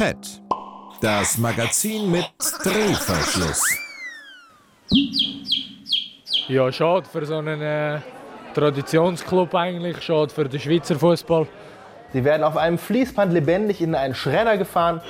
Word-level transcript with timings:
PET, 0.00 0.40
das 1.02 1.36
Magazin 1.36 2.10
mit 2.10 2.24
Drehverschluss. 2.64 3.62
Ja, 6.48 6.72
schade 6.72 7.06
für 7.06 7.26
so 7.26 7.36
einen 7.36 7.60
äh, 7.60 7.98
Traditionsclub 8.54 9.54
eigentlich, 9.54 10.00
schade 10.00 10.32
für 10.32 10.48
den 10.48 10.58
Schweizer 10.58 10.98
Fußball. 10.98 11.46
Sie 12.14 12.24
werden 12.24 12.44
auf 12.44 12.56
einem 12.56 12.78
Fließband 12.78 13.34
lebendig 13.34 13.82
in 13.82 13.94
einen 13.94 14.14
Schredder 14.14 14.56
gefahren. 14.56 15.02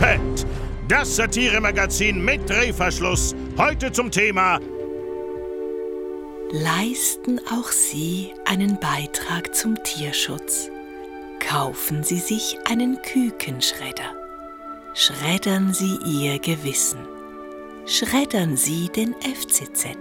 PET, 0.00 0.46
das 0.88 1.14
Satiremagazin 1.14 2.24
mit 2.24 2.50
Drehverschluss. 2.50 3.36
Heute 3.56 3.92
zum 3.92 4.10
Thema 4.10 4.58
Leisten 6.54 7.40
auch 7.50 7.72
Sie 7.72 8.34
einen 8.44 8.78
Beitrag 8.78 9.54
zum 9.54 9.82
Tierschutz. 9.84 10.68
Kaufen 11.40 12.04
Sie 12.04 12.18
sich 12.18 12.58
einen 12.66 13.00
Kükenschredder. 13.00 14.14
Schreddern 14.92 15.72
Sie 15.72 15.96
Ihr 16.04 16.38
Gewissen. 16.40 16.98
Schreddern 17.86 18.58
Sie 18.58 18.90
den 18.90 19.14
FCZ. 19.14 19.96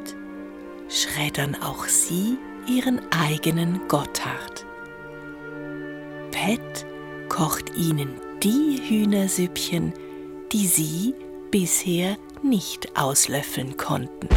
Schreddern 0.90 1.56
auch 1.56 1.86
Sie 1.86 2.38
Ihren 2.68 3.00
eigenen 3.14 3.88
Gotthard. 3.88 4.66
Pet 6.32 6.86
kocht 7.30 7.78
Ihnen 7.78 8.20
die 8.44 8.78
Hühnersüppchen, 8.90 9.94
die 10.52 10.68
Sie 10.68 11.16
bisher 11.50 12.18
nicht 12.44 12.98
auslöffeln 12.98 13.78
konnten. 13.78 14.28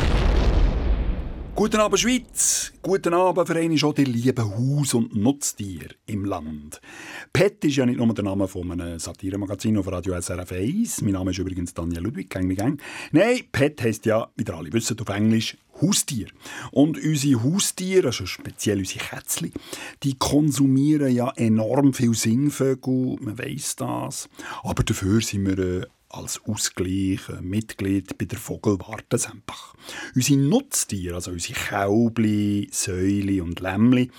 Guten 1.56 1.76
Abend 1.76 2.00
Schweiz, 2.00 2.72
guten 2.82 3.14
Abend 3.14 3.46
für 3.46 3.54
eine 3.54 3.78
schon 3.78 3.94
die 3.94 4.02
lieben 4.02 4.44
Haus- 4.44 4.92
und 4.92 5.14
Nutztier 5.14 5.86
im 6.04 6.24
Land. 6.24 6.80
PET 7.32 7.64
ist 7.66 7.77
ja 7.77 7.86
nicht 7.86 7.98
nur 7.98 8.12
der 8.12 8.24
Name 8.24 8.48
von 8.48 8.72
einem 8.72 8.98
Satiremagazin 8.98 9.78
auf 9.78 9.86
Radio 9.86 10.20
SRF 10.20 10.50
1. 10.50 11.02
Mein 11.02 11.12
Name 11.12 11.30
ist 11.30 11.38
übrigens 11.38 11.72
Daniel 11.72 12.02
Ludwig, 12.02 12.28
gang 12.28 12.48
wie 12.48 12.56
gang. 12.56 12.83
Nein, 13.12 13.42
PET 13.52 13.83
heisst 13.83 14.05
ja, 14.05 14.28
wie 14.34 14.42
ihr 14.42 14.52
alle 14.52 14.72
wisst, 14.72 15.00
auf 15.00 15.08
Englisch 15.08 15.56
Haustier. 15.80 16.27
Und 16.72 16.98
unsere 16.98 17.44
Haustiere, 17.44 18.08
also 18.08 18.27
speziell 18.27 18.78
unsere 18.78 19.05
Kätzchen, 19.05 19.52
die 20.02 20.14
konsumieren 20.14 21.14
ja 21.14 21.33
enorm 21.36 21.94
viel 21.94 22.14
Singvögel, 22.14 23.16
man 23.20 23.39
weiss 23.39 23.77
das. 23.77 24.28
Aber 24.64 24.83
dafür 24.83 25.20
sind 25.20 25.46
wir 25.46 25.58
äh, 25.58 25.86
als 26.17 26.41
Ausgleich 26.47 27.29
ein 27.29 27.45
Mitglied 27.45 28.17
bei 28.19 28.25
der 28.25 28.39
Vogelwarte 28.39 29.19
Sempach. 29.19 29.75
Unsere 30.15 30.39
Nutztiere, 30.39 31.17
also 31.17 31.33
unsere 31.33 31.59
Kälbli, 31.59 32.69
Säule 32.70 33.43
und 33.43 33.61
Lämmli, 33.61 34.11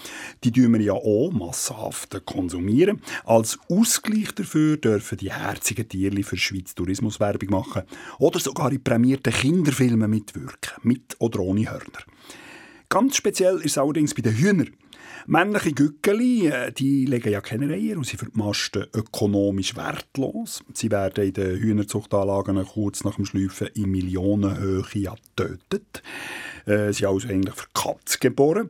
die 0.43 0.51
tun 0.51 0.73
wir 0.73 0.81
ja 0.81 0.93
auch 0.93 1.31
massenhaft 1.31 2.25
konsumieren. 2.25 3.01
Als 3.23 3.57
Ausgleich 3.69 4.33
dafür 4.33 4.77
dürfen 4.77 5.17
die 5.17 5.31
herzigen 5.31 5.87
Tiere 5.87 6.23
für 6.23 6.37
Schweiz 6.37 6.75
Tourismuswerbung 6.75 7.49
machen 7.49 7.83
oder 8.19 8.39
sogar 8.39 8.71
in 8.71 8.83
prämierten 8.83 9.33
Kinderfilmen 9.33 10.09
mitwirken, 10.09 10.73
mit 10.83 11.15
oder 11.19 11.39
ohne 11.39 11.69
Hörner. 11.69 12.03
Ganz 12.89 13.17
speziell 13.17 13.57
ist 13.57 13.71
es 13.71 13.77
allerdings 13.77 14.13
bei 14.13 14.21
den 14.21 14.37
Hühnern. 14.37 14.75
Männliche 15.27 15.73
Gückeli, 15.73 16.47
äh, 16.47 16.71
die 16.71 17.05
legen 17.05 17.31
ja 17.31 17.41
keine 17.41 17.73
Eier 17.73 17.97
und 17.97 18.05
sind 18.05 18.19
für 18.19 18.27
die 18.27 18.37
Masten 18.37 18.85
ökonomisch 18.93 19.75
wertlos. 19.75 20.63
Sie 20.73 20.91
werden 20.91 21.25
in 21.25 21.33
den 21.33 21.57
Hühnerzuchtanlagen 21.57 22.63
kurz 22.65 23.03
nach 23.03 23.15
dem 23.15 23.25
Schleifen 23.25 23.67
in 23.73 23.89
Millionenhöhe 23.89 24.83
getötet. 24.83 26.03
Äh, 26.65 26.87
sie 26.87 26.93
sind 26.93 27.07
also 27.07 27.27
eigentlich 27.27 27.55
für 27.55 27.67
Katz 27.73 28.19
geboren. 28.19 28.69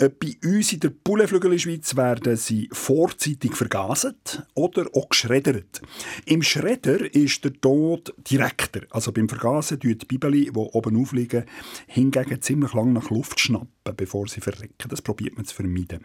Äh, 0.00 0.08
Bei 0.08 0.34
uns 0.48 0.72
in 0.72 0.80
der 0.80 0.90
Bullenflügelschweiz 0.90 1.94
werden 1.94 2.36
sie 2.36 2.68
vorzeitig 2.72 3.54
vergaset 3.54 4.42
oder 4.54 4.86
auch 4.94 5.10
geschreddert. 5.10 5.82
Im 6.24 6.42
Schredder 6.42 7.14
ist 7.14 7.44
der 7.44 7.52
Tod 7.60 8.14
direkter. 8.30 8.80
Also 8.90 9.12
beim 9.12 9.28
Vergasen 9.28 9.78
tun 9.78 9.98
die 9.98 10.06
Bibeli, 10.06 10.44
die 10.44 10.50
oben 10.52 11.00
aufliegen, 11.00 11.44
hingegen 11.86 12.40
ziemlich 12.40 12.72
lang 12.72 12.94
nach 12.94 13.10
Luft 13.10 13.38
schnappen, 13.38 13.94
bevor 13.94 14.26
sie 14.26 14.40
verrecken. 14.40 14.88
Das 14.88 15.02
probiert 15.02 15.36
man 15.36 15.44
zu 15.44 15.54
vermeiden. 15.54 16.04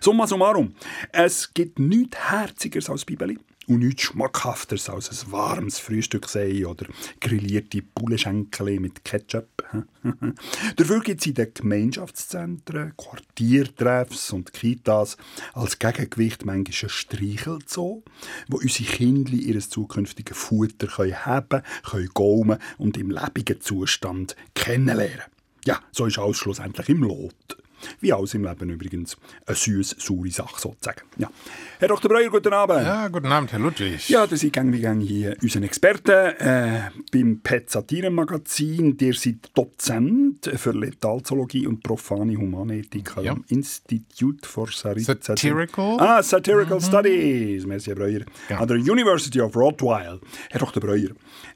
Summa 0.00 0.26
summarum, 0.26 0.74
es 1.12 1.54
gibt 1.54 1.78
nichts 1.78 2.18
Herzigeres 2.28 2.90
als 2.90 3.04
Bibeli 3.04 3.38
und 3.72 3.80
nichts 3.80 4.02
Schmackhafteres 4.02 4.88
als 4.88 5.10
ein 5.10 5.32
warmes 5.32 5.78
Frühstücksei 5.78 6.66
oder 6.66 6.86
grillierte 7.20 7.82
Bullenschenkel 7.82 8.80
mit 8.80 9.04
Ketchup. 9.04 9.64
Dafür 10.76 11.00
gibt 11.00 11.20
es 11.20 11.26
in 11.26 11.34
den 11.34 11.54
Gemeinschaftszentren, 11.54 12.94
Quartiertreffs 12.96 14.32
und 14.32 14.52
Kitas 14.52 15.16
als 15.54 15.78
Gegengewicht 15.78 16.44
manchmal 16.44 16.74
einen 16.80 16.90
Streichelzoo, 16.90 18.02
wo 18.48 18.56
unsere 18.58 18.90
Kinder 18.90 19.32
ihr 19.32 19.60
zukünftiges 19.60 20.36
Futter 20.36 20.86
können 20.86 21.24
haben 21.24 21.62
können, 21.84 22.10
gaumen 22.14 22.58
und 22.78 22.96
im 22.96 23.10
lebenden 23.10 23.60
Zustand 23.60 24.36
kennenlernen. 24.54 25.22
Ja, 25.64 25.80
so 25.92 26.06
ist 26.06 26.18
alles 26.18 26.38
schlussendlich 26.38 26.88
im 26.88 27.04
Lot. 27.04 27.61
Wie 28.00 28.12
alles 28.12 28.34
im 28.34 28.44
Leben 28.44 28.70
übrigens. 28.70 29.16
Eine 29.46 29.56
süß 29.56 29.96
saure 29.98 30.30
Sache 30.30 30.60
sozusagen. 30.60 31.02
Ja. 31.16 31.30
Herr 31.78 31.88
Dr. 31.88 32.08
Breuer, 32.10 32.30
guten 32.30 32.52
Abend. 32.52 32.82
Ja, 32.82 33.08
guten 33.08 33.26
Abend, 33.26 33.52
Herr 33.52 33.58
Ludwig. 33.58 34.08
Ja, 34.08 34.22
das 34.22 34.42
ist 34.42 34.42
wie 34.44 34.50
gang 34.50 35.00
hier 35.00 35.36
unser 35.42 35.62
Experte 35.62 36.38
äh, 36.38 36.80
beim 37.12 37.40
PET 37.40 37.70
Satire-Magazin. 37.70 38.96
Der 38.96 39.14
seid 39.14 39.50
Dozent 39.54 40.50
für 40.56 40.72
Letalzoologie 40.72 41.66
und 41.66 41.82
profane 41.82 42.36
Humanethik 42.36 43.12
Ja. 43.22 43.32
am 43.32 43.44
Institute 43.48 44.46
for 44.48 44.68
Sari- 44.68 45.00
Satirical? 45.02 45.98
Ah, 45.98 46.22
Satirical 46.22 46.80
Studies. 46.80 47.66
Merci, 47.66 47.86
Herr 47.90 47.96
Breuer. 47.96 48.20
Ja. 48.48 48.58
An 48.60 48.68
der 48.68 48.76
University 48.76 49.40
of 49.40 49.56
Rottweil. 49.56 50.20
Herr 50.50 50.60
Dr. 50.60 50.80
Breuer, 50.80 51.10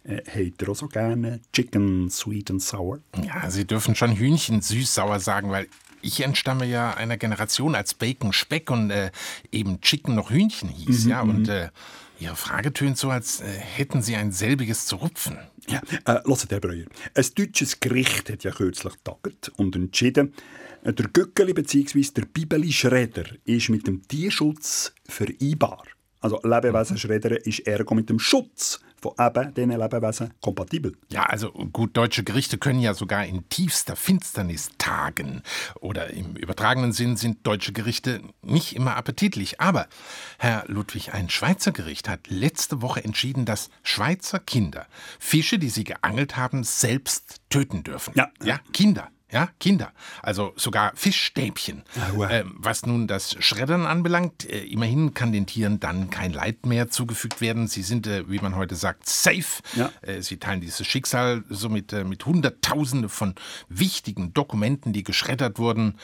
äh, 0.05 0.17
habt 0.27 0.63
ihr 0.63 0.69
auch 0.69 0.77
so 0.77 0.89
gerne 0.89 1.41
Chicken 1.53 2.11
Sweet 2.11 2.51
and 2.51 2.63
Sour? 2.63 3.01
Ja, 3.25 3.49
Sie 3.51 3.65
dürfen 3.67 3.95
schon 3.95 4.17
Hühnchen 4.17 4.61
süß-sauer 4.61 5.21
sagen, 5.21 5.51
weil 5.51 5.67
ich 6.07 6.21
entstamme 6.21 6.65
ja 6.67 6.95
einer 6.95 7.17
Generation, 7.17 7.75
als 7.75 7.95
Bacon 7.95 8.33
Speck 8.33 8.71
und 8.71 8.91
äh, 8.91 9.11
eben 9.51 9.81
Chicken 9.81 10.15
noch 10.15 10.31
Hühnchen 10.31 10.69
hieß, 10.69 11.07
ja. 11.07 11.21
Und 11.23 11.49
äh, 11.49 11.71
Ihre 12.19 12.37
Frage 12.37 12.73
tönt 12.73 12.97
so, 12.97 13.11
als 13.11 13.41
äh, 13.41 13.45
hätten 13.45 14.01
Sie 14.01 14.17
ein 14.17 14.33
selbiges 14.33 14.87
zu 14.87 14.97
rupfen. 14.97 15.37
Ja, 15.69 15.83
äh, 16.05 16.21
hört, 16.25 16.47
Herr 16.51 16.61
Breuer. 16.61 16.87
Ein 17.15 17.25
deutsches 17.35 17.81
Gericht 17.81 18.31
hat 18.31 18.45
ja 18.45 18.53
kürzlich 18.53 18.95
getagt 18.95 19.51
und 19.57 19.75
entschieden, 19.75 20.33
der 20.85 21.09
Gückeli 21.09 21.53
bzw. 21.53 22.05
der 22.15 22.27
Bibeli-Schredder 22.27 23.25
ist 23.45 23.69
mit 23.69 23.87
dem 23.87 24.07
Tierschutz 24.07 24.93
vereinbar. 25.05 25.83
Also 26.21 26.41
Lebewesen 26.43 26.97
schreddern 26.97 27.39
ist 27.45 27.67
ergo 27.67 27.95
mit 27.95 28.09
dem 28.09 28.21
Schutz 28.21 28.81
von 29.01 29.13
eben 29.19 29.55
diesen 29.55 29.71
Lebewesen 29.71 30.35
kompatibel. 30.41 30.97
Ja, 31.09 31.25
also 31.25 31.51
gut, 31.51 31.97
deutsche 31.97 32.25
Gerichte 32.25 32.59
können 32.59 32.81
ja 32.81 32.95
sogar 32.95 33.25
in 33.25 33.49
tiefster 33.49 33.97
Finsternis 33.97 34.71
tagen. 34.79 35.43
Oder 35.81 36.11
im 36.11 36.37
übertragenen 36.37 36.93
Sinn 36.93 37.17
sind 37.17 37.47
deutsche 37.47 37.73
Gerichte 37.73 38.23
nicht 38.43 38.75
immer 38.75 38.97
appetitlich. 38.97 39.61
Aber, 39.61 39.87
Herr 40.39 40.65
Ludwig, 40.67 41.13
ein 41.13 41.29
Schweizer 41.31 41.73
Gericht 41.73 42.09
hat 42.09 42.29
letzte 42.29 42.83
Woche 42.83 43.05
entschieden, 43.05 43.45
dass 43.45 43.71
Schweizer 43.83 44.39
Kinder 44.39 44.87
Fische, 45.19 45.59
die 45.59 45.71
sie 45.71 45.85
geangelt 45.85 46.37
haben, 46.37 46.65
selbst 46.65 47.41
töten 47.51 47.83
dürfen. 47.83 48.13
Ja. 48.17 48.31
Ja, 48.43 48.61
Kinder. 48.73 49.11
Ja, 49.31 49.49
Kinder. 49.59 49.93
Also 50.23 50.53
sogar 50.55 50.93
Fischstäbchen. 50.95 51.83
Ähm, 52.31 52.55
was 52.59 52.87
nun 52.87 53.09
das 53.09 53.37
Schreddern 53.43 53.85
anbelangt, 53.85 54.49
äh, 54.49 54.65
immerhin 54.65 55.15
kann 55.15 55.33
den 55.33 55.47
Tieren 55.47 55.81
dann 55.81 56.11
kein 56.11 56.33
Leid 56.33 56.65
mehr 56.65 56.89
zugefügt 56.91 57.41
werden. 57.41 57.67
Sie 57.67 57.83
sind, 57.83 58.07
äh, 58.07 58.31
wie 58.31 58.39
man 58.39 58.55
heute 58.55 58.77
sagt, 58.77 59.09
safe. 59.09 59.63
Ja. 59.75 59.91
Äh, 60.03 60.23
Sie 60.23 60.37
teilen 60.37 60.61
dieses 60.61 60.87
Schicksal 60.87 61.43
somit 61.49 61.93
äh, 61.93 62.05
mit 62.05 62.25
Hunderttausende 62.25 63.09
von 63.09 63.35
wichtigen 63.69 64.33
Dokumenten, 64.33 64.93
die 64.93 65.03
geschreddert 65.03 65.59
wurden. 65.59 65.99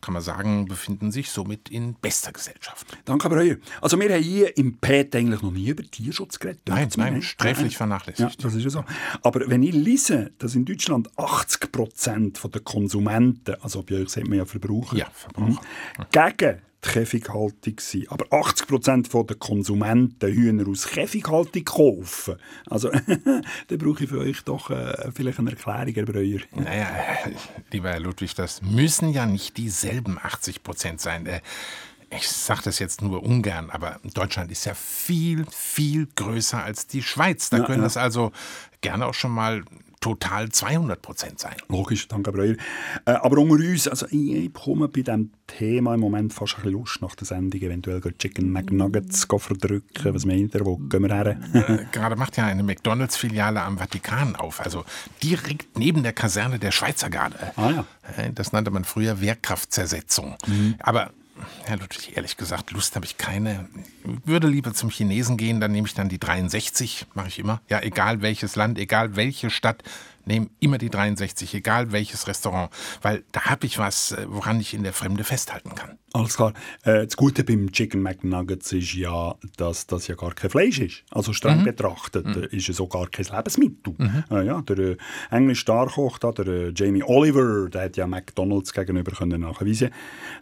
Kann 0.00 0.14
man 0.14 0.22
sagen, 0.22 0.66
befinden 0.66 1.10
sich 1.10 1.28
somit 1.30 1.68
in 1.70 1.94
bester 1.94 2.32
Gesellschaft. 2.32 2.86
Danke, 3.04 3.28
Breuer. 3.28 3.56
Also 3.80 3.98
wir 3.98 4.08
haben 4.14 4.22
hier 4.22 4.56
im 4.56 4.78
PET 4.78 5.16
eigentlich 5.16 5.42
noch 5.42 5.50
nie 5.50 5.68
über 5.68 5.82
Tierschutz 5.82 6.38
geredet. 6.38 6.62
Nein, 6.68 6.88
nein, 6.96 7.14
ne? 7.14 7.22
sträflich 7.22 7.72
Ja, 7.72 7.78
vernachlässigt. 7.78 8.44
das 8.44 8.54
ist 8.54 8.62
ja 8.62 8.70
so. 8.70 8.84
Aber 9.22 9.48
wenn 9.50 9.62
ich 9.64 9.74
lese, 9.74 10.30
dass 10.38 10.54
in 10.54 10.64
Deutschland 10.64 11.08
80 11.18 11.72
Prozent 11.72 12.40
der 12.54 12.60
Konsumenten, 12.60 13.56
also 13.60 13.82
bei 13.82 13.96
euch 13.96 14.08
sagt 14.10 14.28
man 14.28 14.38
ja 14.38 14.44
Verbraucher, 14.44 14.96
Ja, 14.96 15.08
Verbraucher. 15.12 15.60
mhm, 15.98 16.04
gegen 16.12 16.58
Käfighaltung 16.88 17.74
sind, 17.78 18.10
aber 18.10 18.24
80 18.32 18.66
Prozent 18.66 19.12
der 19.12 19.36
Konsumenten 19.36 20.32
Hühner 20.32 20.66
aus 20.68 20.86
Käfighaltung 20.88 21.64
kaufen, 21.64 22.36
also 22.66 22.90
dann 23.68 23.78
brauche 23.78 24.04
ich 24.04 24.10
für 24.10 24.18
euch 24.20 24.42
doch 24.44 24.70
äh, 24.70 25.10
vielleicht 25.14 25.38
eine 25.38 25.50
Erklärung, 25.50 25.94
Herr 25.94 26.04
Breuer. 26.06 26.40
Naja, 26.54 26.88
lieber 27.72 27.90
Herr 27.90 28.00
Ludwig, 28.00 28.34
das 28.34 28.62
müssen 28.62 29.10
ja 29.10 29.26
nicht 29.26 29.56
dieselben 29.56 30.18
80 30.18 30.62
Prozent 30.62 31.00
sein. 31.00 31.26
Äh, 31.26 31.40
Ich 32.10 32.26
sage 32.26 32.62
das 32.64 32.78
jetzt 32.78 33.02
nur 33.02 33.22
ungern, 33.22 33.68
aber 33.70 34.00
Deutschland 34.14 34.50
ist 34.50 34.64
ja 34.64 34.72
viel, 34.74 35.44
viel 35.50 36.08
größer 36.16 36.64
als 36.64 36.86
die 36.86 37.02
Schweiz. 37.02 37.50
Da 37.50 37.58
Ja, 37.58 37.64
können 37.66 37.82
ja. 37.82 37.86
es 37.86 37.98
also 37.98 38.32
gerne 38.80 39.04
auch 39.06 39.12
schon 39.14 39.32
mal 39.32 39.62
total 40.00 40.48
200 40.48 41.00
Prozent 41.00 41.38
sein. 41.38 41.56
Logisch, 41.68 42.08
danke 42.08 42.32
Breuer. 42.32 42.56
Äh, 43.04 43.12
aber 43.12 43.38
unter 43.38 43.64
uns, 43.64 43.88
also 43.88 44.06
ich, 44.06 44.32
ich 44.32 44.52
bekomme 44.52 44.88
bei 44.88 45.02
diesem 45.02 45.30
Thema 45.46 45.94
im 45.94 46.00
Moment 46.00 46.32
fast 46.32 46.54
ein 46.54 46.62
bisschen 46.62 46.78
Lust 46.78 47.02
nach 47.02 47.14
der 47.14 47.26
Sendung, 47.26 47.60
eventuell 47.60 48.00
Chicken 48.18 48.50
McNuggets 48.52 49.26
verdrücken. 49.38 50.14
Was 50.14 50.24
meint 50.24 50.54
ihr, 50.54 50.64
wo 50.64 50.76
gehen 50.76 51.02
wir 51.02 51.14
her? 51.14 51.38
äh, 51.52 51.84
gerade 51.92 52.16
macht 52.16 52.36
ja 52.36 52.46
eine 52.46 52.62
McDonalds-Filiale 52.62 53.62
am 53.62 53.78
Vatikan 53.78 54.36
auf, 54.36 54.60
also 54.60 54.84
direkt 55.22 55.78
neben 55.78 56.02
der 56.02 56.12
Kaserne 56.12 56.58
der 56.58 56.70
Schweizer 56.70 57.10
Garde. 57.10 57.52
Ah 57.56 57.70
ja. 57.70 57.86
Äh, 58.16 58.32
das 58.32 58.52
nannte 58.52 58.70
man 58.70 58.84
früher 58.84 59.20
Wehrkraftzersetzung. 59.20 60.36
Mhm. 60.46 60.74
Aber 60.80 61.10
Herr 61.64 61.76
Ludwig, 61.76 62.16
ehrlich 62.16 62.36
gesagt, 62.36 62.70
Lust 62.70 62.96
habe 62.96 63.04
ich 63.04 63.18
keine. 63.18 63.68
Ich 64.04 64.26
würde 64.26 64.48
lieber 64.48 64.72
zum 64.72 64.90
Chinesen 64.90 65.36
gehen, 65.36 65.60
dann 65.60 65.72
nehme 65.72 65.86
ich 65.86 65.94
dann 65.94 66.08
die 66.08 66.18
63, 66.18 67.06
mache 67.14 67.28
ich 67.28 67.38
immer. 67.38 67.60
Ja, 67.68 67.80
egal 67.82 68.22
welches 68.22 68.56
Land, 68.56 68.78
egal 68.78 69.16
welche 69.16 69.50
Stadt, 69.50 69.82
nehme 70.28 70.48
immer 70.60 70.78
die 70.78 70.90
63, 70.90 71.54
egal 71.54 71.90
welches 71.90 72.28
Restaurant, 72.28 72.70
weil 73.02 73.24
da 73.32 73.46
habe 73.46 73.66
ich 73.66 73.78
was, 73.78 74.12
äh, 74.12 74.26
woran 74.28 74.60
ich 74.60 74.74
in 74.74 74.84
der 74.84 74.92
Fremde 74.92 75.24
festhalten 75.24 75.74
kann. 75.74 75.98
Alles 76.14 76.36
klar. 76.36 76.54
Äh, 76.84 77.04
das 77.04 77.16
Gute 77.16 77.44
beim 77.44 77.70
Chicken 77.70 78.02
McNuggets 78.02 78.72
ist 78.72 78.94
ja, 78.94 79.34
dass 79.56 79.86
das 79.86 80.06
ja 80.06 80.14
gar 80.14 80.34
kein 80.34 80.50
Fleisch 80.50 80.80
ist. 80.80 81.04
Also 81.10 81.32
streng 81.32 81.60
mhm. 81.60 81.64
betrachtet 81.64 82.26
mhm. 82.26 82.44
ist 82.50 82.68
es 82.68 82.80
auch 82.80 82.88
gar 82.88 83.08
kein 83.08 83.26
Lebensmittel. 83.26 83.94
Mhm. 83.98 84.24
Äh, 84.30 84.46
ja, 84.46 84.62
der 84.62 84.78
äh, 84.78 84.96
englische 85.30 85.62
Starkoch, 85.62 86.18
der 86.18 86.46
äh, 86.46 86.72
Jamie 86.74 87.02
Oliver, 87.02 87.68
der 87.68 87.82
hat 87.82 87.96
ja 87.96 88.06
McDonalds 88.06 88.72
gegenüber 88.72 89.12
können 89.12 89.42
nachweisen, 89.42 89.90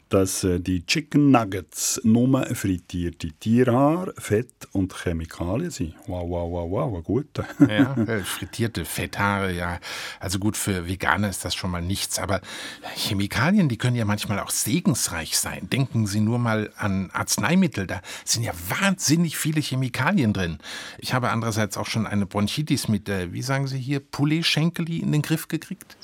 dass 0.08 0.44
äh, 0.44 0.60
die 0.60 0.86
Chicken 0.86 1.30
Nuggets 1.30 2.00
nur 2.04 2.46
frittierte 2.54 3.32
Tierhaar, 3.32 4.12
Fett 4.18 4.68
und 4.72 4.94
Chemikalien 4.94 5.70
sind. 5.70 5.94
Wow, 6.06 6.28
wow, 6.28 6.70
wow, 6.70 6.92
wow, 6.92 7.04
gut. 7.04 7.26
ja, 7.68 7.94
frittierte 8.24 8.84
Fetthaare, 8.84 9.52
ja. 9.52 9.75
Also 10.20 10.38
gut, 10.38 10.56
für 10.56 10.86
Veganer 10.86 11.28
ist 11.28 11.44
das 11.44 11.54
schon 11.54 11.70
mal 11.70 11.82
nichts. 11.82 12.18
Aber 12.18 12.40
Chemikalien, 12.94 13.68
die 13.68 13.78
können 13.78 13.96
ja 13.96 14.04
manchmal 14.04 14.38
auch 14.40 14.50
segensreich 14.50 15.38
sein 15.38 15.46
sein. 15.46 15.68
Denken 15.70 16.06
Sie 16.06 16.20
nur 16.20 16.38
mal 16.38 16.70
an 16.76 17.10
Arzneimittel, 17.12 17.86
da 17.86 18.00
sind 18.24 18.42
ja 18.42 18.52
wahnsinnig 18.80 19.36
viele 19.36 19.60
Chemikalien 19.60 20.32
drin. 20.32 20.58
Ich 20.98 21.14
habe 21.14 21.30
andererseits 21.30 21.76
auch 21.76 21.86
schon 21.86 22.06
eine 22.06 22.26
Bronchitis 22.26 22.88
mit, 22.88 23.08
äh, 23.08 23.32
wie 23.32 23.42
sagen 23.42 23.66
Sie 23.66 23.78
hier, 23.78 24.00
Poulet-Schenkeli 24.00 24.98
in 24.98 25.12
den 25.12 25.22
Griff 25.22 25.48
gekriegt. 25.48 25.96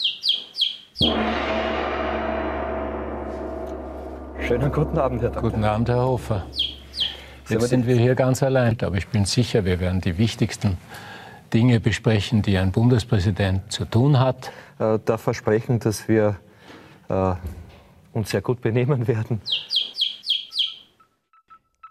Schönen 4.47 4.73
guten 4.73 4.99
Abend, 4.99 5.23
Herr 5.23 5.31
Dr. 5.31 5.43
Guten 5.43 5.65
Abend, 5.65 5.89
Herr 5.89 6.05
Hofer. 6.05 6.47
Jetzt 7.49 7.69
sind 7.69 7.87
wir 7.87 7.97
hier 7.97 8.15
ganz 8.15 8.43
allein, 8.43 8.77
aber 8.83 8.97
ich 8.97 9.09
bin 9.09 9.25
sicher, 9.25 9.65
wir 9.65 9.81
werden 9.81 10.01
die 10.01 10.17
wichtigsten 10.17 10.79
Dinge 11.53 11.81
besprechen, 11.81 12.43
die 12.43 12.57
ein 12.57 12.73
Bundespräsident 12.73 13.71
zu 13.71 13.85
tun 13.85 14.19
hat. 14.19 14.51
Äh, 14.79 14.99
darf 15.05 15.23
versprechen, 15.23 15.79
dass 15.79 16.09
wir 16.09 16.39
äh, 17.09 17.35
uns 18.13 18.31
sehr 18.31 18.41
gut 18.41 18.61
benehmen 18.61 19.07
werden. 19.07 19.41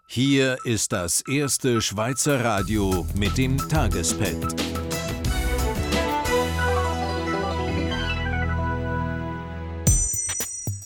Hier 0.07 0.57
ist 0.65 0.91
das 0.91 1.21
erste 1.21 1.79
Schweizer 1.81 2.43
Radio 2.43 3.05
mit 3.15 3.37
dem 3.37 3.57
Tagespad. 3.57 4.55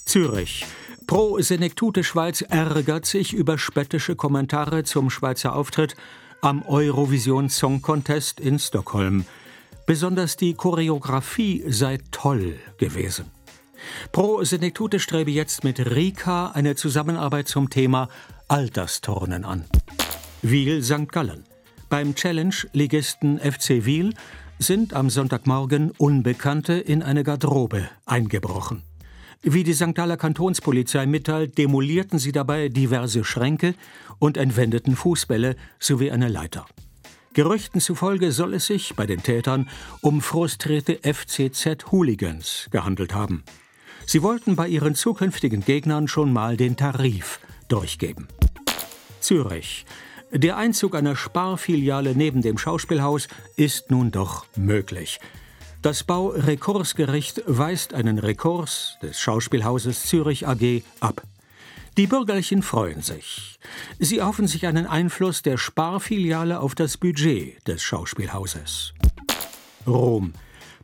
Zürich. 0.05 0.65
Pro 1.07 1.39
Senektute 1.39 2.03
Schweiz 2.03 2.41
ärgert 2.41 3.05
sich 3.05 3.33
über 3.33 3.57
spöttische 3.57 4.15
Kommentare 4.15 4.83
zum 4.83 5.09
Schweizer 5.09 5.55
Auftritt 5.55 5.95
am 6.45 6.61
Eurovision 6.67 7.49
Song 7.49 7.81
Contest 7.81 8.39
in 8.39 8.59
Stockholm. 8.59 9.25
Besonders 9.87 10.37
die 10.37 10.53
Choreografie 10.53 11.63
sei 11.67 11.97
toll 12.11 12.59
gewesen. 12.77 13.25
Pro 14.11 14.43
Senektute 14.43 14.99
strebe 14.99 15.31
jetzt 15.31 15.63
mit 15.63 15.79
Rika 15.79 16.51
eine 16.51 16.75
Zusammenarbeit 16.75 17.47
zum 17.47 17.71
Thema 17.71 18.09
Altersturnen 18.47 19.43
an. 19.43 19.65
Wiel 20.43 20.83
St. 20.83 21.11
Gallen. 21.11 21.45
Beim 21.89 22.13
Challenge-Ligisten 22.13 23.39
FC 23.39 23.85
Wiel 23.85 24.13
sind 24.59 24.93
am 24.93 25.09
Sonntagmorgen 25.09 25.89
Unbekannte 25.97 26.73
in 26.73 27.01
eine 27.01 27.23
Garderobe 27.23 27.89
eingebrochen. 28.05 28.83
Wie 29.41 29.63
die 29.63 29.73
St. 29.73 29.93
Galler 29.93 30.17
Kantonspolizei 30.17 31.05
mitteilt, 31.05 31.57
demolierten 31.57 32.19
sie 32.19 32.31
dabei 32.31 32.69
diverse 32.69 33.23
Schränke 33.23 33.75
und 34.19 34.37
entwendeten 34.37 34.95
Fußbälle 34.95 35.55
sowie 35.79 36.11
eine 36.11 36.27
Leiter. 36.27 36.65
Gerüchten 37.33 37.81
zufolge 37.81 38.31
soll 38.31 38.53
es 38.53 38.67
sich 38.67 38.95
bei 38.95 39.05
den 39.05 39.21
Tätern 39.21 39.69
um 40.01 40.21
frustrierte 40.21 40.99
FCZ-Hooligans 41.03 42.69
gehandelt 42.71 43.13
haben. 43.13 43.43
Sie 44.05 44.23
wollten 44.23 44.55
bei 44.55 44.67
ihren 44.67 44.95
zukünftigen 44.95 45.65
Gegnern 45.65 46.07
schon 46.07 46.31
mal 46.31 46.55
den 46.55 46.77
Tarif 46.77 47.39
durchgeben. 47.67 48.27
Zürich. 49.19 49.85
Der 50.31 50.57
Einzug 50.57 50.95
einer 50.95 51.15
Sparfiliale 51.15 52.15
neben 52.15 52.41
dem 52.41 52.57
Schauspielhaus 52.57 53.27
ist 53.57 53.91
nun 53.91 54.11
doch 54.11 54.45
möglich. 54.55 55.19
Das 55.85 56.03
Baurekursgericht 56.03 57.43
weist 57.45 57.93
einen 57.93 58.17
Rekurs 58.17 58.97
des 59.03 59.19
Schauspielhauses 59.19 60.01
Zürich 60.07 60.47
AG 60.47 60.81
ab. 60.99 61.21
Die 61.95 62.07
Bürgerlichen 62.07 62.63
freuen 62.63 63.03
sich. 63.03 63.59
Sie 63.99 64.19
hoffen 64.19 64.47
sich 64.47 64.65
einen 64.65 64.87
Einfluss 64.87 65.43
der 65.43 65.57
Sparfiliale 65.57 66.59
auf 66.59 66.73
das 66.73 66.97
Budget 66.97 67.67
des 67.67 67.83
Schauspielhauses. 67.83 68.95
Rom. 69.85 70.33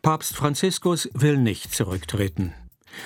Papst 0.03 0.36
Franziskus 0.36 1.09
will 1.15 1.38
nicht 1.39 1.74
zurücktreten. 1.74 2.53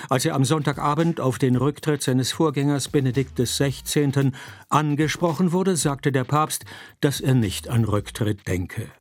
Als 0.10 0.26
er 0.26 0.36
am 0.36 0.44
Sonntagabend 0.44 1.22
auf 1.22 1.40
den 1.40 1.56
Rücktritt 1.56 2.04
seines 2.04 2.34
Vorgängers 2.34 2.90
Benedikt 2.90 3.40
XVI. 3.40 4.34
angesprochen 4.68 5.54
wurde, 5.54 5.78
sagte 5.78 6.12
der 6.12 6.26
Papst, 6.26 6.66
dass 7.00 7.22
er 7.22 7.36
nicht 7.36 7.70
an 7.70 7.86
Rücktritt 7.86 8.50
denke. 8.50 8.92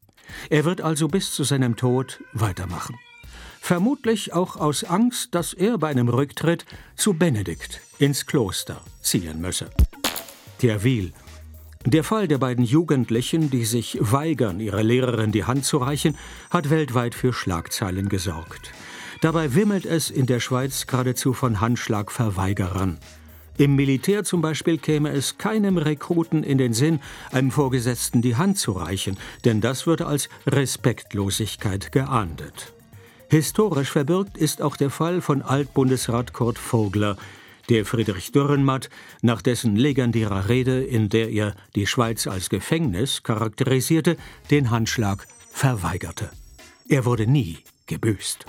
Er 0.50 0.64
wird 0.64 0.80
also 0.80 1.08
bis 1.08 1.32
zu 1.32 1.44
seinem 1.44 1.76
Tod 1.76 2.20
weitermachen. 2.32 2.96
Vermutlich 3.60 4.32
auch 4.32 4.56
aus 4.56 4.84
Angst, 4.84 5.34
dass 5.34 5.54
er 5.54 5.78
bei 5.78 5.88
einem 5.88 6.08
Rücktritt 6.08 6.66
zu 6.96 7.14
Benedikt 7.14 7.80
ins 7.98 8.26
Kloster 8.26 8.80
ziehen 9.00 9.40
müsse. 9.40 9.70
Thierville. 10.58 11.12
Der 11.86 12.04
Fall 12.04 12.28
der 12.28 12.38
beiden 12.38 12.64
Jugendlichen, 12.64 13.50
die 13.50 13.64
sich 13.64 13.98
weigern, 14.00 14.60
ihrer 14.60 14.82
Lehrerin 14.82 15.32
die 15.32 15.44
Hand 15.44 15.64
zu 15.64 15.78
reichen, 15.78 16.16
hat 16.50 16.70
weltweit 16.70 17.14
für 17.14 17.32
Schlagzeilen 17.32 18.08
gesorgt. 18.08 18.72
Dabei 19.20 19.54
wimmelt 19.54 19.86
es 19.86 20.10
in 20.10 20.26
der 20.26 20.40
Schweiz 20.40 20.86
geradezu 20.86 21.32
von 21.32 21.60
Handschlagverweigerern. 21.60 22.98
Im 23.56 23.76
Militär 23.76 24.24
zum 24.24 24.40
Beispiel 24.40 24.78
käme 24.78 25.10
es 25.10 25.38
keinem 25.38 25.78
Rekruten 25.78 26.42
in 26.42 26.58
den 26.58 26.72
Sinn, 26.72 27.00
einem 27.30 27.52
Vorgesetzten 27.52 28.20
die 28.20 28.34
Hand 28.34 28.58
zu 28.58 28.72
reichen, 28.72 29.16
denn 29.44 29.60
das 29.60 29.86
würde 29.86 30.06
als 30.06 30.28
Respektlosigkeit 30.46 31.92
geahndet. 31.92 32.72
Historisch 33.28 33.90
verbirgt 33.90 34.36
ist 34.36 34.60
auch 34.60 34.76
der 34.76 34.90
Fall 34.90 35.20
von 35.20 35.42
Altbundesrat 35.42 36.32
Kurt 36.32 36.58
Vogler, 36.58 37.16
der 37.68 37.86
Friedrich 37.86 38.32
Dürrenmatt 38.32 38.90
nach 39.22 39.40
dessen 39.40 39.76
legendärer 39.76 40.48
Rede, 40.48 40.82
in 40.82 41.08
der 41.08 41.30
er 41.30 41.54
die 41.74 41.86
Schweiz 41.86 42.26
als 42.26 42.50
Gefängnis 42.50 43.22
charakterisierte, 43.22 44.16
den 44.50 44.70
Handschlag 44.70 45.26
verweigerte. 45.50 46.30
Er 46.88 47.04
wurde 47.04 47.26
nie 47.26 47.58
gebüßt. 47.86 48.46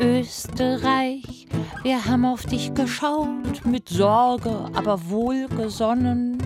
Österreich, 0.00 1.46
wir 1.84 2.04
haben 2.04 2.24
auf 2.24 2.44
dich 2.46 2.74
geschaut, 2.74 3.64
mit 3.64 3.88
Sorge, 3.88 4.68
aber 4.74 5.08
wohlgesonnen. 5.08 6.36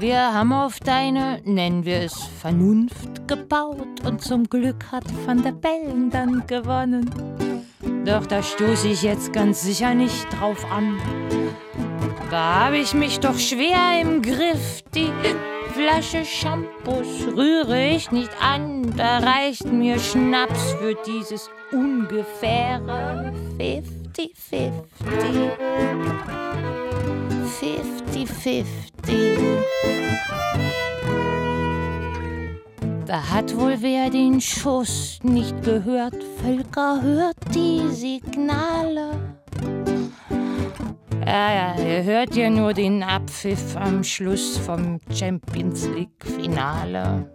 Wir 0.00 0.34
haben 0.34 0.52
auf 0.52 0.80
deine, 0.80 1.40
nennen 1.44 1.84
wir 1.84 1.98
es, 1.98 2.14
Vernunft 2.40 3.28
gebaut 3.28 4.04
und 4.04 4.20
zum 4.20 4.44
Glück 4.44 4.90
hat 4.90 5.04
Van 5.24 5.44
der 5.44 5.52
Bellen 5.52 6.10
dann 6.10 6.44
gewonnen. 6.48 7.08
Doch 8.04 8.26
da 8.26 8.42
stoße 8.42 8.88
ich 8.88 9.02
jetzt 9.02 9.32
ganz 9.32 9.62
sicher 9.62 9.94
nicht 9.94 10.26
drauf 10.38 10.66
an. 10.72 10.98
Da 12.30 12.64
habe 12.64 12.78
ich 12.78 12.94
mich 12.94 13.20
doch 13.20 13.38
schwer 13.38 14.00
im 14.02 14.22
Griff, 14.22 14.82
die 14.92 15.12
Flasche 15.72 16.24
Shampoos 16.24 17.26
rühre 17.34 17.88
ich 17.88 18.10
nicht 18.10 18.30
an, 18.40 18.92
da 18.96 19.18
reicht 19.18 19.72
mir 19.72 19.98
Schnaps 19.98 20.72
für 20.80 20.94
dieses 21.06 21.50
ungefähre 21.74 23.32
50-50. 23.58 24.72
50-50. 27.60 28.64
Da 33.06 33.30
hat 33.30 33.56
wohl 33.56 33.76
wer 33.80 34.10
den 34.10 34.40
Schuss 34.40 35.20
nicht 35.22 35.62
gehört. 35.62 36.16
Völker 36.42 37.00
hört 37.02 37.36
die 37.54 37.82
Signale. 37.90 39.10
Ja, 41.26 41.54
ja, 41.54 41.74
ihr 41.78 42.04
hört 42.04 42.36
ja 42.36 42.50
nur 42.50 42.74
den 42.74 43.02
Abpfiff 43.02 43.76
am 43.76 44.04
Schluss 44.04 44.58
vom 44.58 45.00
Champions 45.10 45.88
League-Finale. 45.88 47.30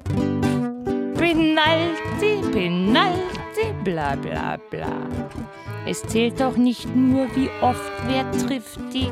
Penalty, 1.20 2.40
Penalty, 2.54 3.74
bla 3.84 4.16
bla 4.16 4.58
bla. 4.70 4.88
Es 5.86 6.02
zählt 6.04 6.40
doch 6.40 6.56
nicht 6.56 6.96
nur, 6.96 7.28
wie 7.36 7.50
oft 7.62 7.92
wer 8.08 8.32
trifft. 8.32 8.80
Die 8.94 9.12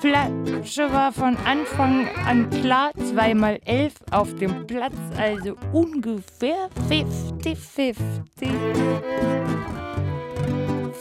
Flasche 0.00 0.92
war 0.92 1.12
von 1.12 1.36
Anfang 1.44 2.06
an 2.26 2.48
klar, 2.48 2.92
zweimal 2.94 3.58
elf 3.64 3.94
auf 4.12 4.32
dem 4.36 4.68
Platz, 4.68 4.94
also 5.18 5.56
ungefähr 5.72 6.68
50-50. 6.88 7.96
50-50. 8.38 8.50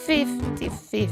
50-50. 0.08 1.08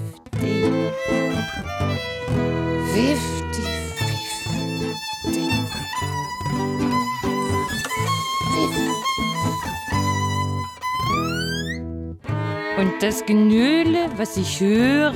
Das 13.00 13.26
Genöle, 13.26 14.10
was 14.18 14.36
ich 14.36 14.60
höre 14.60 15.14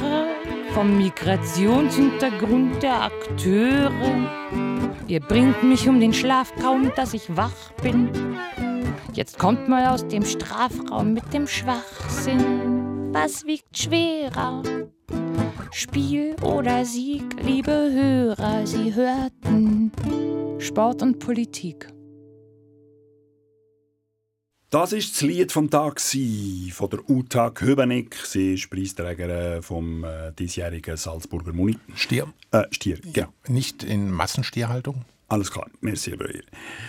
vom 0.73 0.97
Migrationshintergrund 0.97 2.81
der 2.81 3.03
Akteure, 3.03 3.91
ihr 5.07 5.19
bringt 5.19 5.63
mich 5.63 5.87
um 5.89 5.99
den 5.99 6.13
Schlaf 6.13 6.53
kaum, 6.61 6.91
dass 6.95 7.13
ich 7.13 7.35
wach 7.35 7.71
bin. 7.81 8.09
Jetzt 9.13 9.37
kommt 9.37 9.67
mal 9.67 9.87
aus 9.87 10.07
dem 10.07 10.23
Strafraum 10.23 11.13
mit 11.13 11.33
dem 11.33 11.45
Schwachsinn. 11.45 13.11
Was 13.13 13.45
wiegt 13.45 13.77
schwerer? 13.77 14.63
Spiel 15.71 16.35
oder 16.41 16.85
Sieg, 16.85 17.25
liebe 17.43 17.71
Hörer, 17.71 18.65
Sie 18.65 18.93
hörten 18.95 19.91
Sport 20.57 21.01
und 21.01 21.19
Politik. 21.19 21.92
Das 24.73 24.91
ist 24.91 25.13
das 25.13 25.21
Lied 25.21 25.51
vom 25.51 25.69
Tag 25.69 26.01
von 26.01 26.89
der 26.89 27.07
Uta 27.07 27.51
Köbenig. 27.51 28.15
Sie 28.25 28.55
ist 28.55 28.71
Preisträgerin 28.71 29.61
vom 29.61 30.03
äh, 30.03 30.31
diesjährigen 30.31 30.97
Salzburger 30.97 31.53
Muni. 31.53 31.77
Stier? 31.93 32.33
Äh, 32.49 32.63
Stier, 32.71 32.97
genau. 33.13 33.27
Nicht 33.47 33.83
in 33.83 34.09
Massenstierhaltung? 34.09 35.05
Alles 35.27 35.51
klar, 35.51 35.69
merci, 35.81 36.15
Breuer. 36.15 36.41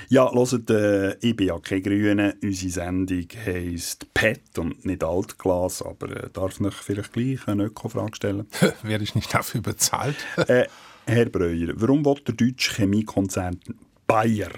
Ja, 0.09 0.33
hört, 0.33 0.71
äh, 0.71 1.19
ich 1.19 1.37
bin 1.37 1.49
ja 1.49 1.59
kein 1.59 1.83
Grüne. 1.83 2.35
Unsere 2.43 2.73
Sendung 2.73 3.27
heisst 3.45 4.15
PET 4.15 4.59
und 4.59 4.87
nicht 4.87 5.05
Altglas, 5.05 5.83
aber 5.83 6.25
äh, 6.25 6.31
darf 6.33 6.59
ich 6.59 6.73
vielleicht 6.73 7.13
gleich 7.13 7.47
eine 7.47 7.65
Öko-Frage 7.65 8.17
stellen? 8.17 8.47
Werde 8.83 9.05
ich 9.05 9.15
nicht 9.15 9.35
dafür 9.35 9.61
bezahlt? 9.61 10.17
äh, 10.49 10.65
Herr 11.05 11.27
Breuer, 11.27 11.75
warum 11.75 12.03
will 12.07 12.17
der 12.27 12.35
deutsche 12.35 12.77
Chemiekonzern 12.77 13.61
Bayer 14.07 14.53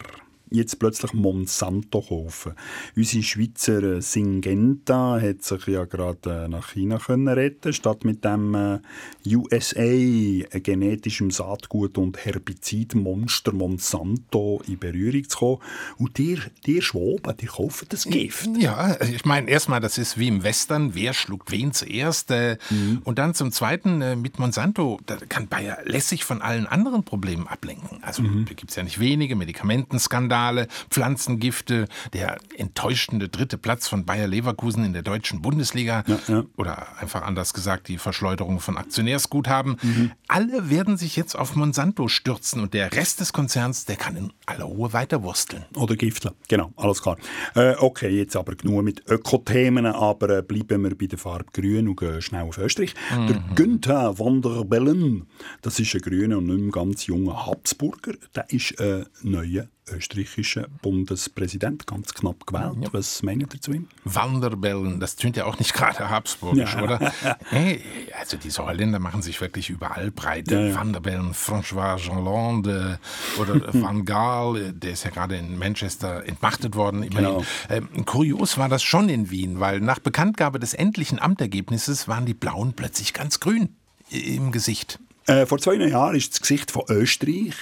jetzt 0.56 0.78
plötzlich 0.78 1.12
Monsanto 1.12 2.00
kaufen. 2.00 2.52
Unsere 2.96 3.22
Schweizer 3.22 3.82
äh, 3.82 4.02
Syngenta 4.02 5.20
hat 5.20 5.42
sich 5.42 5.66
ja 5.66 5.84
gerade 5.84 6.44
äh, 6.44 6.48
nach 6.48 6.72
China 6.72 6.98
können 6.98 7.28
retten, 7.28 7.72
statt 7.72 8.04
mit 8.04 8.24
dem 8.24 8.54
äh, 8.54 8.78
USA 9.26 10.58
genetischem 10.58 11.30
Saatgut 11.30 11.98
und 11.98 12.16
Herbizidmonster 12.24 13.52
Monsanto 13.52 14.62
in 14.66 14.78
Berührung 14.78 15.28
zu 15.28 15.38
kommen. 15.38 15.58
Und 15.98 16.18
dir, 16.18 16.38
dir 16.64 16.82
Schwaben, 16.82 17.36
die 17.36 17.46
kaufen 17.46 17.86
das 17.88 18.04
Gift. 18.04 18.48
Ja, 18.58 18.96
ich 19.00 19.24
meine, 19.24 19.48
erstmal, 19.48 19.80
das 19.80 19.98
ist 19.98 20.18
wie 20.18 20.28
im 20.28 20.42
Western, 20.42 20.94
wer 20.94 21.12
schluckt 21.12 21.50
wen 21.50 21.72
zuerst. 21.72 22.30
Mhm. 22.30 23.02
Und 23.04 23.18
dann 23.18 23.34
zum 23.34 23.52
Zweiten, 23.52 24.20
mit 24.20 24.38
Monsanto, 24.38 25.00
da 25.06 25.16
kann 25.16 25.48
Bayer 25.48 25.78
lässig 25.84 26.24
von 26.24 26.42
allen 26.42 26.66
anderen 26.66 27.04
Problemen 27.04 27.46
ablenken. 27.46 28.02
Also 28.02 28.22
mhm. 28.22 28.44
da 28.46 28.54
gibt 28.54 28.70
es 28.70 28.76
ja 28.76 28.82
nicht 28.82 28.98
wenige, 28.98 29.36
Medikamentenskandale, 29.36 30.45
Skandale, 30.46 30.68
Pflanzengifte, 30.90 31.86
der 32.12 32.38
enttäuschende 32.56 33.28
dritte 33.28 33.58
Platz 33.58 33.88
von 33.88 34.04
Bayer 34.04 34.28
Leverkusen 34.28 34.84
in 34.84 34.92
der 34.92 35.02
deutschen 35.02 35.42
Bundesliga 35.42 36.04
ja, 36.06 36.18
ja. 36.28 36.44
oder 36.56 36.98
einfach 37.00 37.22
anders 37.22 37.52
gesagt 37.52 37.88
die 37.88 37.98
Verschleuderung 37.98 38.60
von 38.60 38.76
Aktionärsguthaben. 38.76 39.76
Mhm. 39.82 40.12
Alle 40.28 40.70
werden 40.70 40.96
sich 40.96 41.16
jetzt 41.16 41.34
auf 41.34 41.56
Monsanto 41.56 42.08
stürzen 42.08 42.62
und 42.62 42.74
der 42.74 42.92
Rest 42.92 43.20
des 43.20 43.32
Konzerns, 43.32 43.84
der 43.86 43.96
kann 43.96 44.16
in 44.16 44.32
aller 44.46 44.64
Ruhe 44.64 44.92
weiterwursteln. 44.92 45.64
Oder 45.74 45.96
Giftler, 45.96 46.34
genau, 46.48 46.72
alles 46.76 47.02
klar. 47.02 47.16
Äh, 47.54 47.74
okay, 47.78 48.08
jetzt 48.08 48.36
aber 48.36 48.54
genug 48.54 48.84
mit 48.84 49.02
Ökothemen, 49.08 49.86
aber 49.86 50.38
äh, 50.38 50.42
bleiben 50.42 50.84
wir 50.84 50.96
bei 50.96 51.06
der 51.06 51.18
Farbe 51.18 51.46
Grün 51.52 51.88
und 51.88 51.98
gehen 51.98 52.22
schnell 52.22 52.42
auf 52.42 52.58
Österreich. 52.58 52.94
Mhm. 53.16 53.26
Der 53.26 53.42
Günther 53.54 54.18
van 54.18 54.42
der 54.42 54.64
Bellen, 54.64 55.26
das 55.62 55.78
ist 55.80 55.94
ein 55.94 56.00
grüner 56.00 56.38
und 56.38 56.46
nicht 56.46 56.60
mehr 56.60 56.70
ganz 56.70 57.06
junger 57.06 57.46
Habsburger, 57.46 58.14
der 58.34 58.48
ist 58.50 58.80
ein 58.80 59.02
äh, 59.02 59.04
neuer 59.22 59.68
österreichischen 59.88 60.66
Bundespräsident, 60.82 61.86
ganz 61.86 62.12
knapp 62.12 62.46
gewählt. 62.46 62.76
Ja. 62.80 62.88
Was 62.92 63.22
meinen 63.22 63.42
ihr 63.42 63.46
dazu? 63.46 63.72
Wanderbellen, 64.04 65.00
das 65.00 65.16
tönt 65.16 65.36
ja 65.36 65.44
auch 65.44 65.58
nicht 65.58 65.74
gerade 65.74 66.10
habsburgisch, 66.10 66.74
ja. 66.74 66.82
oder? 66.82 67.12
hey, 67.50 67.82
also 68.18 68.36
die 68.36 68.50
Holländer 68.50 68.98
machen 68.98 69.22
sich 69.22 69.40
wirklich 69.40 69.70
überall 69.70 70.10
breit. 70.10 70.50
Ja, 70.50 70.74
Wanderbellen, 70.74 71.32
François 71.32 71.98
Hollande 72.08 72.98
oder 73.38 73.72
Van 73.74 74.04
Gaal, 74.04 74.72
der 74.72 74.92
ist 74.92 75.04
ja 75.04 75.10
gerade 75.10 75.36
in 75.36 75.58
Manchester 75.58 76.24
entmachtet 76.26 76.74
worden. 76.74 77.08
Genau. 77.08 77.44
Ähm, 77.68 78.04
kurios 78.04 78.58
war 78.58 78.68
das 78.68 78.82
schon 78.82 79.08
in 79.08 79.30
Wien, 79.30 79.60
weil 79.60 79.80
nach 79.80 79.98
Bekanntgabe 79.98 80.58
des 80.58 80.74
endlichen 80.74 81.18
Amtergebnisses 81.18 82.08
waren 82.08 82.26
die 82.26 82.34
Blauen 82.34 82.72
plötzlich 82.74 83.14
ganz 83.14 83.40
grün 83.40 83.70
im 84.10 84.52
Gesicht. 84.52 84.98
Äh, 85.26 85.46
vor 85.46 85.58
zwei 85.58 85.74
Jahren 85.74 86.14
ist 86.14 86.34
das 86.34 86.40
Gesicht 86.40 86.70
von 86.70 86.84
Österreich 86.88 87.54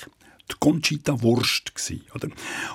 die 0.50 0.54
Conchita 0.60 1.22
Wurst. 1.22 1.74
Gewesen, 1.74 2.02
oder? 2.14 2.28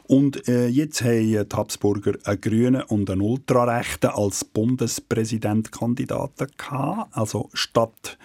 Und 0.08 0.48
äh, 0.48 0.68
jetzt 0.68 1.02
haben 1.02 1.28
die 1.28 1.40
Habsburger 1.40 2.14
einen 2.24 2.42
Grünen 2.42 2.82
und 2.84 3.10
einen 3.10 3.22
Ultrarechten 3.22 4.10
als 4.10 4.46
Bundespräsidentkandidaten 4.46 6.48
gehabt. 6.58 7.16
Also 7.16 7.50
statt 7.54 8.18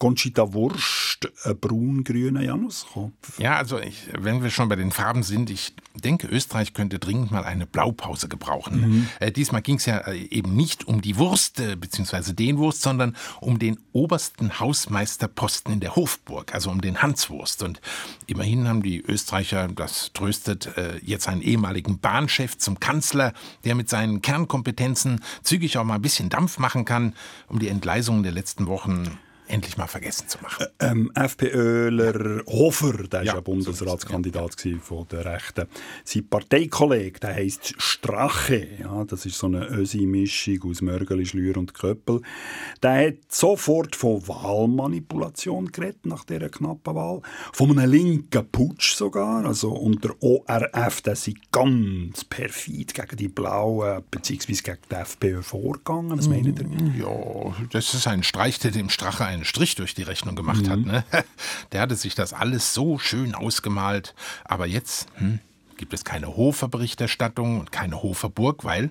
Conchita 0.00 0.54
Wurst, 0.54 1.30
ein 1.44 1.58
braun-grüner 1.58 2.42
Januskopf. 2.42 3.38
Ja, 3.38 3.58
also 3.58 3.78
ich, 3.78 4.08
wenn 4.18 4.42
wir 4.42 4.48
schon 4.48 4.70
bei 4.70 4.76
den 4.76 4.92
Farben 4.92 5.22
sind, 5.22 5.50
ich 5.50 5.74
denke, 5.94 6.26
Österreich 6.26 6.72
könnte 6.72 6.98
dringend 6.98 7.30
mal 7.30 7.44
eine 7.44 7.66
Blaupause 7.66 8.26
gebrauchen. 8.26 8.80
Mhm. 8.80 9.08
Äh, 9.20 9.30
diesmal 9.30 9.60
ging 9.60 9.76
es 9.76 9.84
ja 9.84 9.98
äh, 9.98 10.16
eben 10.16 10.56
nicht 10.56 10.88
um 10.88 11.02
die 11.02 11.18
Wurst 11.18 11.60
äh, 11.60 11.76
bzw. 11.76 12.32
den 12.32 12.56
Wurst, 12.56 12.80
sondern 12.80 13.14
um 13.42 13.58
den 13.58 13.78
obersten 13.92 14.58
Hausmeisterposten 14.58 15.74
in 15.74 15.80
der 15.80 15.94
Hofburg, 15.96 16.54
also 16.54 16.70
um 16.70 16.80
den 16.80 17.02
Hanswurst. 17.02 17.62
Und 17.62 17.82
immerhin 18.26 18.68
haben 18.68 18.82
die 18.82 19.02
Österreicher, 19.02 19.68
das 19.68 20.12
tröstet, 20.14 20.78
äh, 20.78 20.96
jetzt 21.02 21.28
einen 21.28 21.42
ehemaligen 21.42 21.98
Bahnchef 21.98 22.56
zum 22.56 22.80
Kanzler, 22.80 23.34
der 23.64 23.74
mit 23.74 23.90
seinen 23.90 24.22
Kernkompetenzen 24.22 25.20
zügig 25.42 25.76
auch 25.76 25.84
mal 25.84 25.96
ein 25.96 26.02
bisschen 26.02 26.30
Dampf 26.30 26.58
machen 26.58 26.86
kann, 26.86 27.12
um 27.48 27.58
die 27.58 27.68
Entgleisungen 27.68 28.22
der 28.22 28.32
letzten 28.32 28.66
Wochen 28.66 29.18
endlich 29.50 29.76
mal 29.76 29.86
vergessen 29.86 30.28
zu 30.28 30.38
machen. 30.42 30.66
Ähm, 30.78 31.10
FPÖler 31.14 32.42
Hofer, 32.46 33.04
der 33.04 33.22
ja, 33.22 33.34
ja 33.34 33.40
Bundesratskandidat 33.40 34.58
so 34.58 34.68
ja. 34.68 34.78
von 34.78 35.06
der 35.08 35.24
Rechten. 35.24 35.66
Sein 36.04 36.28
Parteikollege, 36.28 37.20
der 37.20 37.34
heißt 37.34 37.74
Strache. 37.78 38.66
Ja, 38.80 39.04
das 39.04 39.26
ist 39.26 39.38
so 39.38 39.46
eine 39.46 39.66
Ösi-Mischung 39.66 40.70
aus 40.70 40.82
Mörgeli, 40.82 41.26
Schlür 41.26 41.56
und 41.56 41.74
Köppel. 41.74 42.22
Der 42.82 43.08
hat 43.08 43.16
sofort 43.28 43.96
von 43.96 44.26
Wahlmanipulation 44.26 45.70
geredet 45.72 46.06
nach 46.06 46.24
dieser 46.24 46.48
knappen 46.48 46.94
Wahl. 46.94 47.20
Von 47.52 47.70
einem 47.70 47.90
linken 47.90 48.46
Putsch 48.50 48.94
sogar. 48.94 49.44
Also 49.44 49.72
unter 49.72 50.14
ORF, 50.20 51.00
der 51.02 51.16
sind 51.16 51.50
ganz 51.52 52.24
perfid 52.24 52.94
gegen 52.94 53.16
die 53.16 53.28
Blauen 53.28 54.02
bzw. 54.10 54.52
gegen 54.54 54.78
die 54.90 54.94
FPÖ 54.94 55.42
vorgegangen. 55.42 56.18
Was 56.18 56.28
meint 56.28 56.46
ihr? 56.46 56.54
Ja, 56.98 57.54
das 57.72 57.94
ist 57.94 58.06
ein 58.06 58.22
Streich, 58.22 58.58
der 58.58 58.70
dem 58.70 58.90
Strache 58.90 59.24
ein 59.24 59.39
einen 59.40 59.46
Strich 59.46 59.74
durch 59.74 59.94
die 59.94 60.02
Rechnung 60.02 60.36
gemacht 60.36 60.66
mhm. 60.66 60.70
hat. 60.70 60.78
Ne? 60.80 61.04
Der 61.72 61.80
hatte 61.80 61.96
sich 61.96 62.14
das 62.14 62.32
alles 62.32 62.74
so 62.74 62.98
schön 62.98 63.34
ausgemalt. 63.34 64.14
Aber 64.44 64.66
jetzt 64.66 65.08
hm, 65.16 65.40
gibt 65.76 65.94
es 65.94 66.04
keine 66.04 66.36
Hoferberichterstattung 66.36 67.58
und 67.58 67.72
keine 67.72 68.02
Hoferburg, 68.02 68.64
weil 68.64 68.90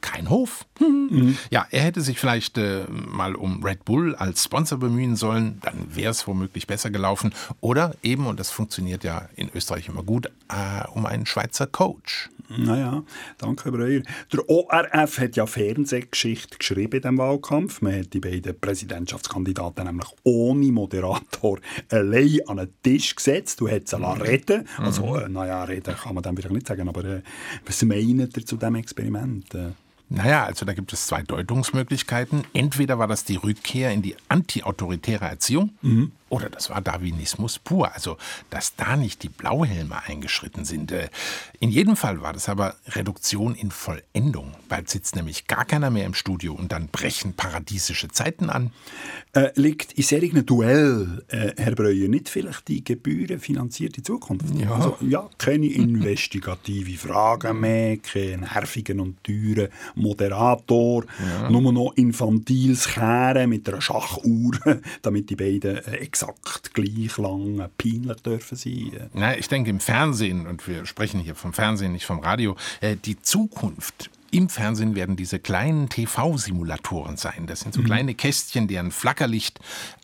kein 0.00 0.30
Hof. 0.30 0.66
Mhm. 1.10 1.38
Ja, 1.50 1.66
er 1.70 1.84
hätte 1.84 2.02
sich 2.02 2.20
vielleicht 2.20 2.58
äh, 2.58 2.84
mal 2.90 3.34
um 3.34 3.64
Red 3.64 3.86
Bull 3.86 4.14
als 4.14 4.44
Sponsor 4.44 4.78
bemühen 4.78 5.16
sollen, 5.16 5.58
dann 5.62 5.86
wäre 5.88 6.10
es 6.10 6.26
womöglich 6.26 6.66
besser 6.66 6.90
gelaufen. 6.90 7.32
Oder 7.60 7.94
eben, 8.02 8.26
und 8.26 8.38
das 8.38 8.50
funktioniert 8.50 9.04
ja 9.04 9.26
in 9.34 9.50
Österreich 9.54 9.88
immer 9.88 10.02
gut, 10.02 10.26
äh, 10.26 10.86
um 10.92 11.06
einen 11.06 11.24
Schweizer 11.24 11.66
Coach. 11.66 12.28
Naja, 12.48 13.02
danke, 13.36 13.70
Breuer. 13.70 14.02
Der 14.32 14.48
ORF 14.48 15.18
hat 15.18 15.36
ja 15.36 15.46
Fernsehgeschichte 15.46 16.56
geschrieben 16.56 16.96
in 16.96 17.02
diesem 17.02 17.18
Wahlkampf. 17.18 17.82
Man 17.82 17.98
hat 17.98 18.14
die 18.14 18.20
beiden 18.20 18.58
Präsidentschaftskandidaten 18.58 19.84
nämlich 19.84 20.08
ohne 20.24 20.72
Moderator 20.72 21.58
allein 21.90 22.40
an 22.46 22.56
den 22.56 22.74
Tisch 22.82 23.14
gesetzt 23.14 23.60
und 23.60 23.70
hat 23.70 23.88
sie 23.88 23.98
mhm. 23.98 24.22
reden 24.22 24.66
Also, 24.78 25.06
mhm. 25.06 25.20
äh, 25.20 25.28
naja, 25.28 25.64
reden 25.64 25.94
kann 25.94 26.14
man 26.14 26.22
dann 26.22 26.36
vielleicht 26.36 26.54
nicht 26.54 26.66
sagen, 26.66 26.88
aber 26.88 27.04
äh, 27.04 27.22
was 27.66 27.82
meinen 27.82 28.20
ihr 28.20 28.46
zu 28.46 28.56
diesem 28.56 28.74
Experiment? 28.76 29.54
Naja, 30.10 30.44
also 30.44 30.64
da 30.64 30.72
gibt 30.72 30.92
es 30.92 31.06
zwei 31.06 31.22
Deutungsmöglichkeiten. 31.22 32.44
Entweder 32.54 32.98
war 32.98 33.06
das 33.06 33.24
die 33.24 33.36
Rückkehr 33.36 33.92
in 33.92 34.00
die 34.00 34.16
antiautoritäre 34.28 35.26
Erziehung, 35.26 35.70
mhm. 35.82 36.12
Oder 36.28 36.50
das 36.50 36.68
war 36.70 36.80
Darwinismus 36.80 37.58
pur, 37.58 37.92
also 37.94 38.16
dass 38.50 38.76
da 38.76 38.96
nicht 38.96 39.22
die 39.22 39.28
Blauhelme 39.28 40.02
eingeschritten 40.06 40.64
sind. 40.64 40.92
Äh, 40.92 41.08
in 41.60 41.70
jedem 41.70 41.96
Fall 41.96 42.20
war 42.22 42.32
das 42.32 42.48
aber 42.48 42.74
Reduktion 42.88 43.54
in 43.54 43.70
Vollendung. 43.70 44.52
Bald 44.68 44.88
sitzt 44.90 45.16
nämlich 45.16 45.46
gar 45.46 45.64
keiner 45.64 45.90
mehr 45.90 46.06
im 46.06 46.14
Studio 46.14 46.52
und 46.54 46.72
dann 46.72 46.88
brechen 46.88 47.32
paradiesische 47.34 48.08
Zeiten 48.08 48.50
an. 48.50 48.72
Äh, 49.32 49.50
liegt 49.54 49.92
in 49.94 50.02
solchen 50.02 50.44
Duell, 50.44 51.22
äh, 51.28 51.52
Herr 51.56 51.74
Breuer, 51.74 52.08
nicht 52.08 52.28
vielleicht 52.28 52.68
die 52.68 52.84
gebührenfinanzierte 52.84 54.02
Zukunft? 54.02 54.46
Ja. 54.54 54.72
Also, 54.74 54.96
ja, 55.00 55.28
keine 55.38 55.66
investigative 55.66 56.96
Fragen 56.98 57.60
mehr, 57.60 57.96
keinen 57.98 58.40
nervigen 58.40 59.00
und 59.00 59.22
teuren 59.24 59.68
Moderator, 59.94 61.04
Ja. 61.40 61.50
nur 61.50 61.72
noch 61.72 61.92
infantiles 61.96 62.88
Kehren 62.88 63.48
mit 63.50 63.68
einer 63.68 63.80
Schachuhr, 63.80 64.52
damit 65.02 65.30
die 65.30 65.36
beiden 65.36 65.76
äh, 65.78 65.96
exakt 66.22 66.74
gleich 66.74 67.16
lang 67.18 67.68
peinlich 67.78 68.20
dürfen 68.22 68.56
sein. 68.56 69.10
Na, 69.12 69.36
ich 69.36 69.48
denke 69.48 69.70
im 69.70 69.80
Fernsehen, 69.80 70.46
und 70.46 70.66
wir 70.66 70.86
sprechen 70.86 71.20
hier 71.20 71.34
vom 71.34 71.52
Fernsehen, 71.52 71.92
nicht 71.92 72.06
vom 72.06 72.18
Radio, 72.20 72.56
äh, 72.80 72.96
die 72.96 73.20
Zukunft. 73.20 74.10
Im 74.30 74.50
Fernsehen 74.50 74.94
werden 74.94 75.16
diese 75.16 75.38
kleinen 75.38 75.88
TV-Simulatoren 75.88 77.16
sein. 77.16 77.46
Das 77.46 77.60
sind 77.60 77.72
so 77.72 77.80
Mhm. 77.80 77.86
kleine 77.86 78.14
Kästchen, 78.14 78.68
deren 78.68 78.90
Flackerlicht 78.90 79.58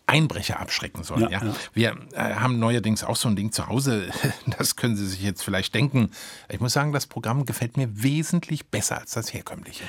Einbrecher 0.07 0.59
abschrecken 0.59 1.03
sollen. 1.03 1.21
Ja, 1.23 1.29
Ja, 1.29 1.43
ja. 1.45 1.55
Wir 1.73 1.97
äh, 2.13 2.35
haben 2.35 2.57
neuerdings 2.59 3.03
auch 3.03 3.15
so 3.17 3.27
ein 3.27 3.35
Ding 3.35 3.51
zu 3.51 3.67
Hause. 3.67 4.09
Das 4.57 4.75
können 4.75 4.95
Sie 4.95 5.05
sich 5.07 5.21
jetzt 5.21 5.43
vielleicht 5.43 5.75
denken. 5.75 6.09
Ich 6.49 6.59
muss 6.59 6.73
sagen, 6.73 6.91
das 6.91 7.05
Programm 7.07 7.45
gefällt 7.45 7.77
mir 7.77 8.01
wesentlich 8.03 8.65
besser 8.67 8.99
als 8.99 9.11
das 9.11 9.31
herkömmliche. 9.33 9.83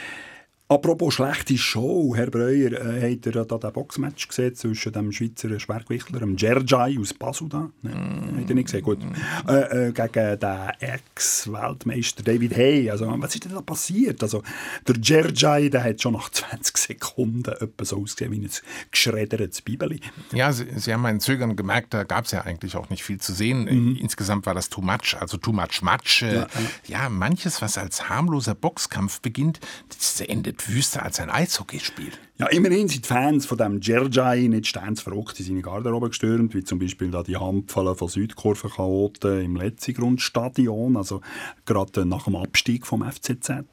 Apropos 0.69 1.15
schlechte 1.15 1.57
Show, 1.57 2.15
Herr 2.17 2.29
Breuer, 2.29 2.73
äh, 2.73 3.13
habt 3.13 3.27
ihr 3.27 3.45
da 3.45 3.45
den 3.45 3.73
Boxmatch 3.73 4.27
gesehen 4.27 4.57
zwischen 4.57 4.93
dem 4.93 5.13
Schweizer 5.13 5.61
Schwergewichtler, 5.61 6.19
dem 6.19 6.35
Gerjai 6.35 6.99
aus 6.99 7.15
Basel 7.15 7.49
da? 7.49 7.71
Nein, 7.83 8.35
habt 8.37 8.49
ihr 8.49 8.55
nicht 8.57 8.65
gesehen? 8.67 8.83
Gut. 8.83 8.99
Äh, 9.47 9.89
äh, 9.89 9.93
gegen 9.93 10.41
den 10.41 10.71
Ex-Weltmeister 10.81 12.25
David 12.25 12.57
Hay. 12.57 12.91
Also, 12.91 13.07
was 13.17 13.35
ist 13.37 13.45
denn 13.45 13.53
da 13.53 13.61
passiert? 13.61 14.21
Also, 14.25 14.43
der 14.89 14.97
Gerjai, 14.97 15.69
der 15.69 15.85
hat 15.85 16.03
schon 16.03 16.15
nach 16.15 16.31
20 16.31 16.77
Sekunden 16.77 17.49
etwa 17.49 17.85
so 17.85 18.03
ausgesehen 18.03 18.33
wie 18.33 18.41
ein 18.41 18.51
geschreddertes 18.91 19.63
Bibeli. 19.63 20.01
Ja, 20.33 20.53
Sie, 20.53 20.67
Sie 20.75 20.93
haben 20.93 21.03
mein 21.03 21.21
Zögern 21.21 21.55
gemerkt, 21.55 21.95
da 21.95 22.03
gab 22.03 22.25
es 22.25 22.33
ja 22.33 22.41
eigentlich 22.41 22.75
auch 22.77 22.91
nicht 22.91 23.05
viel 23.05 23.21
zu 23.21 23.33
sehen. 23.33 23.69
Insgesamt 24.01 24.47
war 24.47 24.55
das 24.55 24.69
too 24.69 24.81
much, 24.81 25.17
also 25.21 25.37
too 25.37 25.53
much 25.53 25.83
much. 25.83 26.23
Äh, 26.23 26.27
Mhm. 26.37 26.47
Ja, 26.89 27.03
ja, 27.03 27.09
manches, 27.09 27.63
was 27.63 27.79
als 27.79 28.09
harmloser 28.09 28.55
Boxkampf 28.55 29.21
beginnt, 29.21 29.61
das 29.89 30.21
endet 30.21 30.56
wüster 30.67 31.03
als 31.03 31.21
ein 31.21 31.31
Eishockeyspiel. 31.31 32.13
Ja, 32.39 32.49
immerhin 32.49 32.87
sind 32.87 33.05
die 33.05 33.09
Fans 33.09 33.47
von 33.47 33.57
dem 33.57 33.81
Gerjai 33.81 34.47
nicht 34.49 34.67
ständig 34.67 35.03
verrückt 35.03 35.41
in 35.41 35.47
seine 35.47 35.63
Garderobe 35.63 36.09
gestürmt, 36.11 36.55
wie 36.55 36.63
zum 36.63 36.79
Beispiel 36.79 37.11
da 37.11 37.23
die 37.23 37.39
Handfälle 37.39 37.95
von 37.95 38.09
Südkurvenchaoten 38.09 39.41
im 39.41 39.57
Letzigrundstadion, 39.57 40.99
also 40.99 41.23
gerade 41.65 42.05
nach 42.05 42.25
dem 42.25 42.37
Abstieg 42.37 42.87
vom 42.87 43.03
FCZ. 43.11 43.65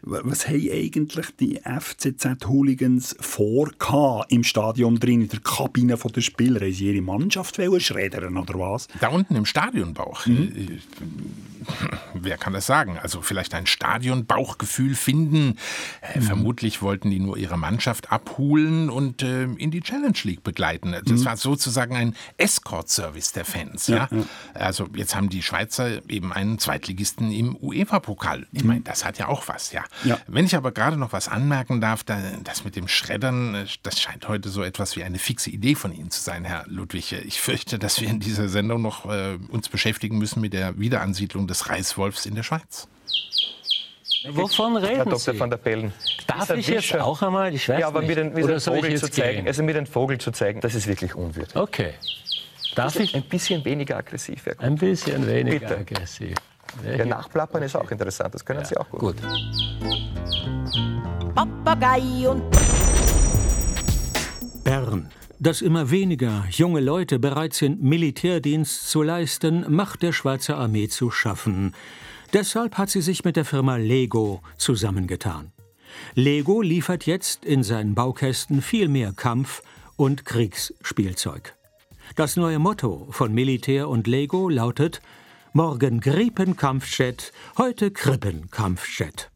Was 0.00 0.48
haben 0.48 0.70
eigentlich 0.72 1.26
die 1.38 1.60
FCZ-Hooligans 1.60 3.14
vor 3.20 3.70
im 4.30 4.42
Stadion 4.42 4.98
drin, 4.98 5.20
in 5.22 5.28
der 5.28 5.40
Kabine 5.40 5.96
der 5.96 6.20
Spieler? 6.22 6.60
Haben 6.62 6.72
sie 6.72 6.90
ihre 6.90 7.02
Mannschaft 7.02 7.56
schreddern 7.56 8.38
oder 8.38 8.54
was? 8.58 8.88
Da 9.00 9.08
unten 9.08 9.36
im 9.36 9.44
Stadionbauch. 9.44 10.26
Äh, 10.26 10.78
Wer 12.14 12.38
kann 12.38 12.54
das 12.54 12.66
sagen? 12.66 12.98
Also 13.00 13.20
vielleicht 13.20 13.54
ein 13.54 13.66
Stadionbauchgefühl 13.66 14.94
finden. 14.94 15.58
Äh, 16.00 16.20
Vermutlich 16.20 16.80
wollten 16.80 17.10
die 17.10 17.20
nur 17.20 17.36
ihre 17.36 17.58
Mannschaft 17.58 17.81
abholen 18.10 18.90
und 18.90 19.22
äh, 19.22 19.44
in 19.44 19.70
die 19.70 19.80
Challenge 19.80 20.16
League 20.24 20.42
begleiten. 20.42 20.92
Das 20.92 21.20
Mhm. 21.20 21.24
war 21.24 21.36
sozusagen 21.36 21.96
ein 21.96 22.14
Escort-Service 22.36 23.32
der 23.32 23.44
Fans. 23.44 23.86
Ja, 23.86 24.08
Ja. 24.10 24.24
Also 24.54 24.88
jetzt 24.94 25.14
haben 25.14 25.28
die 25.28 25.42
Schweizer 25.42 26.00
eben 26.10 26.32
einen 26.32 26.58
Zweitligisten 26.58 27.30
im 27.32 27.56
UEFA-Pokal. 27.56 28.46
Ich 28.52 28.64
meine, 28.64 28.80
das 28.82 29.04
hat 29.04 29.18
ja 29.18 29.28
auch 29.28 29.48
was, 29.48 29.72
ja. 29.72 29.82
Mhm. 30.04 30.10
Ja. 30.10 30.18
Wenn 30.26 30.44
ich 30.44 30.56
aber 30.56 30.72
gerade 30.72 30.96
noch 30.96 31.12
was 31.12 31.28
anmerken 31.28 31.80
darf, 31.80 32.04
da, 32.04 32.18
das 32.44 32.64
mit 32.64 32.76
dem 32.76 32.88
Schreddern, 32.88 33.54
äh, 33.54 33.66
das 33.82 34.00
scheint 34.00 34.28
heute 34.28 34.48
so 34.48 34.62
etwas 34.62 34.96
wie 34.96 35.04
eine 35.04 35.18
fixe 35.18 35.50
Idee 35.50 35.74
von 35.74 35.92
Ihnen 35.92 36.10
zu 36.10 36.20
sein, 36.22 36.44
Herr 36.44 36.64
Ludwig. 36.68 37.12
Ich 37.12 37.40
fürchte, 37.40 37.78
dass 37.78 38.00
wir 38.00 38.08
in 38.08 38.20
dieser 38.20 38.48
Sendung 38.48 38.82
noch 38.82 39.06
äh, 39.06 39.38
uns 39.48 39.68
beschäftigen 39.68 40.18
müssen 40.18 40.40
mit 40.40 40.52
der 40.52 40.78
Wiederansiedlung 40.78 41.46
des 41.46 41.68
Reißwolfs 41.68 42.26
in 42.26 42.34
der 42.34 42.42
Schweiz. 42.42 42.88
Wovon 44.30 44.76
reden 44.76 44.96
Herr 44.96 45.04
Dr. 45.04 45.18
Sie? 45.18 45.38
van 45.40 45.50
der 45.50 45.56
Bellen. 45.56 45.92
Darf 46.26 46.50
ich 46.50 46.68
jetzt 46.68 46.78
Wischer- 46.92 47.04
auch 47.04 47.22
einmal? 47.22 47.54
Ich 47.54 47.68
weiß 47.68 47.80
ja, 47.80 47.88
aber 47.88 48.00
nicht. 48.00 48.08
mit 48.10 48.18
den, 48.18 48.32
mit 48.34 48.44
Oder 48.44 48.54
den 48.54 48.60
soll 48.60 48.74
ich 48.76 48.80
Vogel 48.82 48.90
jetzt 48.92 49.04
zu 49.06 49.10
zeigen, 49.10 49.36
gehen? 49.38 49.46
also 49.46 49.62
mit 49.62 49.74
den 49.76 49.86
Vogel 49.86 50.18
zu 50.18 50.30
zeigen, 50.30 50.60
das 50.60 50.74
ist 50.74 50.86
wirklich 50.86 51.14
unwürdig. 51.14 51.56
Okay. 51.56 51.94
Darf 52.74 52.96
ich? 52.98 53.14
Ein 53.14 53.22
bisschen 53.24 53.64
weniger 53.64 53.96
aggressiv, 53.96 54.46
Herr 54.46 54.54
Kuhn. 54.54 54.66
Ein 54.66 54.76
bisschen 54.76 55.26
weniger 55.26 55.58
Bitte. 55.58 55.78
aggressiv. 55.78 56.34
Ja, 56.96 57.04
nachplappern 57.04 57.62
ist 57.64 57.76
auch 57.76 57.90
interessant, 57.90 58.34
das 58.34 58.44
können 58.44 58.64
Sie 58.64 58.76
auch 58.78 58.88
gut. 58.88 59.00
Gut. 59.00 59.16
Papagei 61.34 62.28
und 62.28 62.42
Bern. 64.64 65.10
Dass 65.38 65.60
immer 65.60 65.90
weniger 65.90 66.44
junge 66.50 66.80
Leute 66.80 67.18
bereit 67.18 67.52
sind, 67.52 67.82
Militärdienst 67.82 68.88
zu 68.88 69.02
leisten, 69.02 69.66
macht 69.68 70.02
der 70.02 70.12
Schweizer 70.12 70.56
Armee 70.56 70.86
zu 70.88 71.10
schaffen. 71.10 71.74
Deshalb 72.32 72.78
hat 72.78 72.88
sie 72.88 73.02
sich 73.02 73.24
mit 73.24 73.36
der 73.36 73.44
Firma 73.44 73.76
Lego 73.76 74.40
zusammengetan. 74.56 75.52
Lego 76.14 76.62
liefert 76.62 77.04
jetzt 77.04 77.44
in 77.44 77.62
seinen 77.62 77.94
Baukästen 77.94 78.62
viel 78.62 78.88
mehr 78.88 79.12
Kampf- 79.12 79.62
und 79.96 80.24
Kriegsspielzeug. 80.24 81.54
Das 82.16 82.36
neue 82.36 82.58
Motto 82.58 83.06
von 83.10 83.34
Militär 83.34 83.88
und 83.88 84.06
Lego 84.06 84.48
lautet 84.48 85.02
Morgen 85.52 86.00
Gripen-Kampfjet, 86.00 87.32
heute 87.58 87.90
Krippen-Kampfjet. 87.90 89.30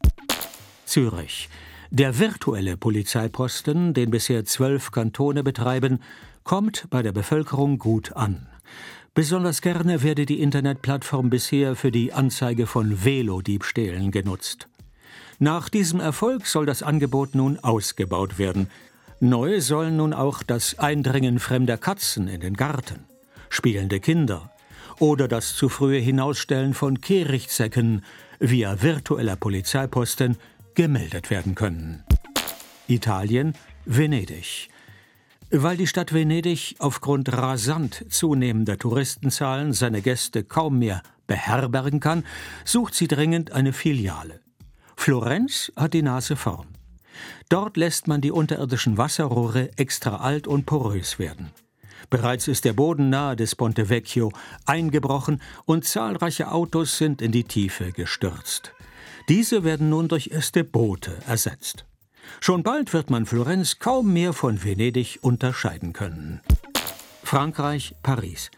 Zürich. 0.85 1.49
Der 1.91 2.17
virtuelle 2.17 2.77
Polizeiposten, 2.77 3.93
den 3.93 4.09
bisher 4.09 4.43
zwölf 4.43 4.89
Kantone 4.91 5.43
betreiben, 5.43 5.99
kommt 6.43 6.87
bei 6.89 7.03
der 7.03 7.11
Bevölkerung 7.11 7.77
gut 7.77 8.13
an. 8.13 8.47
Besonders 9.17 9.63
gerne 9.63 10.03
werde 10.03 10.27
die 10.27 10.41
Internetplattform 10.41 11.31
bisher 11.31 11.75
für 11.75 11.89
die 11.89 12.13
Anzeige 12.13 12.67
von 12.67 13.03
Velodiebstählen 13.03 14.11
genutzt. 14.11 14.67
Nach 15.39 15.69
diesem 15.69 15.99
Erfolg 15.99 16.45
soll 16.45 16.67
das 16.67 16.83
Angebot 16.83 17.33
nun 17.33 17.57
ausgebaut 17.57 18.37
werden. 18.37 18.69
Neu 19.19 19.59
sollen 19.59 19.97
nun 19.97 20.13
auch 20.13 20.43
das 20.43 20.77
Eindringen 20.77 21.39
fremder 21.39 21.79
Katzen 21.79 22.27
in 22.27 22.41
den 22.41 22.53
Garten, 22.53 23.05
spielende 23.49 23.99
Kinder 23.99 24.51
oder 24.99 25.27
das 25.27 25.55
zu 25.55 25.67
frühe 25.67 25.97
Hinausstellen 25.97 26.75
von 26.75 27.01
Kehrichtsäcken 27.01 28.05
via 28.37 28.83
virtueller 28.83 29.35
Polizeiposten 29.35 30.37
gemeldet 30.75 31.31
werden 31.31 31.55
können. 31.55 32.03
Italien, 32.87 33.55
Venedig. 33.83 34.69
Weil 35.49 35.77
die 35.77 35.87
Stadt 35.87 36.13
Venedig 36.13 36.75
aufgrund 36.79 37.31
rasant 37.31 38.05
zunehmender 38.09 38.77
Touristenzahlen 38.77 39.71
seine 39.71 40.01
Gäste 40.01 40.43
kaum 40.43 40.79
mehr 40.79 41.01
beherbergen 41.25 42.01
kann, 42.01 42.25
sucht 42.65 42.95
sie 42.95 43.07
dringend 43.07 43.53
eine 43.53 43.71
Filiale. 43.71 44.41
Florenz 44.97 45.71
hat 45.77 45.93
die 45.93 46.01
Nase 46.01 46.35
vorn. 46.35 46.67
Dort 47.47 47.77
lässt 47.77 48.07
man 48.07 48.19
die 48.19 48.31
unterirdischen 48.31 48.97
Wasserrohre 48.97 49.71
extra 49.77 50.17
alt 50.17 50.47
und 50.47 50.65
porös 50.65 51.17
werden. 51.17 51.51
Bereits 52.09 52.49
ist 52.49 52.65
der 52.65 52.73
Boden 52.73 53.09
nahe 53.09 53.37
des 53.37 53.55
Ponte 53.55 53.89
Vecchio 53.89 54.31
eingebrochen 54.65 55.41
und 55.65 55.85
zahlreiche 55.85 56.51
Autos 56.51 56.97
sind 56.97 57.21
in 57.21 57.31
die 57.31 57.45
Tiefe 57.45 57.93
gestürzt. 57.93 58.73
Diese 59.29 59.63
werden 59.63 59.89
nun 59.89 60.09
durch 60.09 60.27
erste 60.27 60.63
Boote 60.65 61.17
ersetzt. 61.25 61.86
Schon 62.39 62.63
bald 62.63 62.93
wird 62.93 63.09
man 63.09 63.25
Florenz 63.25 63.79
kaum 63.79 64.13
mehr 64.13 64.33
von 64.33 64.63
Venedig 64.63 65.19
unterscheiden 65.21 65.93
können. 65.93 66.41
Frankreich, 67.23 67.95
Paris. 68.03 68.51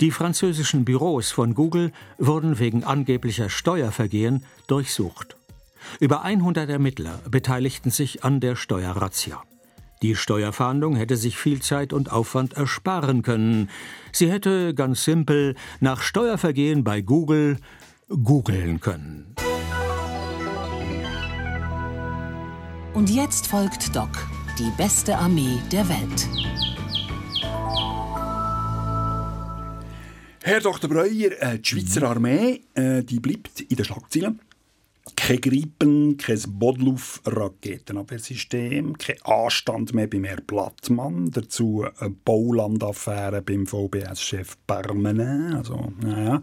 Die 0.00 0.10
französischen 0.10 0.84
Büros 0.84 1.30
von 1.30 1.54
Google 1.54 1.92
wurden 2.18 2.58
wegen 2.58 2.84
angeblicher 2.84 3.48
Steuervergehen 3.48 4.44
durchsucht. 4.66 5.36
Über 6.00 6.22
100 6.22 6.68
Ermittler 6.68 7.20
beteiligten 7.30 7.90
sich 7.90 8.24
an 8.24 8.40
der 8.40 8.56
Steuerrazzia. 8.56 9.42
Die 10.02 10.14
Steuerfahndung 10.14 10.96
hätte 10.96 11.16
sich 11.16 11.38
viel 11.38 11.62
Zeit 11.62 11.92
und 11.94 12.12
Aufwand 12.12 12.52
ersparen 12.52 13.22
können. 13.22 13.70
Sie 14.12 14.30
hätte 14.30 14.74
ganz 14.74 15.04
simpel 15.04 15.54
nach 15.80 16.02
Steuervergehen 16.02 16.84
bei 16.84 17.00
Google 17.00 17.58
googeln 18.08 18.80
können. 18.80 19.25
Und 22.96 23.10
jetzt 23.10 23.46
folgt 23.46 23.94
Doc, 23.94 24.08
die 24.58 24.72
beste 24.78 25.18
Armee 25.18 25.58
der 25.70 25.86
Welt. 25.86 26.28
Herr 30.42 30.60
Dr. 30.60 30.88
Breuer, 30.88 31.32
äh, 31.42 31.58
die 31.58 31.68
Schweizer 31.68 32.04
Armee 32.04 32.62
äh, 32.72 33.02
die 33.02 33.20
bleibt 33.20 33.60
in 33.60 33.76
den 33.76 33.84
Schlagzeilen. 33.84 34.40
Kein 35.14 35.40
Gripen, 35.40 36.16
kein 36.16 36.42
Bodlauf-Raketenabwehrsystem, 36.46 38.98
kein 38.98 39.22
Anstand 39.22 39.94
mehr 39.94 40.08
beim 40.08 40.24
Herrn 40.24 40.42
Blattmann, 40.46 41.30
dazu 41.30 41.86
eine 41.98 42.10
Baulandaffäre 42.10 43.40
beim 43.40 43.66
VBS-Chef 43.66 44.56
Permanent. 44.66 45.54
Also, 45.54 45.92
naja, 46.00 46.40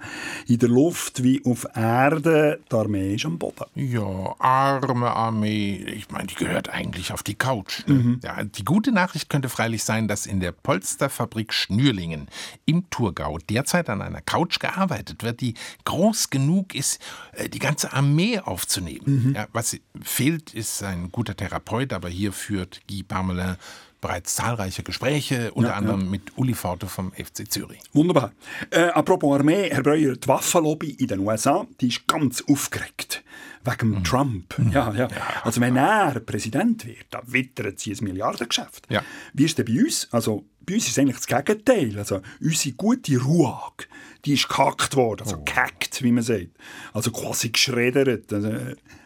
in 0.48 0.60
der 0.60 0.70
Luft 0.70 1.24
wie 1.24 1.44
auf 1.46 1.68
Erde, 1.76 2.62
die 2.72 2.76
Armee 2.76 3.16
ist 3.16 3.26
am 3.26 3.38
Boden. 3.38 3.66
Ja, 3.76 4.34
arme 4.40 5.12
Armee. 5.12 5.76
Ich 5.76 6.10
meine, 6.10 6.28
die 6.28 6.36
gehört 6.36 6.70
eigentlich 6.70 7.12
auf 7.12 7.24
die 7.24 7.36
Couch. 7.36 7.86
Ne? 7.88 7.96
Mhm. 7.96 8.22
Ja, 8.24 8.42
die 8.44 8.64
gute 8.64 8.94
Nachricht 8.94 9.30
könnte 9.30 9.50
freilich 9.50 9.84
sein, 9.84 10.08
dass 10.08 10.26
in 10.26 10.40
der 10.40 10.54
Polsterfabrik 10.54 11.52
Schnürlingen 11.54 12.30
im 12.66 12.90
Thurgau 12.90 13.40
derzeit 13.50 13.90
an 13.90 14.02
einer 14.02 14.22
Couch 14.22 14.60
gearbeitet 14.60 15.24
wird, 15.24 15.42
die 15.42 15.56
groß 15.84 16.30
genug 16.30 16.76
ist, 16.76 17.02
äh, 17.34 17.50
die 17.50 17.60
ganze 17.60 17.92
Armee 17.92 18.40
aufzunehmen. 18.54 19.34
Ja, 19.36 19.48
was 19.54 19.78
fehlt, 20.02 20.54
ist 20.54 20.84
ein 20.84 21.12
guter 21.12 21.36
Therapeut, 21.36 21.92
aber 21.94 22.10
hier 22.10 22.32
führt 22.32 22.82
Guy 22.88 23.04
Parmelin 23.04 23.56
bereits 24.00 24.36
zahlreiche 24.36 24.84
Gespräche, 24.84 25.52
unter 25.54 25.70
Ja, 25.72 25.76
anderem 25.78 26.02
ja. 26.02 26.10
mit 26.10 26.38
Uli 26.38 26.54
Forte 26.54 26.88
vom 26.88 27.14
FC 27.14 27.50
Zürich. 27.50 27.80
Wunderbar. 27.94 28.34
Äh, 28.70 28.88
apropos 28.88 29.40
Armee, 29.40 29.70
Herr 29.72 29.82
Breuer, 29.82 30.16
die 30.18 30.28
Waffenlobby 30.28 30.92
in 30.92 31.08
den 31.08 31.20
USA, 31.20 31.66
die 31.80 31.88
ist 31.88 32.06
ganz 32.08 32.44
aufgeregt. 32.50 33.24
Wegen 33.66 33.92
Mhm. 33.92 34.04
Trump. 34.04 34.56
Ja, 34.74 34.94
ja. 34.94 35.08
Also 35.44 35.62
wenn 35.62 35.78
er 35.78 36.20
Präsident 36.20 36.86
wird, 36.86 37.06
dann 37.12 37.22
wittert 37.32 37.80
sie 37.80 37.94
ein 37.94 38.04
Milliardengeschäft. 38.04 38.88
Wie 39.34 39.46
ist 39.46 39.58
denn 39.58 39.66
bei 39.66 39.82
uns? 39.86 40.10
Also 40.12 40.44
bei 40.66 40.76
uns 40.76 40.88
ist 40.88 41.00
eigentlich 41.00 41.18
das 41.18 41.28
Gegenteil. 41.28 41.98
Also 41.98 42.22
unsere 42.42 42.76
gute 42.76 43.18
RUAG, 43.18 43.88
die 44.26 44.34
ist 44.34 44.48
gehackt 44.48 44.96
worden, 44.96 45.22
also 45.24 45.42
gehackt, 45.44 46.02
wie 46.04 46.12
man 46.12 46.24
sagt. 46.24 46.50
Also 46.94 47.12
quasi 47.12 47.50
geschreddert. 47.50 48.32
Also, 48.32 48.52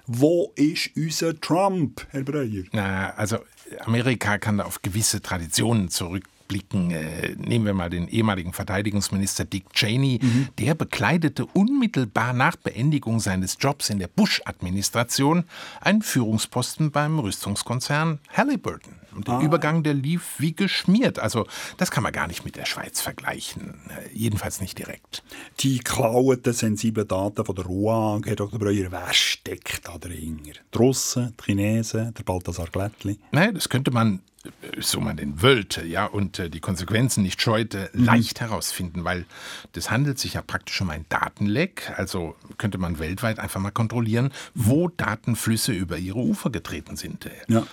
wo 0.05 0.53
ist 0.55 0.91
unser 0.95 1.39
Trump, 1.39 2.05
Herr 2.11 2.23
Breuer? 2.23 2.63
Na, 2.71 3.09
also 3.11 3.39
Amerika 3.81 4.37
kann 4.37 4.57
da 4.57 4.65
auf 4.65 4.81
gewisse 4.81 5.21
Traditionen 5.21 5.89
zurückblicken. 5.89 6.91
Äh, 6.91 7.35
nehmen 7.37 7.65
wir 7.65 7.73
mal 7.73 7.89
den 7.89 8.07
ehemaligen 8.07 8.53
Verteidigungsminister 8.53 9.43
Dick 9.43 9.73
Cheney. 9.73 10.19
Der 10.59 10.75
bekleidete 10.75 11.45
unmittelbar 11.45 12.31
nach 12.33 12.55
Beendigung 12.55 13.19
seines 13.19 13.57
Jobs 13.59 13.89
in 13.89 13.99
der 13.99 14.07
Bush-Administration 14.07 15.43
einen 15.81 16.01
Führungsposten 16.01 16.91
beim 16.91 17.19
Rüstungskonzern 17.19 18.19
Halliburton. 18.31 18.93
Und 19.17 19.27
der 19.27 19.39
Übergang, 19.39 19.83
der 19.83 19.93
lief 19.95 20.35
wie 20.37 20.55
geschmiert. 20.55 21.19
Also 21.19 21.45
das 21.77 21.91
kann 21.91 22.03
man 22.03 22.13
gar 22.13 22.27
nicht 22.27 22.45
mit 22.45 22.55
der 22.55 22.65
Schweiz 22.65 23.01
vergleichen. 23.01 23.81
Jedenfalls 24.13 24.61
nicht 24.61 24.77
direkt. 24.77 25.23
Die 25.59 25.79
geklauten, 25.79 26.53
sensiblen 26.53 27.07
Daten 27.07 27.43
von 27.43 27.55
der 27.55 27.65
RUAG, 27.65 28.25
Herr 28.27 28.35
Dr. 28.35 28.59
Breuer, 28.59 28.91
wer 28.91 29.13
steckt 29.13 29.87
da 29.87 29.97
dahinter? 29.97 30.51
Die 30.73 30.77
Russen, 30.77 31.33
die 31.39 31.43
Chinesen, 31.43 32.13
der 32.13 32.23
Balthasar 32.23 32.67
Glättli? 32.67 33.19
Naja, 33.31 33.51
das 33.51 33.69
könnte 33.69 33.91
man, 33.91 34.21
äh, 34.43 34.49
so 34.81 34.99
man 35.01 35.17
den 35.17 35.41
wollte, 35.41 35.83
ja, 35.85 36.05
und 36.05 36.37
äh, 36.39 36.49
die 36.49 36.59
Konsequenzen 36.59 37.23
nicht 37.23 37.41
scheute, 37.41 37.89
leicht 37.93 38.39
herausfinden, 38.39 39.03
weil 39.03 39.25
das 39.73 39.89
handelt 39.89 40.19
sich 40.19 40.33
ja 40.35 40.41
praktisch 40.41 40.79
um 40.81 40.89
ein 40.91 41.05
Datenleck. 41.09 41.91
Also 41.97 42.35
könnte 42.57 42.77
man 42.77 42.99
weltweit 42.99 43.39
einfach 43.39 43.59
mal 43.59 43.71
kontrollieren, 43.71 44.31
wo 44.53 44.89
Datenflüsse 44.89 45.71
über 45.71 45.97
ihre 45.97 46.19
Ufer 46.19 46.49
getreten 46.51 46.95
sind. 46.95 47.25
Äh, 47.25 47.31
Ja. 47.47 47.65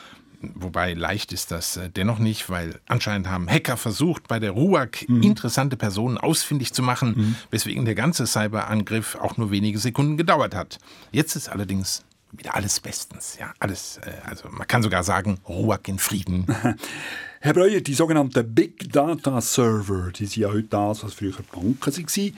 Wobei 0.55 0.95
leicht 0.95 1.33
ist 1.33 1.51
das 1.51 1.77
äh, 1.77 1.91
dennoch 1.91 2.19
nicht, 2.19 2.51
weil 2.51 2.81
anscheinend 2.87 3.29
haben 3.29 3.49
Hacker 3.49 3.77
versucht, 3.77 4.29
bei 4.29 4.39
der 4.39 4.53
RUAG 4.53 5.03
interessante 5.09 5.77
Personen 5.77 6.19
ausfindig 6.19 6.73
zu 6.73 6.83
machen, 6.83 7.37
weswegen 7.51 7.85
der 7.85 7.95
ganze 7.95 8.27
Cyberangriff 8.27 9.17
auch 9.17 9.37
nur 9.37 9.51
wenige 9.51 9.79
Sekunden 9.79 10.17
gedauert 10.17 10.55
hat. 10.55 10.79
Jetzt 11.13 11.37
ist 11.37 11.49
allerdings 11.49 12.05
wieder 12.33 12.55
alles 12.55 12.81
bestens. 12.81 13.37
Ja, 13.39 13.53
alles, 13.61 13.99
äh, 13.99 14.13
also 14.27 14.49
man 14.51 14.67
kann 14.67 14.83
sogar 14.83 15.05
sagen, 15.05 15.39
RUAG 15.49 15.89
in 15.89 15.99
Frieden. 15.99 16.47
Herr 17.41 17.53
Breuer, 17.53 17.81
die 17.81 17.95
sogenannten 17.95 18.55
Big 18.55 18.93
Data 18.93 19.41
Server, 19.41 20.11
die 20.11 20.27
sind 20.27 20.37
ja 20.37 20.49
heute 20.49 20.69
das, 20.69 21.05
was 21.05 21.15
früher 21.15 21.33
Banken 21.53 21.79
waren. 21.81 22.37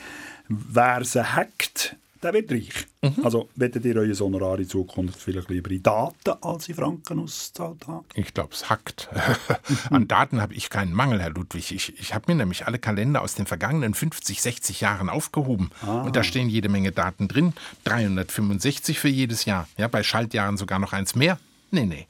Wer 0.48 1.04
sie 1.04 1.34
hackt, 1.34 1.96
der 2.22 2.32
wird 2.32 2.50
reich. 2.50 2.86
Also, 3.22 3.48
werdet 3.54 3.84
ihr 3.84 3.96
euer 3.96 4.14
Honorar 4.14 4.58
in 4.58 4.68
Zukunft 4.68 5.20
vielleicht 5.20 5.48
lieber 5.48 5.70
in 5.70 5.82
Daten 5.82 6.32
als 6.40 6.68
in 6.68 6.74
Franken 6.74 7.20
ausgezahlt 7.20 7.86
haben? 7.86 8.04
Ich 8.14 8.34
glaube, 8.34 8.52
es 8.52 8.68
hackt. 8.68 9.08
An 9.90 10.08
Daten 10.08 10.40
habe 10.40 10.54
ich 10.54 10.70
keinen 10.70 10.92
Mangel, 10.92 11.20
Herr 11.20 11.30
Ludwig. 11.30 11.72
Ich, 11.72 11.98
ich 11.98 12.14
habe 12.14 12.24
mir 12.32 12.36
nämlich 12.36 12.66
alle 12.66 12.78
Kalender 12.78 13.22
aus 13.22 13.34
den 13.34 13.46
vergangenen 13.46 13.94
50, 13.94 14.42
60 14.42 14.80
Jahren 14.80 15.08
aufgehoben. 15.08 15.70
Und 15.82 16.16
da 16.16 16.24
stehen 16.24 16.48
jede 16.48 16.68
Menge 16.68 16.92
Daten 16.92 17.28
drin. 17.28 17.52
365 17.84 18.98
für 18.98 19.08
jedes 19.08 19.44
Jahr. 19.44 19.68
Ja, 19.76 19.88
bei 19.88 20.02
Schaltjahren 20.02 20.56
sogar 20.56 20.78
noch 20.78 20.92
eins 20.92 21.14
mehr. 21.14 21.38
Nee, 21.70 21.86
nee. 21.86 22.06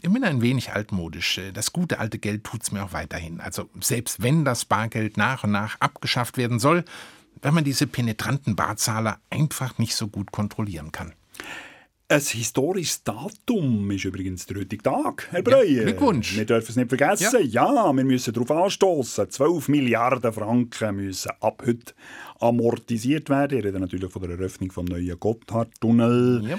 Ich 0.00 0.12
bin 0.12 0.22
ein 0.22 0.42
wenig 0.42 0.72
altmodisch. 0.72 1.40
Das 1.52 1.72
gute 1.72 1.98
alte 1.98 2.18
Geld 2.18 2.44
tut's 2.44 2.70
mir 2.70 2.84
auch 2.84 2.92
weiterhin. 2.92 3.40
Also 3.40 3.68
selbst 3.80 4.22
wenn 4.22 4.44
das 4.44 4.64
Bargeld 4.64 5.16
nach 5.16 5.42
und 5.42 5.50
nach 5.50 5.80
abgeschafft 5.80 6.36
werden 6.36 6.60
soll, 6.60 6.84
wenn 7.42 7.54
man 7.54 7.64
diese 7.64 7.86
penetranten 7.86 8.56
Barzahler 8.56 9.20
einfach 9.30 9.78
nicht 9.78 9.94
so 9.94 10.08
gut 10.08 10.32
kontrollieren 10.32 10.92
kann. 10.92 11.14
Ein 12.10 12.20
historisches 12.22 13.04
Datum 13.04 13.90
ist 13.90 14.06
übrigens 14.06 14.46
der 14.46 14.56
heutige 14.56 14.82
Tag, 14.82 15.28
Herr 15.30 15.42
Breuer. 15.42 15.84
Glückwunsch. 15.84 16.36
Wir 16.36 16.46
dürfen 16.46 16.70
es 16.70 16.76
nicht 16.76 16.88
vergessen. 16.88 17.46
Ja, 17.50 17.92
wir 17.92 18.04
müssen 18.04 18.32
darauf 18.32 18.50
anstoßen. 18.50 19.28
12 19.28 19.68
Milliarden 19.68 20.32
Franken 20.32 20.96
müssen 20.96 21.32
ab 21.40 21.62
heute 21.66 21.92
amortisiert 22.40 23.28
werden. 23.30 23.58
Ich 23.58 23.64
rede 23.64 23.80
natürlich 23.80 24.10
von 24.10 24.22
der 24.22 24.32
Eröffnung 24.32 24.70
vom 24.70 24.84
neuen 24.86 25.18
Gotthardtunnel. 25.18 26.42
Ja. 26.48 26.58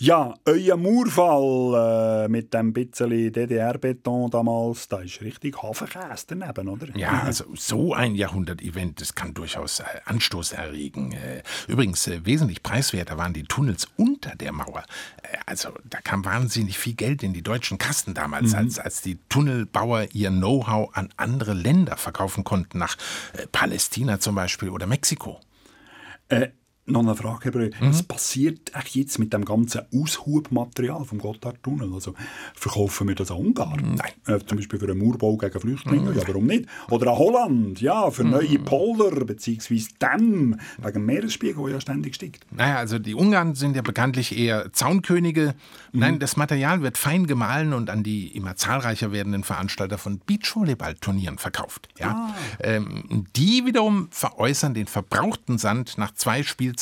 Ja, 0.00 0.34
euer 0.44 0.76
Mauerfall 0.76 2.26
äh, 2.26 2.28
mit 2.28 2.54
dem 2.54 2.72
bisschen 2.72 3.32
DDR-Beton 3.32 4.30
damals, 4.30 4.86
da 4.86 5.00
ist 5.00 5.20
richtig 5.22 5.60
Hafenkäse 5.60 6.24
daneben, 6.28 6.68
oder? 6.68 6.86
Ja, 6.96 7.22
also 7.24 7.44
so 7.56 7.94
ein 7.94 8.14
Jahrhundert-Event, 8.14 9.00
das 9.00 9.16
kann 9.16 9.34
durchaus 9.34 9.80
äh, 9.80 9.84
Anstoß 10.04 10.52
erregen. 10.52 11.10
Äh, 11.12 11.42
übrigens, 11.66 12.06
äh, 12.06 12.24
wesentlich 12.24 12.62
preiswerter 12.62 13.18
waren 13.18 13.32
die 13.32 13.42
Tunnels 13.42 13.88
unter 13.96 14.36
der 14.36 14.52
Mauer. 14.52 14.84
Äh, 15.22 15.36
also 15.46 15.70
da 15.90 16.00
kam 16.00 16.24
wahnsinnig 16.24 16.78
viel 16.78 16.94
Geld 16.94 17.24
in 17.24 17.32
die 17.32 17.42
deutschen 17.42 17.78
Kassen 17.78 18.14
damals, 18.14 18.52
Mhm. 18.52 18.58
als, 18.58 18.78
als 18.78 19.02
die 19.02 19.18
Tunnelbauer 19.28 20.06
ihr 20.12 20.30
Know-how 20.30 20.90
an 20.96 21.08
andere 21.16 21.54
Länder 21.54 21.96
verkaufen 21.96 22.44
konnten, 22.44 22.78
nach 22.78 22.96
äh, 23.32 23.48
Palästina 23.50 24.20
zum 24.20 24.36
Beispiel 24.36 24.68
oder 24.68 24.86
Mexiko. 24.86 25.07
Äh, 26.28 26.48
noch 26.90 27.00
eine 27.00 27.14
Frage, 27.14 27.50
Breuer. 27.50 27.70
Mhm. 27.80 27.90
Was 27.90 28.02
passiert 28.02 28.74
eigentlich 28.74 28.94
jetzt 28.94 29.18
mit 29.18 29.32
dem 29.32 29.44
ganzen 29.44 29.82
Aushubmaterial 29.94 31.04
vom 31.04 31.18
Gotthardtunnel? 31.18 31.92
Also, 31.92 32.14
verkaufen 32.54 33.08
wir 33.08 33.14
das 33.14 33.30
an 33.30 33.38
Ungarn? 33.38 33.96
Nein. 33.96 34.12
Äh, 34.26 34.44
zum 34.44 34.58
Beispiel 34.58 34.78
für 34.78 34.90
einen 34.90 34.98
Mauerbau 34.98 35.36
gegen 35.36 35.60
Flüchtlinge? 35.60 36.10
Mhm. 36.10 36.18
Ja, 36.18 36.26
warum 36.26 36.46
nicht? 36.46 36.66
Oder 36.90 37.12
an 37.12 37.18
Holland? 37.18 37.80
Ja, 37.80 38.10
für 38.10 38.24
neue 38.24 38.58
Polder 38.58 39.24
bzw. 39.24 39.82
Dämme 40.00 40.58
wegen 40.78 40.92
dem 40.92 41.06
Meeresspiegel, 41.06 41.64
der 41.64 41.74
ja 41.74 41.80
ständig 41.80 42.14
steigt. 42.14 42.46
Naja, 42.50 42.76
also 42.76 42.98
die 42.98 43.14
Ungarn 43.14 43.54
sind 43.54 43.76
ja 43.76 43.82
bekanntlich 43.82 44.36
eher 44.36 44.72
Zaunkönige. 44.72 45.54
Nein, 45.92 46.18
das 46.18 46.36
Material 46.36 46.82
wird 46.82 46.98
fein 46.98 47.26
gemahlen 47.26 47.72
und 47.72 47.90
an 47.90 48.02
die 48.02 48.28
immer 48.36 48.56
zahlreicher 48.56 49.12
werdenden 49.12 49.44
Veranstalter 49.44 49.98
von 49.98 50.20
Beachvolleyballturnieren 50.24 51.38
verkauft. 51.38 51.88
Ja? 51.98 52.34
Ähm, 52.60 53.26
die 53.36 53.66
wiederum 53.66 54.08
veräußern 54.10 54.74
den 54.74 54.86
verbrauchten 54.86 55.58
Sand 55.58 55.98
nach 55.98 56.12
zwei 56.14 56.42
Spielzeiten 56.42 56.77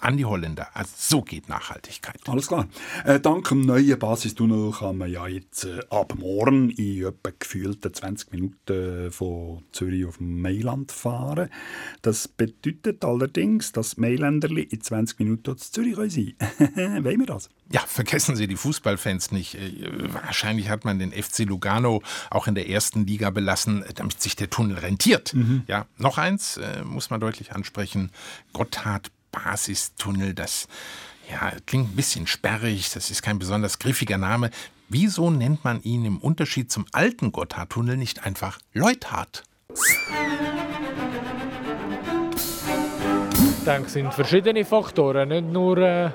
an 0.00 0.16
die 0.16 0.24
Holländer. 0.24 0.68
Also 0.74 0.92
so 0.96 1.22
geht 1.22 1.48
Nachhaltigkeit. 1.48 2.20
Alles 2.26 2.48
klar. 2.48 2.66
Äh, 3.04 3.20
dank 3.20 3.48
dem 3.48 3.60
neuen 3.60 3.98
Basistunnel 3.98 4.72
kann 4.72 4.98
man 4.98 5.10
ja 5.10 5.26
jetzt 5.28 5.64
äh, 5.64 5.80
ab 5.90 6.14
morgen 6.18 6.70
in 6.70 7.04
etwa 7.06 7.30
gefühlten 7.38 7.92
20 7.92 8.32
Minuten 8.32 9.10
von 9.10 9.62
Zürich 9.72 10.06
auf 10.06 10.18
Mailand 10.18 10.90
fahren. 10.90 11.50
Das 12.02 12.28
bedeutet 12.28 13.04
allerdings, 13.04 13.72
dass 13.72 13.96
die 13.96 14.00
Mailänderli 14.00 14.62
in 14.62 14.80
20 14.80 15.18
Minuten 15.18 15.56
zu 15.58 15.70
Zürich 15.70 15.96
sein 15.96 16.34
können. 16.74 17.04
Wollen 17.04 17.20
wir 17.20 17.26
das? 17.26 17.50
Ja, 17.70 17.80
vergessen 17.80 18.36
Sie 18.36 18.46
die 18.48 18.56
Fußballfans 18.56 19.32
nicht. 19.32 19.54
Äh, 19.56 19.90
Wahrscheinlich 20.12 20.70
hat 20.70 20.84
man 20.84 20.98
den 20.98 21.12
FC 21.12 21.40
Lugano 21.40 22.02
auch 22.30 22.46
in 22.46 22.54
der 22.54 22.68
ersten 22.68 23.06
Liga 23.06 23.30
belassen, 23.30 23.84
damit 23.94 24.20
sich 24.20 24.34
der 24.34 24.48
Tunnel 24.48 24.78
rentiert. 24.78 25.34
Ja, 25.66 25.86
noch 25.98 26.18
eins 26.18 26.56
äh, 26.56 26.82
muss 26.84 27.10
man 27.10 27.20
deutlich 27.20 27.52
ansprechen. 27.52 28.10
Gotthard 28.52 29.10
Basistunnel, 29.30 30.34
das 30.34 30.68
ja, 31.30 31.52
klingt 31.66 31.92
ein 31.92 31.96
bisschen 31.96 32.26
sperrig, 32.26 32.90
das 32.92 33.10
ist 33.10 33.22
kein 33.22 33.38
besonders 33.38 33.78
griffiger 33.78 34.18
Name. 34.18 34.50
Wieso 34.88 35.30
nennt 35.30 35.64
man 35.64 35.80
ihn 35.82 36.04
im 36.04 36.18
Unterschied 36.18 36.72
zum 36.72 36.84
alten 36.92 37.30
Gotthardtunnel 37.30 37.96
nicht 37.96 38.24
einfach 38.24 38.58
Leuthard? 38.72 39.44
Es 43.64 43.92
sind 43.92 44.12
verschiedene 44.12 44.64
Faktoren, 44.64 45.28
nicht 45.28 45.46
nur 45.46 45.78
äh, 45.78 46.10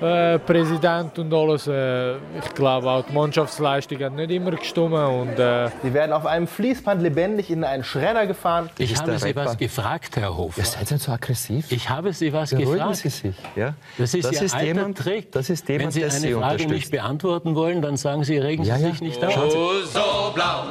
äh, 0.00 0.38
Präsident 0.38 1.18
und 1.18 1.32
alles. 1.34 1.66
Äh, 1.66 2.12
ich 2.16 2.54
glaube 2.54 2.88
auch 2.88 3.04
die 3.04 3.12
Mannschaftsleistung 3.12 3.98
hat 4.02 4.12
nicht 4.14 4.30
immer 4.30 4.52
gestimmt. 4.52 4.92
Und, 4.94 5.38
äh 5.38 5.68
Sie 5.82 5.92
werden 5.92 6.12
auf 6.12 6.24
einem 6.26 6.46
Fließband 6.46 7.02
lebendig 7.02 7.50
in 7.50 7.64
einen 7.64 7.82
Schredder 7.84 8.26
gefahren. 8.26 8.70
Ich 8.78 8.96
habe 8.96 9.18
Sie 9.18 9.34
was 9.34 9.56
gefragt, 9.58 10.16
Herr 10.16 10.36
Hofer. 10.36 10.60
Ihr 10.60 10.64
seid 10.64 10.88
so 11.00 11.12
aggressiv. 11.12 11.70
Ich 11.72 11.88
habe 11.90 12.12
Sie 12.12 12.32
was 12.32 12.50
Beruhigen 12.50 12.72
gefragt. 12.74 12.96
Sie 12.96 13.08
sich. 13.08 13.34
Ja? 13.56 13.74
Das 13.98 14.14
ist 14.14 14.24
Das 14.24 14.32
Ihr 14.32 14.42
ist 14.42 14.54
alter 14.54 14.66
jemand- 14.66 14.98
Trick. 14.98 15.32
das 15.32 15.50
ist 15.50 15.68
jemand, 15.68 15.86
Wenn 15.86 15.90
Sie 15.92 16.02
eine 16.04 16.12
Sie 16.12 16.32
Frage 16.34 16.66
nicht 16.66 16.90
beantworten 16.90 17.54
wollen, 17.54 17.82
dann 17.82 17.96
sagen 17.96 18.24
Sie, 18.24 18.38
regen 18.38 18.64
Sie 18.64 18.70
Ja, 18.70 18.76
ja. 18.76 18.90
sich 18.90 19.00
nicht 19.00 19.24
auf. 19.24 19.32
Schauen 19.32 19.50
Sie- 19.50 19.56
Oh, 19.56 19.70
so 19.84 20.32
blau, 20.34 20.64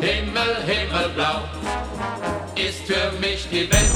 Himmel, 0.00 0.56
Himmelblau, 0.66 1.40
ist 2.56 2.80
für 2.90 3.12
mich 3.20 3.46
die 3.50 3.70
Welt. 3.70 3.90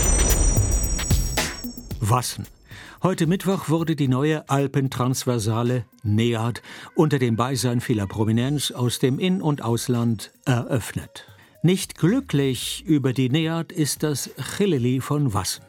Wassen. 2.00 2.46
Heute 3.02 3.26
Mittwoch 3.26 3.68
wurde 3.68 3.94
die 3.94 4.08
neue 4.08 4.48
Alpentransversale 4.48 5.84
NEAD 6.02 6.62
unter 6.94 7.18
dem 7.18 7.36
Beisein 7.36 7.82
vieler 7.82 8.06
Prominenz 8.06 8.70
aus 8.70 8.98
dem 8.98 9.18
In- 9.18 9.42
und 9.42 9.62
Ausland 9.62 10.32
eröffnet. 10.46 11.26
Nicht 11.62 11.98
glücklich 11.98 12.84
über 12.86 13.12
die 13.12 13.28
NEAD 13.28 13.70
ist 13.70 14.02
das 14.02 14.30
Chilili 14.56 15.00
von 15.00 15.34
Wassen. 15.34 15.64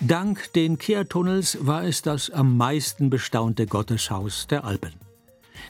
Dank 0.00 0.52
den 0.54 0.78
Kehrtunnels 0.78 1.58
war 1.60 1.84
es 1.84 2.02
das 2.02 2.28
am 2.30 2.56
meisten 2.56 3.08
bestaunte 3.08 3.66
Gotteshaus 3.66 4.48
der 4.48 4.64
Alpen. 4.64 4.94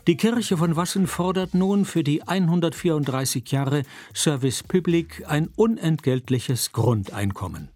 Die 0.07 0.17
Kirche 0.17 0.57
von 0.57 0.75
Wassen 0.77 1.07
fordert 1.07 1.53
nun 1.53 1.85
für 1.85 2.03
die 2.03 2.23
134 2.23 3.51
Jahre 3.51 3.83
Service 4.15 4.63
Public 4.63 5.25
ein 5.29 5.51
unentgeltliches 5.55 6.73
Grundeinkommen. 6.73 7.69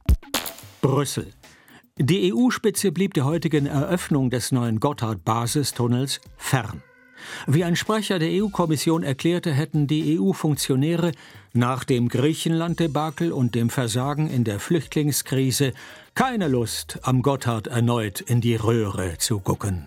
Brüssel. 0.81 1.33
Die 1.99 2.33
EU-Spitze 2.33 2.91
blieb 2.91 3.13
der 3.13 3.27
heutigen 3.27 3.67
Eröffnung 3.67 4.31
des 4.31 4.51
neuen 4.51 4.81
Gotthard-Basistunnels 4.81 6.21
fern. 6.39 6.83
Wie 7.47 7.65
ein 7.65 7.77
Sprecher 7.77 8.19
der 8.19 8.31
EU-Kommission 8.31 9.03
erklärte, 9.03 9.53
hätten 9.53 9.87
die 9.87 10.19
EU-Funktionäre 10.19 11.13
nach 11.53 11.85
dem 11.85 12.09
Griechenland-Debakel 12.09 13.31
und 13.31 13.55
dem 13.55 13.69
Versagen 13.69 14.31
in 14.31 14.43
der 14.43 14.59
Flüchtlingskrise 14.59 15.75
keine 16.15 16.49
Lust, 16.49 16.99
am 17.03 17.21
Gotthard 17.21 17.67
erneut 17.67 18.23
in 18.23 18.41
die 18.41 18.57
Röhre 18.57 19.19
zu 19.19 19.41
gucken. 19.41 19.85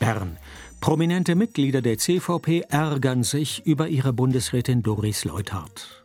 Bern. 0.00 0.38
Prominente 0.80 1.36
Mitglieder 1.36 1.82
der 1.82 1.98
CVP 1.98 2.64
ärgern 2.68 3.22
sich 3.22 3.64
über 3.64 3.86
ihre 3.86 4.12
Bundesrätin 4.12 4.82
Doris 4.82 5.24
Leuthard. 5.24 6.01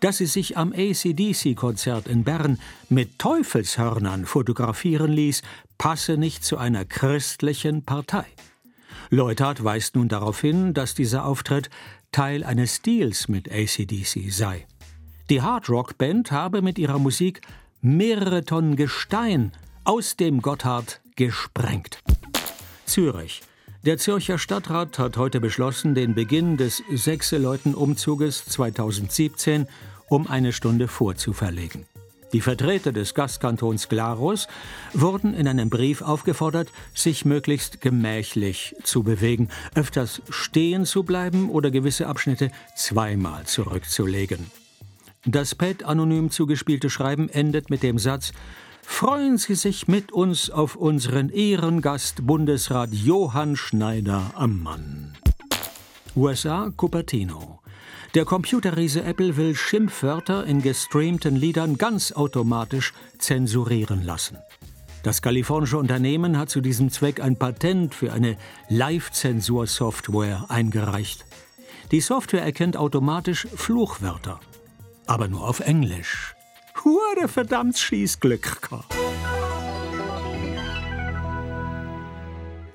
Dass 0.00 0.18
sie 0.18 0.26
sich 0.26 0.56
am 0.56 0.72
ACDC-Konzert 0.72 2.06
in 2.06 2.24
Bern 2.24 2.58
mit 2.88 3.18
Teufelshörnern 3.18 4.26
fotografieren 4.26 5.10
ließ, 5.10 5.42
passe 5.76 6.16
nicht 6.16 6.44
zu 6.44 6.56
einer 6.56 6.84
christlichen 6.84 7.82
Partei. 7.82 8.26
Leuthard 9.10 9.64
weist 9.64 9.96
nun 9.96 10.08
darauf 10.08 10.40
hin, 10.40 10.74
dass 10.74 10.94
dieser 10.94 11.24
Auftritt 11.24 11.70
Teil 12.12 12.44
eines 12.44 12.82
Deals 12.82 13.28
mit 13.28 13.50
ACDC 13.50 14.30
sei. 14.30 14.66
Die 15.30 15.42
Hardrock-Band 15.42 16.30
habe 16.30 16.62
mit 16.62 16.78
ihrer 16.78 16.98
Musik 16.98 17.40
mehrere 17.80 18.44
Tonnen 18.44 18.76
Gestein 18.76 19.52
aus 19.84 20.16
dem 20.16 20.42
Gotthard 20.42 21.00
gesprengt. 21.16 22.00
Zürich. 22.86 23.42
Der 23.84 23.96
Zürcher 23.96 24.38
Stadtrat 24.38 24.98
hat 24.98 25.16
heute 25.16 25.40
beschlossen, 25.40 25.94
den 25.94 26.14
Beginn 26.14 26.56
des 26.56 26.82
Sechseleuten-Umzuges 26.92 28.44
2017 28.46 29.68
um 30.08 30.26
eine 30.26 30.52
Stunde 30.52 30.88
vorzuverlegen. 30.88 31.86
Die 32.32 32.40
Vertreter 32.40 32.90
des 32.90 33.14
Gastkantons 33.14 33.88
Glarus 33.88 34.48
wurden 34.94 35.32
in 35.32 35.46
einem 35.46 35.70
Brief 35.70 36.02
aufgefordert, 36.02 36.72
sich 36.92 37.24
möglichst 37.24 37.80
gemächlich 37.80 38.74
zu 38.82 39.04
bewegen, 39.04 39.48
öfters 39.76 40.22
stehen 40.28 40.84
zu 40.84 41.04
bleiben 41.04 41.48
oder 41.48 41.70
gewisse 41.70 42.08
Abschnitte 42.08 42.50
zweimal 42.76 43.46
zurückzulegen. 43.46 44.50
Das 45.24 45.54
PET 45.54 45.84
anonym 45.84 46.30
zugespielte 46.30 46.90
Schreiben 46.90 47.28
endet 47.28 47.70
mit 47.70 47.84
dem 47.84 47.98
Satz 47.98 48.32
Freuen 48.90 49.36
Sie 49.38 49.54
sich 49.54 49.86
mit 49.86 50.10
uns 50.10 50.50
auf 50.50 50.74
unseren 50.74 51.28
Ehrengast 51.28 52.26
Bundesrat 52.26 52.92
Johann 52.92 53.54
Schneider 53.54 54.32
am 54.34 54.60
Mann. 54.60 55.16
USA 56.16 56.72
Cupertino. 56.76 57.60
Der 58.14 58.24
Computerriese 58.24 59.04
Apple 59.04 59.36
will 59.36 59.54
Schimpfwörter 59.54 60.44
in 60.46 60.62
gestreamten 60.62 61.36
Liedern 61.36 61.78
ganz 61.78 62.10
automatisch 62.10 62.92
zensurieren 63.18 64.02
lassen. 64.02 64.38
Das 65.04 65.22
kalifornische 65.22 65.78
Unternehmen 65.78 66.36
hat 66.36 66.50
zu 66.50 66.60
diesem 66.60 66.90
Zweck 66.90 67.20
ein 67.20 67.38
Patent 67.38 67.94
für 67.94 68.12
eine 68.12 68.36
Live-Zensur-Software 68.68 70.46
eingereicht. 70.48 71.24
Die 71.92 72.00
Software 72.00 72.42
erkennt 72.42 72.76
automatisch 72.76 73.46
Fluchwörter, 73.54 74.40
aber 75.06 75.28
nur 75.28 75.46
auf 75.46 75.60
Englisch. 75.60 76.34
Hure 76.88 77.28
verdammt 77.28 77.76
Schießglück 77.76 78.62
gehabt. 78.62 78.94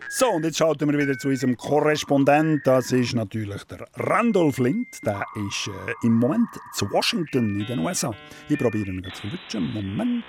So, 0.08 0.28
und 0.28 0.45
jetzt 0.45 0.60
schalten 0.60 0.91
wir 0.91 0.99
wieder 0.99 1.17
zu 1.17 1.30
unserem 1.30 1.58
Korrespondent. 1.58 2.67
Das 2.67 2.91
ist 2.91 3.15
natürlich 3.15 3.63
der 3.63 3.88
Randolph 3.95 4.60
Lind. 4.60 5.04
Der 5.04 5.26
ist 5.47 5.67
äh, 5.67 6.06
im 6.06 6.13
Moment 6.13 6.47
zu 6.73 6.91
Washington 6.91 7.60
in 7.60 7.65
den 7.65 7.80
USA. 7.80 8.13
Ich 8.47 8.60
probiere 8.60 8.89
ihn 8.89 9.04
zu 9.12 9.28
verwischen. 9.28 9.73
Moment. 9.73 10.23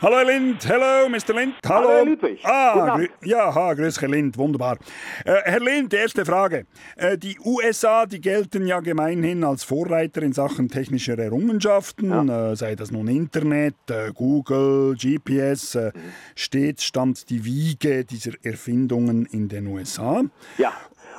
Hallo 0.00 0.14
Herr 0.14 0.26
Lind, 0.26 0.64
hello 0.64 1.08
Mr. 1.08 1.34
Lind. 1.34 1.54
Hallo. 1.68 1.88
Hallo, 1.88 1.90
Herr 1.90 2.04
Ludwig. 2.04 2.44
Ah, 2.44 3.00
ja, 3.24 3.52
ha, 3.52 3.74
grüß 3.74 4.00
Herr 4.00 4.08
Lind, 4.08 4.38
wunderbar. 4.38 4.76
Äh, 5.24 5.32
Herr 5.42 5.58
Lind, 5.58 5.92
erste 5.92 6.24
Frage. 6.24 6.66
Äh, 6.94 7.18
die 7.18 7.36
USA, 7.44 8.06
die 8.06 8.20
gelten 8.20 8.68
ja 8.68 8.78
gemeinhin 8.78 9.42
als 9.42 9.64
Vorreiter 9.64 10.22
in 10.22 10.32
Sachen 10.32 10.68
technischer 10.68 11.18
Errungenschaften, 11.18 12.28
äh, 12.28 12.54
sei 12.54 12.76
das 12.76 12.92
nun 12.92 13.08
Internet, 13.08 13.74
äh, 13.90 14.12
Google, 14.14 14.94
GPS. 14.94 15.74
Äh, 15.74 15.90
stets 16.36 16.84
stand 16.84 17.28
die 17.28 17.44
Wiege 17.44 18.04
dieser 18.04 18.34
Erfindungen 18.44 19.26
in 19.26 19.48
den 19.48 19.66
USA. 19.66 20.22
Ja, 20.58 20.74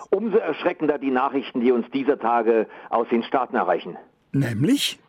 umso 0.10 0.38
erschreckender 0.38 0.98
die 0.98 1.12
Nachrichten, 1.12 1.60
die 1.60 1.74
uns 1.74 1.86
dieser 1.92 2.18
Tage 2.18 2.66
aus 2.90 3.10
den 3.10 3.24
Staaten 3.24 3.58
erreichen. 3.58 3.98
Nämlich? 4.32 5.00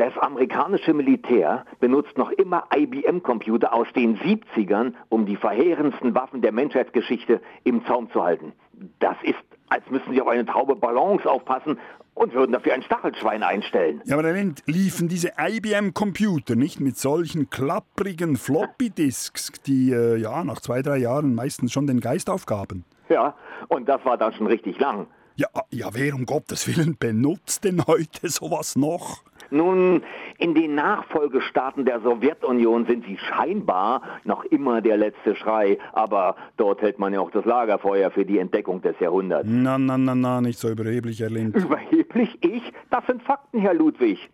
Das 0.00 0.16
amerikanische 0.16 0.94
Militär 0.94 1.66
benutzt 1.78 2.16
noch 2.16 2.30
immer 2.30 2.64
IBM-Computer 2.74 3.74
aus 3.74 3.86
den 3.94 4.16
70ern, 4.16 4.94
um 5.10 5.26
die 5.26 5.36
verheerendsten 5.36 6.14
Waffen 6.14 6.40
der 6.40 6.52
Menschheitsgeschichte 6.52 7.42
im 7.64 7.84
Zaum 7.84 8.10
zu 8.10 8.24
halten. 8.24 8.54
Das 8.98 9.16
ist, 9.22 9.36
als 9.68 9.84
müssten 9.90 10.14
sie 10.14 10.22
auf 10.22 10.28
eine 10.28 10.46
Taube 10.46 10.74
Balance 10.74 11.30
aufpassen 11.30 11.78
und 12.14 12.32
würden 12.32 12.52
dafür 12.52 12.72
ein 12.72 12.82
Stachelschwein 12.82 13.42
einstellen. 13.42 14.00
Ja, 14.06 14.16
aber 14.16 14.32
Lind, 14.32 14.62
liefen 14.64 15.08
diese 15.08 15.32
IBM-Computer 15.38 16.56
nicht 16.56 16.80
mit 16.80 16.96
solchen 16.96 17.50
klapprigen 17.50 18.38
Floppy-Disks, 18.38 19.52
die 19.66 19.92
äh, 19.92 20.16
ja 20.16 20.42
nach 20.44 20.60
zwei, 20.60 20.80
drei 20.80 20.96
Jahren 20.96 21.34
meistens 21.34 21.72
schon 21.72 21.86
den 21.86 22.00
Geist 22.00 22.30
aufgaben? 22.30 22.86
Ja, 23.10 23.34
und 23.68 23.86
das 23.86 24.02
war 24.06 24.16
dann 24.16 24.32
schon 24.32 24.46
richtig 24.46 24.78
lang. 24.78 25.08
Ja, 25.36 25.48
ja, 25.70 25.88
wer 25.92 26.14
um 26.14 26.24
Gottes 26.24 26.66
Willen 26.66 26.96
benutzt 26.98 27.64
denn 27.64 27.84
heute 27.86 28.30
sowas 28.30 28.76
noch? 28.76 29.24
Nun, 29.50 30.02
in 30.38 30.54
den 30.54 30.74
Nachfolgestaaten 30.74 31.84
der 31.84 32.00
Sowjetunion 32.00 32.86
sind 32.86 33.04
sie 33.04 33.18
scheinbar 33.18 34.02
noch 34.24 34.44
immer 34.44 34.80
der 34.80 34.96
letzte 34.96 35.34
Schrei, 35.36 35.78
aber 35.92 36.36
dort 36.56 36.82
hält 36.82 36.98
man 36.98 37.12
ja 37.12 37.20
auch 37.20 37.30
das 37.30 37.44
Lagerfeuer 37.44 38.10
für 38.10 38.24
die 38.24 38.38
Entdeckung 38.38 38.80
des 38.82 38.98
Jahrhunderts. 39.00 39.48
Na, 39.50 39.78
na, 39.78 39.98
na, 39.98 40.14
na, 40.14 40.40
nicht 40.40 40.58
so 40.58 40.68
überheblich, 40.70 41.20
Herr 41.20 41.30
Lind. 41.30 41.56
Überheblich 41.56 42.38
ich? 42.42 42.62
Das 42.90 43.04
sind 43.06 43.22
Fakten, 43.22 43.60
Herr 43.60 43.74
Ludwig. 43.74 44.30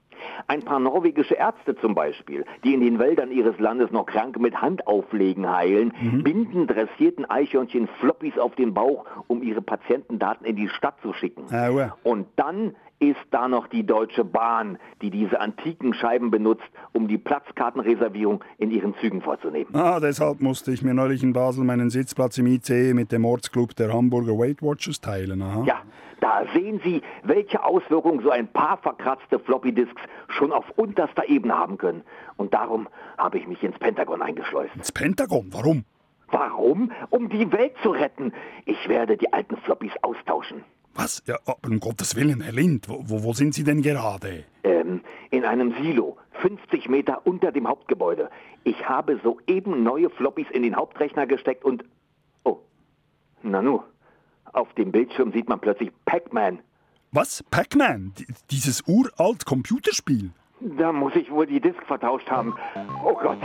Ein 0.47 0.63
paar 0.63 0.81
norwegische 0.81 1.35
Ärzte 1.35 1.77
zum 1.77 1.95
Beispiel, 1.95 2.45
die 2.65 2.75
in 2.75 2.81
den 2.81 2.99
Wäldern 2.99 3.31
ihres 3.31 3.59
Landes 3.59 3.91
noch 3.91 4.07
Kranke 4.07 4.41
mit 4.41 4.61
Handauflegen 4.61 5.51
heilen, 5.51 5.93
binden 6.23 6.67
dressierten 6.67 7.29
Eichhörnchen 7.29 7.89
Floppies 8.01 8.39
auf 8.39 8.55
den 8.55 8.73
Bauch, 8.75 9.05
um 9.27 9.43
ihre 9.43 9.63
Patientendaten 9.63 10.47
in 10.47 10.57
die 10.57 10.69
Stadt 10.69 10.95
zu 11.03 11.13
schicken. 11.13 11.45
Aua. 11.53 11.97
Und 12.03 12.27
dann 12.37 12.75
ist 12.99 13.21
da 13.31 13.49
noch 13.49 13.67
die 13.67 13.85
Deutsche 13.85 14.25
Bahn, 14.25 14.79
die 15.03 15.11
diese 15.11 15.41
antiken 15.41 15.95
Scheiben 15.95 16.31
benutzt, 16.31 16.65
um 16.93 17.09
die 17.09 17.19
Platzkartenreservierung 17.19 18.43
in 18.59 18.71
ihren 18.71 18.95
Zügen 18.97 19.21
vorzunehmen. 19.21 19.75
Ah, 19.75 20.01
deshalb 20.01 20.41
musste 20.41 20.73
ich 20.73 20.83
mir 20.83 20.95
neulich 20.95 21.23
in 21.23 21.33
Basel 21.33 21.65
meinen 21.65 21.91
Sitzplatz 21.91 22.39
im 22.39 22.47
ICE 22.47 22.95
mit 22.95 23.13
dem 23.13 23.25
Ortsclub 23.25 23.77
der 23.77 23.93
Hamburger 23.93 24.39
Weight 24.39 24.63
Watchers 24.63 25.01
teilen. 25.01 25.43
Aha. 25.43 25.65
Ja, 25.67 25.83
da 26.21 26.45
sehen 26.55 26.81
Sie, 26.83 27.03
welche 27.23 27.63
Auswirkungen 27.63 28.21
so 28.23 28.31
ein 28.31 28.49
paar 28.49 28.79
verkratzte 28.79 29.39
Floppy-Disks 29.39 30.03
schon 30.29 30.53
auf 30.53 30.65
unterster 30.77 31.29
Ebene 31.29 31.57
haben 31.57 31.77
können. 31.77 32.03
Und 32.37 32.55
darum 32.55 32.89
habe 33.19 33.39
ich 33.39 33.47
mich 33.47 33.63
ins 33.63 33.79
Pentagon 33.79 34.23
eingeschleust. 34.23 34.75
Ins 34.75 34.93
Pentagon? 34.93 35.49
Warum? 35.53 35.85
Warum? 36.31 36.91
Um 37.11 37.29
die 37.29 37.53
Welt 37.53 37.75
zu 37.83 37.91
retten. 37.91 38.33
Ich 38.65 38.89
werde 38.89 39.17
die 39.17 39.33
alten 39.33 39.57
Floppies 39.59 39.93
austauschen. 40.03 40.65
Was? 40.97 41.23
Ja, 41.27 41.39
aber 41.45 41.69
um 41.69 41.79
Gottes 41.79 42.17
Willen, 42.17 42.41
Herr 42.41 42.53
Lind, 42.53 42.89
wo, 42.89 43.03
wo, 43.07 43.23
wo 43.23 43.33
sind 43.33 43.55
Sie 43.55 43.65
denn 43.65 43.83
gerade? 43.83 44.45
Ähm, 44.65 45.03
in 45.31 45.45
einem 45.45 45.75
Silo, 45.81 46.17
50 46.41 46.89
Meter 46.89 47.27
unter 47.27 47.53
dem 47.53 47.69
Hauptgebäude. 47.69 48.31
Ich 48.65 48.89
habe 48.89 49.21
soeben 49.23 49.83
neue 49.83 50.11
Floppies 50.11 50.47
in 50.53 50.63
den 50.63 50.77
Hauptrechner 50.77 51.27
gesteckt 51.27 51.65
und... 51.65 51.85
Oh, 52.45 52.59
Nanu, 53.43 53.83
auf 54.53 54.73
dem 54.75 54.91
Bildschirm 54.91 55.33
sieht 55.33 55.49
man 55.49 55.61
plötzlich 55.61 55.91
Pac-Man. 56.07 56.61
Was? 57.13 57.43
Pac-Man? 57.51 58.13
Dieses 58.51 58.83
uralt 58.87 59.45
Computerspiel? 59.45 60.31
Da 60.61 60.91
muss 60.91 61.15
ich 61.15 61.31
wohl 61.31 61.47
die 61.47 61.61
Disk 61.61 61.83
vertauscht 61.87 62.31
haben. 62.31 62.55
Oh 63.05 63.13
Gott. 63.15 63.39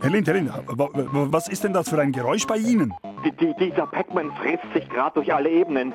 Herr 0.00 0.10
Lind, 0.10 0.26
Herr 0.28 0.34
Lind, 0.34 0.48
wa- 0.66 0.88
wa- 0.92 1.26
was 1.32 1.48
ist 1.48 1.64
denn 1.64 1.72
das 1.72 1.88
für 1.88 2.00
ein 2.00 2.12
Geräusch 2.12 2.46
bei 2.46 2.56
Ihnen? 2.56 2.94
Die, 3.24 3.32
die, 3.32 3.52
dieser 3.58 3.86
Pac-Man 3.86 4.30
fräst 4.36 4.62
sich 4.72 4.88
gerade 4.88 5.14
durch 5.14 5.32
alle 5.34 5.50
Ebenen. 5.50 5.92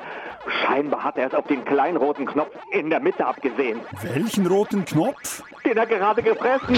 Scheinbar 0.66 1.04
hat 1.04 1.18
er 1.18 1.28
es 1.28 1.34
auf 1.34 1.48
den 1.48 1.64
kleinen 1.64 1.98
roten 1.98 2.26
Knopf 2.26 2.54
in 2.72 2.90
der 2.90 3.00
Mitte 3.00 3.26
abgesehen. 3.26 3.80
Welchen 4.02 4.46
roten 4.48 4.84
Knopf? 4.84 5.42
Den 5.64 5.78
er 5.78 5.86
gerade 5.86 6.22
gefressen. 6.22 6.76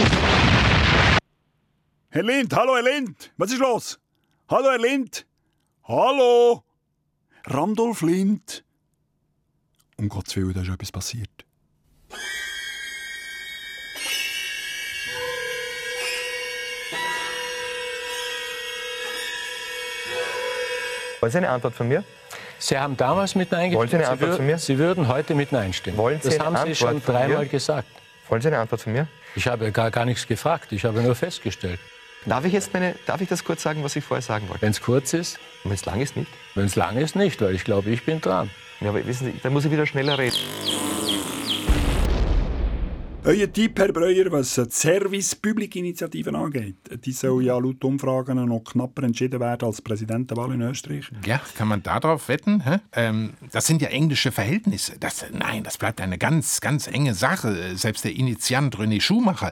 Herr 2.11 2.23
Lind, 2.23 2.55
hallo 2.55 2.75
Herr 2.75 2.83
Lind, 2.83 3.33
was 3.37 3.51
ist 3.51 3.59
los? 3.59 3.99
Hallo 4.49 4.69
Herr 4.69 4.79
Lind? 4.79 5.25
Hallo? 5.87 6.63
Randolph 7.45 8.01
Lind? 8.01 8.63
Um 9.97 10.09
Gottes 10.09 10.35
Willen, 10.35 10.53
da 10.53 10.61
ist 10.61 10.69
etwas 10.69 10.91
passiert. 10.91 11.29
Wollen 21.19 21.31
Sie 21.31 21.37
eine 21.37 21.49
Antwort 21.49 21.73
von 21.73 21.87
mir? 21.87 22.03
Sie 22.59 22.77
haben 22.77 22.95
damals 22.97 23.35
mitten 23.35 23.55
Wollen 23.55 23.89
Sie 23.89 23.95
eine 23.95 24.05
Sie, 24.05 24.11
Antwort 24.11 24.35
von 24.35 24.45
mir? 24.45 24.57
Sie 24.57 24.77
würden 24.77 25.07
heute 25.07 25.35
mitten 25.35 25.55
einstimmen. 25.55 25.97
Wollen 25.97 26.21
Sie 26.21 26.29
das 26.29 26.39
haben 26.39 26.55
Sie 26.55 26.61
Antwort 26.61 26.77
schon 26.77 27.01
von 27.01 27.15
dreimal 27.15 27.47
gesagt. 27.47 27.87
Wollen 28.29 28.41
Sie 28.41 28.47
eine 28.47 28.59
Antwort 28.59 28.81
von 28.81 28.93
mir? 28.93 29.07
Ich 29.35 29.47
habe 29.47 29.71
gar, 29.71 29.91
gar 29.91 30.05
nichts 30.05 30.27
gefragt. 30.27 30.71
Ich 30.71 30.85
habe 30.85 31.01
nur 31.01 31.15
festgestellt. 31.15 31.79
Darf 32.25 32.43
ich 32.45 32.53
jetzt 32.53 32.73
meine, 32.73 32.95
darf 33.05 33.21
ich 33.21 33.29
das 33.29 33.43
kurz 33.43 33.63
sagen, 33.63 33.83
was 33.83 33.95
ich 33.95 34.03
vorher 34.03 34.21
sagen 34.21 34.49
wollte? 34.49 34.61
Wenn 34.61 34.71
es 34.71 34.81
kurz 34.81 35.13
ist? 35.13 35.39
Und 35.63 35.71
wenn 35.71 35.75
es 35.75 35.85
lang 35.85 36.01
ist, 36.01 36.17
nicht? 36.17 36.29
Wenn 36.55 36.65
es 36.65 36.75
lang 36.75 36.97
ist, 36.97 37.15
nicht, 37.15 37.41
weil 37.41 37.55
ich 37.55 37.63
glaube, 37.63 37.89
ich 37.89 38.03
bin 38.03 38.19
dran. 38.19 38.49
Ja, 38.81 38.89
aber 38.89 39.05
wissen 39.05 39.31
Sie, 39.31 39.39
da 39.41 39.49
muss 39.49 39.65
ich 39.65 39.71
wieder 39.71 39.85
schneller 39.85 40.17
reden. 40.17 40.35
Euer 43.25 43.51
Tipp, 43.51 43.77
Herr 43.77 43.91
Breuer, 43.91 44.31
was 44.31 44.55
die 44.55 44.63
Service-Public-Initiativen 44.69 46.35
angeht. 46.37 46.77
Die 47.03 47.11
soll 47.11 47.43
ja 47.43 47.57
laut 47.57 47.83
Umfragen 47.83 48.45
noch 48.45 48.63
knapper 48.63 49.03
entschieden 49.03 49.41
werden 49.41 49.67
als 49.67 49.81
Präsidentenwahl 49.81 50.53
in 50.53 50.61
Österreich. 50.61 51.11
Ja, 51.25 51.41
kann 51.55 51.67
man 51.67 51.83
darauf 51.83 52.29
wetten? 52.29 52.63
Ähm, 52.93 53.33
das 53.51 53.67
sind 53.67 53.81
ja 53.81 53.89
englische 53.89 54.31
Verhältnisse. 54.31 54.93
Das, 54.99 55.25
nein, 55.33 55.65
das 55.65 55.77
bleibt 55.77 55.99
eine 55.99 56.17
ganz, 56.17 56.61
ganz 56.61 56.87
enge 56.87 57.13
Sache. 57.13 57.75
Selbst 57.75 58.05
der 58.05 58.15
Initiant 58.15 58.77
René 58.77 59.01
Schumacher, 59.01 59.51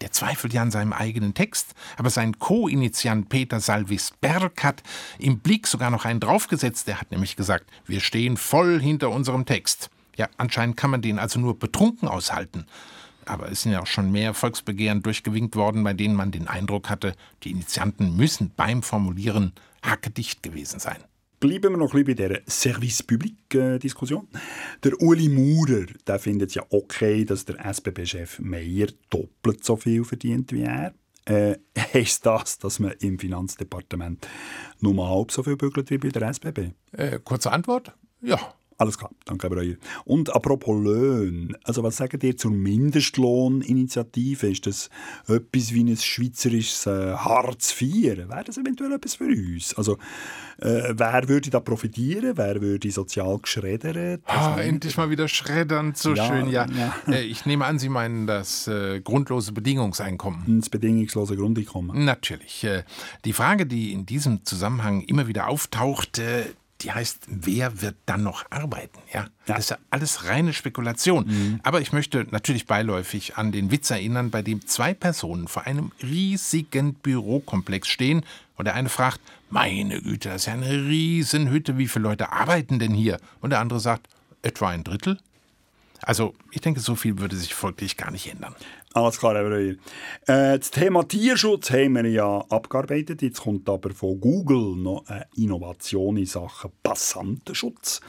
der 0.00 0.12
zweifelt 0.12 0.52
ja 0.52 0.62
an 0.62 0.70
seinem 0.70 0.92
eigenen 0.92 1.34
Text. 1.34 1.74
Aber 1.96 2.10
sein 2.10 2.38
Co-Initiant 2.38 3.28
Peter 3.28 3.58
Salvis 3.58 4.12
Berg 4.20 4.62
hat 4.62 4.84
im 5.18 5.40
Blick 5.40 5.66
sogar 5.66 5.90
noch 5.90 6.04
einen 6.04 6.20
draufgesetzt. 6.20 6.86
Der 6.86 7.00
hat 7.00 7.10
nämlich 7.10 7.34
gesagt, 7.34 7.68
wir 7.84 7.98
stehen 7.98 8.36
voll 8.36 8.80
hinter 8.80 9.10
unserem 9.10 9.44
Text. 9.44 9.90
Ja, 10.16 10.28
anscheinend 10.36 10.76
kann 10.76 10.90
man 10.90 11.02
den 11.02 11.18
also 11.18 11.40
nur 11.40 11.58
betrunken 11.58 12.08
aushalten. 12.08 12.66
Aber 13.28 13.50
es 13.50 13.62
sind 13.62 13.72
ja 13.72 13.82
auch 13.82 13.86
schon 13.86 14.10
mehr 14.10 14.34
Volksbegehren 14.34 15.02
durchgewinkt 15.02 15.54
worden, 15.56 15.84
bei 15.84 15.92
denen 15.92 16.14
man 16.14 16.30
den 16.30 16.48
Eindruck 16.48 16.88
hatte, 16.88 17.14
die 17.44 17.50
Initianten 17.50 18.16
müssen 18.16 18.52
beim 18.56 18.82
Formulieren 18.82 19.52
hackedicht 19.82 20.42
gewesen 20.42 20.80
sein. 20.80 20.98
Bleiben 21.40 21.74
wir 21.74 21.76
noch 21.76 21.94
ein 21.94 22.04
bisschen 22.04 22.28
bei 22.28 22.28
dieser 22.28 22.40
Service-Public-Diskussion. 22.48 24.26
Der 24.82 25.00
Uli 25.00 25.28
Maurer 25.28 25.86
der 26.06 26.18
findet 26.18 26.48
es 26.48 26.56
ja 26.56 26.64
okay, 26.70 27.24
dass 27.24 27.44
der 27.44 27.64
SBB-Chef 27.64 28.40
Meier 28.40 28.88
doppelt 29.08 29.64
so 29.64 29.76
viel 29.76 30.04
verdient 30.04 30.52
wie 30.52 30.62
er. 30.62 30.94
Äh, 31.26 31.58
heisst 31.92 32.26
das, 32.26 32.58
dass 32.58 32.80
man 32.80 32.92
im 33.00 33.20
Finanzdepartement 33.20 34.26
nur 34.80 35.08
halb 35.08 35.30
so 35.30 35.44
viel 35.44 35.56
bügelt 35.56 35.90
wie 35.90 35.98
bei 35.98 36.08
der 36.08 36.28
SBB? 36.28 36.72
Äh, 36.92 37.20
kurze 37.22 37.52
Antwort? 37.52 37.92
Ja. 38.20 38.54
Alles 38.80 38.96
klar, 38.96 39.10
danke, 39.24 39.48
Herr 39.48 39.56
Breuer. 39.56 39.74
Und 40.04 40.32
apropos 40.32 40.80
Löhne, 40.80 41.58
also 41.64 41.82
was 41.82 41.96
sagt 41.96 42.22
ihr 42.22 42.36
zur 42.36 42.52
Mindestlohninitiative? 42.52 44.48
Ist 44.48 44.68
das 44.68 44.88
etwas 45.26 45.74
wie 45.74 45.82
ein 45.82 45.96
schweizerisches 45.96 46.86
äh, 46.86 47.14
Hartz 47.14 47.74
IV? 47.80 48.18
Wäre 48.28 48.44
das 48.44 48.56
eventuell 48.56 48.92
etwas 48.92 49.16
für 49.16 49.24
uns? 49.24 49.74
Also, 49.74 49.98
äh, 50.58 50.94
wer 50.94 51.28
würde 51.28 51.50
da 51.50 51.58
profitieren? 51.58 52.36
Wer 52.36 52.60
würde 52.60 52.88
sozial 52.92 53.40
geschreddert? 53.40 54.22
Ah, 54.26 54.60
endlich 54.60 54.96
mal 54.96 55.10
wieder 55.10 55.26
schreddern, 55.26 55.94
so 55.96 56.14
Ja, 56.14 56.28
schön, 56.28 56.48
ja. 56.48 56.66
ja. 56.70 56.94
Äh, 57.08 57.24
ich 57.24 57.46
nehme 57.46 57.64
an, 57.64 57.80
Sie 57.80 57.88
meinen 57.88 58.28
das 58.28 58.68
äh, 58.68 59.00
grundlose 59.00 59.50
Bedingungseinkommen. 59.50 60.60
Das 60.60 60.70
bedingungslose 60.70 61.36
Grundeinkommen. 61.36 62.04
Natürlich. 62.04 62.62
Äh, 62.62 62.84
die 63.24 63.32
Frage, 63.32 63.66
die 63.66 63.92
in 63.92 64.06
diesem 64.06 64.44
Zusammenhang 64.44 65.00
immer 65.02 65.26
wieder 65.26 65.48
auftaucht, 65.48 66.20
die 66.80 66.92
heißt, 66.92 67.26
wer 67.26 67.82
wird 67.82 67.96
dann 68.06 68.22
noch 68.22 68.44
arbeiten? 68.50 68.98
Ja, 69.12 69.26
das 69.46 69.58
ist 69.58 69.70
ja 69.70 69.78
alles 69.90 70.26
reine 70.26 70.52
Spekulation. 70.52 71.60
Aber 71.64 71.80
ich 71.80 71.92
möchte 71.92 72.26
natürlich 72.30 72.66
beiläufig 72.66 73.36
an 73.36 73.50
den 73.50 73.70
Witz 73.70 73.90
erinnern, 73.90 74.30
bei 74.30 74.42
dem 74.42 74.66
zwei 74.66 74.94
Personen 74.94 75.48
vor 75.48 75.66
einem 75.66 75.90
riesigen 76.02 76.94
Bürokomplex 76.94 77.88
stehen 77.88 78.24
und 78.56 78.66
der 78.66 78.74
eine 78.74 78.88
fragt, 78.88 79.20
meine 79.50 80.00
Güte, 80.02 80.28
das 80.28 80.42
ist 80.42 80.46
ja 80.46 80.52
eine 80.52 80.70
Riesenhütte, 80.70 81.78
wie 81.78 81.88
viele 81.88 82.04
Leute 82.04 82.32
arbeiten 82.32 82.78
denn 82.78 82.92
hier? 82.92 83.18
Und 83.40 83.50
der 83.50 83.60
andere 83.60 83.80
sagt, 83.80 84.08
etwa 84.42 84.68
ein 84.68 84.84
Drittel. 84.84 85.18
Also, 86.02 86.34
ich 86.52 86.60
denke, 86.60 86.80
so 86.80 86.94
viel 86.94 87.18
würde 87.18 87.36
sich 87.36 87.54
folglich 87.54 87.96
gar 87.96 88.10
nicht 88.10 88.30
ändern. 88.30 88.54
Alles 88.94 89.18
klar, 89.18 89.34
Herr 89.34 89.44
Breuer. 89.44 89.74
Äh, 90.26 90.58
das 90.58 90.70
Thema 90.70 91.06
Tierschutz 91.06 91.70
haben 91.70 91.94
wir 91.94 92.06
ja 92.08 92.44
abgearbeitet. 92.48 93.22
Jetzt 93.22 93.40
kommt 93.42 93.68
aber 93.68 93.90
von 93.90 94.20
Google 94.20 94.76
noch 94.76 95.04
eine 95.06 95.26
Innovation 95.36 96.16
in 96.16 96.26
Sachen 96.26 96.70
Passantenschutz. 96.82 98.00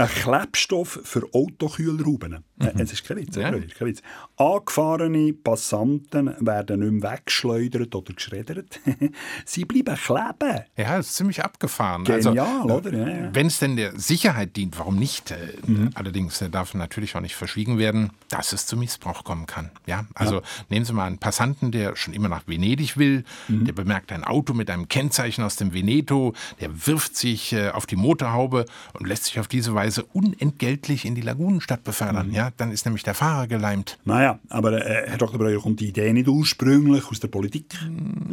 Ein 0.00 0.06
Klebstoff 0.08 1.00
für 1.02 1.24
Autokühlrauben. 1.34 2.44
Äh, 2.60 2.70
Es 2.78 2.92
ist 2.92 3.04
kein 3.04 3.16
Witz, 3.16 3.34
Ja. 3.34 3.50
Kein 3.50 3.88
Witz. 3.88 4.00
Angefahrene 4.36 5.32
Passanten 5.32 6.34
werden 6.38 6.80
nicht 6.80 7.02
mehr 7.02 7.12
weggeschleudert 7.14 7.92
oder 7.96 8.14
geschreddert. 8.14 8.78
Sie 9.44 9.64
bleiben 9.64 9.96
kleben. 9.96 10.60
Ja, 10.76 10.96
das 10.98 11.08
ist 11.08 11.16
ziemlich 11.16 11.42
abgefahren. 11.44 12.04
Genial, 12.04 12.38
also, 12.38 12.74
oder? 12.76 12.92
Ja, 12.94 13.08
ja. 13.08 13.34
Wenn 13.34 13.48
es 13.48 13.58
denn 13.58 13.74
der 13.74 13.98
Sicherheit 13.98 14.54
dient, 14.56 14.78
warum 14.78 14.96
nicht? 14.96 15.32
Äh, 15.32 15.36
Mhm. 15.66 15.90
Allerdings 15.96 16.42
darf 16.52 16.74
natürlich 16.74 17.16
auch 17.16 17.20
nicht 17.20 17.34
verschwiegen 17.34 17.78
werden, 17.78 18.10
dass 18.28 18.52
es 18.52 18.66
zu 18.66 18.76
Missbrauch 18.76 19.24
kommen 19.24 19.46
kann. 19.46 19.70
Ja, 19.86 20.06
also 20.14 20.42
nehmen 20.68 20.84
Sie 20.86 20.92
mal 20.92 21.06
einen 21.06 21.18
Passanten, 21.18 21.72
der 21.72 21.96
schon 21.96 22.14
immer 22.14 22.28
nach 22.28 22.46
Venedig 22.46 22.96
will, 22.96 23.24
Mhm. 23.48 23.64
der 23.64 23.72
bemerkt 23.72 24.12
ein 24.12 24.22
Auto 24.24 24.54
mit 24.54 24.70
einem 24.70 24.86
Kennzeichen 24.88 25.42
aus 25.42 25.56
dem 25.56 25.74
Veneto, 25.74 26.34
der 26.60 26.86
wirft 26.86 27.16
sich 27.16 27.54
auf 27.72 27.86
die 27.86 27.96
Motorhaube 27.96 28.64
und 28.94 29.06
lässt 29.08 29.24
sich 29.24 29.40
auf 29.40 29.48
diese 29.48 29.74
Weise 29.74 29.87
unentgeltlich 29.96 31.04
in 31.04 31.14
die 31.14 31.22
Lagunenstadt 31.22 31.84
befördern. 31.84 32.28
Mhm. 32.28 32.34
Ja, 32.34 32.50
dann 32.56 32.70
ist 32.70 32.84
nämlich 32.84 33.02
der 33.02 33.14
Fahrer 33.14 33.46
geleimt. 33.46 33.98
Naja, 34.04 34.38
aber 34.48 34.84
äh, 34.84 35.08
Herr 35.08 35.18
Dr. 35.18 35.38
Breuer, 35.38 35.60
kommt 35.60 35.80
die 35.80 35.88
Idee 35.88 36.12
nicht 36.12 36.28
ursprünglich 36.28 37.08
aus 37.08 37.20
der 37.20 37.28
Politik? 37.28 37.74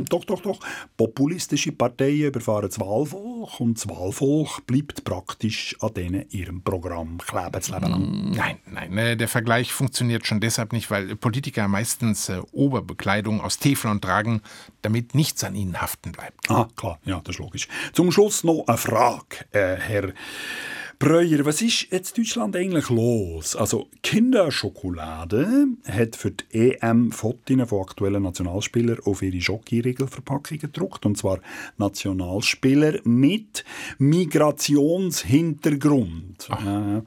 Doch, 0.09 0.25
doch, 0.25 0.41
doch. 0.41 0.59
Populistische 0.97 1.71
Parteien 1.71 2.27
überfahren 2.27 2.67
das 2.67 2.79
Wahlvolk 2.79 3.59
und 3.59 3.77
das 3.77 3.87
Wahlvolk 3.87 4.65
bleibt 4.67 5.03
praktisch 5.03 5.75
an 5.79 5.93
denen 5.93 6.25
ihrem 6.29 6.61
Programm 6.61 7.17
kleben 7.17 7.51
das 7.51 7.69
Leben 7.69 7.89
lang. 7.89 8.31
Nein, 8.31 8.57
nein, 8.65 8.97
äh, 8.97 9.17
der 9.17 9.27
Vergleich 9.27 9.71
funktioniert 9.73 10.25
schon 10.25 10.39
deshalb 10.39 10.73
nicht, 10.73 10.91
weil 10.91 11.15
Politiker 11.15 11.67
meistens 11.67 12.29
äh, 12.29 12.41
Oberbekleidung 12.51 13.41
aus 13.41 13.59
Teflon 13.59 14.01
tragen, 14.01 14.41
damit 14.81 15.15
nichts 15.15 15.43
an 15.43 15.55
ihnen 15.55 15.81
haften 15.81 16.11
bleibt. 16.11 16.49
Ah, 16.49 16.67
klar, 16.75 16.99
ja, 17.05 17.21
das 17.23 17.35
ist 17.35 17.39
logisch. 17.39 17.67
Zum 17.93 18.11
Schluss 18.11 18.43
noch 18.43 18.65
eine 18.67 18.77
Frage, 18.77 19.45
äh, 19.51 19.75
Herr 19.75 20.13
Breuer. 21.05 21.45
Was 21.45 21.61
ist 21.61 21.91
jetzt 21.91 22.17
in 22.17 22.23
Deutschland 22.23 22.55
eigentlich 22.55 22.89
los? 22.89 23.55
Also, 23.55 23.89
Kinderschokolade 24.01 25.67
hat 25.87 26.15
für 26.15 26.31
die 26.31 26.79
EM 26.81 27.11
Fotos 27.11 27.69
von 27.69 27.81
aktuellen 27.81 28.23
Nationalspielern 28.23 28.97
auf 29.05 29.21
ihre 29.21 29.39
Schokiriegelverpackungen 29.39 30.61
gedruckt. 30.61 31.05
Und 31.05 31.15
zwar 31.15 31.41
Nationalspieler 31.77 33.01
mit 33.03 33.63
Migrationshintergrund. 33.99 36.49
Äh, 36.49 37.01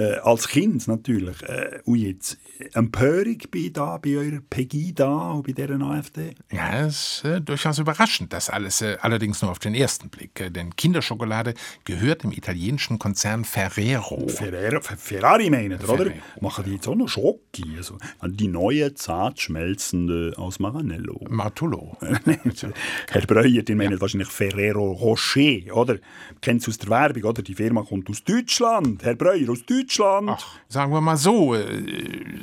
äh, 0.00 0.16
als 0.20 0.48
Kind 0.48 0.88
natürlich. 0.88 1.42
Äh, 1.42 1.80
und 1.84 1.96
jetzt 1.96 2.38
Empörung 2.72 3.36
bei, 3.50 3.68
da, 3.70 3.98
bei 3.98 4.16
eurer 4.16 4.40
Pegida 4.48 5.32
und 5.32 5.46
bei 5.46 5.52
deren 5.52 5.82
AfD? 5.82 6.36
Ja, 6.50 6.86
es 6.86 7.16
ist 7.16 7.24
äh, 7.26 7.42
durchaus 7.42 7.78
überraschend, 7.78 8.32
das 8.32 8.48
alles, 8.48 8.80
äh, 8.80 8.96
allerdings 9.02 9.42
nur 9.42 9.50
auf 9.50 9.58
den 9.58 9.74
ersten 9.74 10.08
Blick. 10.08 10.40
Äh, 10.40 10.50
denn 10.50 10.74
Kinderschokolade 10.74 11.52
gehört 11.84 12.22
dem 12.22 12.32
italienischen 12.32 12.98
Konzern 12.98 13.41
Konzern 13.42 13.70
Ferrero. 13.70 14.28
Ferrero, 14.28 14.80
Ferrari 14.80 15.50
meinen, 15.50 15.80
oder? 15.84 16.12
Machen 16.40 16.64
die 16.64 16.72
jetzt 16.72 16.88
auch 16.88 16.94
noch 16.94 17.08
Schoki? 17.08 17.64
Also, 17.76 17.98
die 18.24 18.48
neue, 18.48 18.94
zart 18.94 19.40
schmelzende 19.40 20.34
aus 20.36 20.58
Maranello. 20.58 21.24
Martullo. 21.28 21.96
Herr 23.10 23.22
Breuer, 23.22 23.62
die 23.62 23.74
meinen 23.74 23.92
ja. 23.92 24.00
wahrscheinlich 24.00 24.28
Ferrero 24.28 24.92
Rocher, 24.92 25.74
oder? 25.74 25.98
Kennt 26.40 26.62
es 26.62 26.68
aus 26.68 26.78
der 26.78 26.90
Werbung, 26.90 27.24
oder? 27.24 27.42
Die 27.42 27.54
Firma 27.54 27.82
kommt 27.82 28.08
aus 28.10 28.24
Deutschland. 28.24 29.02
Herr 29.04 29.14
Breuer, 29.14 29.50
aus 29.50 29.64
Deutschland. 29.64 30.30
Ach, 30.30 30.46
sagen 30.68 30.92
wir 30.92 31.00
mal 31.00 31.16
so, 31.16 31.54
äh, 31.54 31.82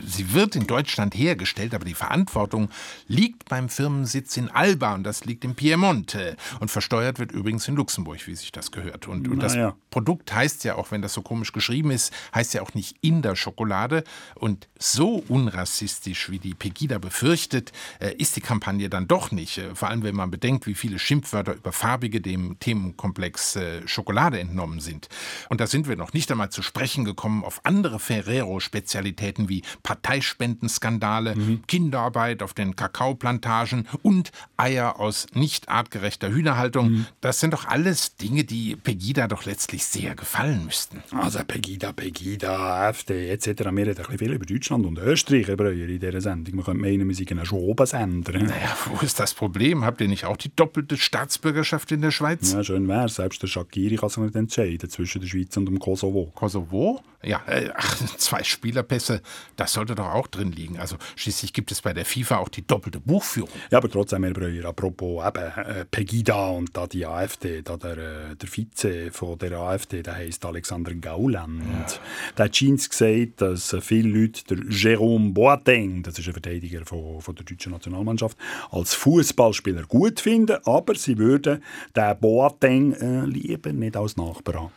sie 0.05 0.33
wird 0.33 0.55
in 0.55 0.67
Deutschland 0.67 1.15
hergestellt, 1.15 1.73
aber 1.73 1.85
die 1.85 1.93
Verantwortung 1.93 2.69
liegt 3.07 3.47
beim 3.49 3.69
Firmensitz 3.69 4.37
in 4.37 4.49
Alba 4.49 4.95
und 4.95 5.03
das 5.03 5.25
liegt 5.25 5.43
im 5.45 5.55
Piemonte. 5.55 6.35
Und 6.59 6.71
versteuert 6.71 7.19
wird 7.19 7.31
übrigens 7.31 7.67
in 7.67 7.75
Luxemburg, 7.75 8.25
wie 8.27 8.35
sich 8.35 8.51
das 8.51 8.71
gehört. 8.71 9.07
Und, 9.07 9.27
und 9.27 9.41
das 9.41 9.55
ja. 9.55 9.75
Produkt 9.89 10.33
heißt 10.33 10.63
ja 10.63 10.75
auch, 10.79 10.91
wenn 10.91 11.01
das 11.01 11.13
so 11.13 11.21
komisch 11.21 11.51
geschrieben 11.51 11.91
ist, 11.91 12.13
heißt 12.33 12.53
ja 12.53 12.61
auch 12.61 12.73
nicht 12.73 12.97
in 13.01 13.21
der 13.21 13.35
Schokolade. 13.35 14.03
Und 14.35 14.67
so 14.77 15.23
unrassistisch, 15.27 16.29
wie 16.29 16.39
die 16.39 16.53
Pegida 16.53 16.97
befürchtet, 16.97 17.71
äh, 17.99 18.13
ist 18.15 18.35
die 18.35 18.41
Kampagne 18.41 18.89
dann 18.89 19.07
doch 19.07 19.31
nicht. 19.31 19.57
Äh, 19.57 19.75
vor 19.75 19.89
allem, 19.89 20.03
wenn 20.03 20.15
man 20.15 20.31
bedenkt, 20.31 20.65
wie 20.67 20.75
viele 20.75 20.99
Schimpfwörter 20.99 21.53
über 21.53 21.71
Farbige 21.71 22.21
dem 22.21 22.57
Themenkomplex 22.59 23.55
äh, 23.57 23.87
Schokolade 23.87 24.39
entnommen 24.39 24.79
sind. 24.79 25.09
Und 25.49 25.61
da 25.61 25.67
sind 25.67 25.87
wir 25.87 25.95
noch 25.95 26.13
nicht 26.13 26.31
einmal 26.31 26.49
zu 26.49 26.61
sprechen 26.61 27.05
gekommen 27.05 27.43
auf 27.43 27.61
andere 27.65 27.99
Ferrero-Spezialitäten 27.99 29.49
wie 29.49 29.63
Parteispendenskandale, 29.83 31.35
mhm. 31.35 31.63
Kinderarbeit 31.67 32.41
auf 32.43 32.53
den 32.53 32.75
Kakaoplantagen 32.75 33.87
und 34.01 34.31
Eier 34.57 34.99
aus 34.99 35.27
nicht 35.33 35.69
artgerechter 35.69 36.29
Hühnerhaltung. 36.29 36.91
Mhm. 36.91 37.05
Das 37.21 37.39
sind 37.39 37.53
doch 37.53 37.65
alles 37.65 38.15
Dinge, 38.15 38.43
die 38.43 38.75
Pegida 38.75 39.27
doch 39.27 39.45
letztlich 39.45 39.85
sehr 39.85 40.15
gefallen 40.15 40.65
müssten. 40.69 41.03
Also 41.11 41.39
Pegida, 41.45 41.91
Pegida, 41.91 42.87
AfD 42.87 43.29
etc. 43.31 43.47
Wir 43.47 43.71
reden 43.71 43.89
ein 43.89 43.95
bisschen 43.95 44.17
viel 44.19 44.33
über 44.33 44.45
Deutschland 44.45 44.85
und 44.85 44.99
Österreich 44.99 45.49
in 45.49 45.99
dieser 45.99 46.21
Sendung. 46.21 46.57
Man 46.57 46.65
könnte 46.65 46.81
meinen, 46.81 47.07
wir 47.07 47.15
seien 47.15 47.45
schon 47.45 47.59
Obensender. 47.59 48.33
Naja, 48.33 48.77
wo 48.85 49.03
ist 49.03 49.19
das 49.19 49.33
Problem? 49.33 49.83
Habt 49.83 49.99
ihr 50.01 50.07
nicht 50.07 50.25
auch 50.25 50.37
die 50.37 50.55
doppelte 50.55 50.95
Staatsbürgerschaft 50.95 51.91
in 51.91 52.01
der 52.01 52.11
Schweiz? 52.11 52.53
Ja, 52.53 52.63
schön 52.63 52.87
wäre 52.87 53.09
Selbst 53.09 53.41
der 53.41 53.47
Shakiri 53.47 53.95
kann 53.95 54.09
sich 54.09 54.19
nicht 54.19 54.35
entscheiden 54.35 54.89
zwischen 54.89 55.21
der 55.21 55.27
Schweiz 55.27 55.57
und 55.57 55.65
dem 55.65 55.79
Kosovo. 55.79 56.31
Kosovo? 56.35 57.01
Ja, 57.21 57.41
äh, 57.47 57.69
ach, 57.75 57.97
zwei 58.17 58.43
Spielerpässe, 58.43 59.21
das 59.55 59.73
sollte 59.73 59.95
doch 59.95 60.07
auch 60.13 60.27
drin 60.27 60.51
liegen. 60.51 60.77
Also 60.79 60.95
schließlich 61.15 61.51
gibt 61.51 61.71
es 61.71 61.81
bei 61.81 61.93
der 61.93 62.05
FIFA 62.05 62.37
auch 62.37 62.49
die 62.49 62.65
doppelte 62.65 62.99
Buchführung. 62.99 63.49
Ja, 63.71 63.79
aber 63.79 63.89
trotzdem, 63.89 64.23
Herr 64.23 64.33
Breuer, 64.33 64.65
apropos 64.65 65.25
eben, 65.25 65.43
äh, 65.43 65.85
Pegida 65.85 66.47
und 66.49 66.77
da 66.77 66.87
die 66.87 67.05
AfD, 67.05 67.61
da 67.61 67.75
der, 67.75 67.97
äh, 67.97 68.35
der 68.35 68.49
Vize 68.49 69.11
von 69.11 69.37
der 69.37 69.57
AfD, 69.57 70.01
der 70.01 70.15
heißt 70.15 70.45
Alexander 70.45 70.58
Gauland. 71.01 71.61
Ja. 71.61 71.85
Der 72.37 72.45
hat 72.45 72.51
Jeans 72.53 72.89
gesagt, 72.89 73.41
dass 73.41 73.75
viele 73.81 74.09
Leute 74.09 74.43
der 74.49 74.57
Jérôme 74.57 75.33
Boateng, 75.33 76.03
das 76.03 76.19
ist 76.19 76.27
ein 76.27 76.33
Verteidiger 76.33 76.85
von, 76.85 77.21
von 77.21 77.35
der 77.35 77.45
deutschen 77.45 77.71
Nationalmannschaft, 77.71 78.37
als 78.71 78.93
Fußballspieler 78.93 79.83
gut 79.83 80.19
finden, 80.19 80.57
aber 80.65 80.95
sie 80.95 81.17
würden 81.17 81.63
den 81.95 82.19
Boateng 82.19 82.93
äh, 82.93 83.25
lieber 83.25 83.71
nicht 83.73 83.95
als 83.95 84.17
Nachbar 84.17 84.55
haben. 84.55 84.71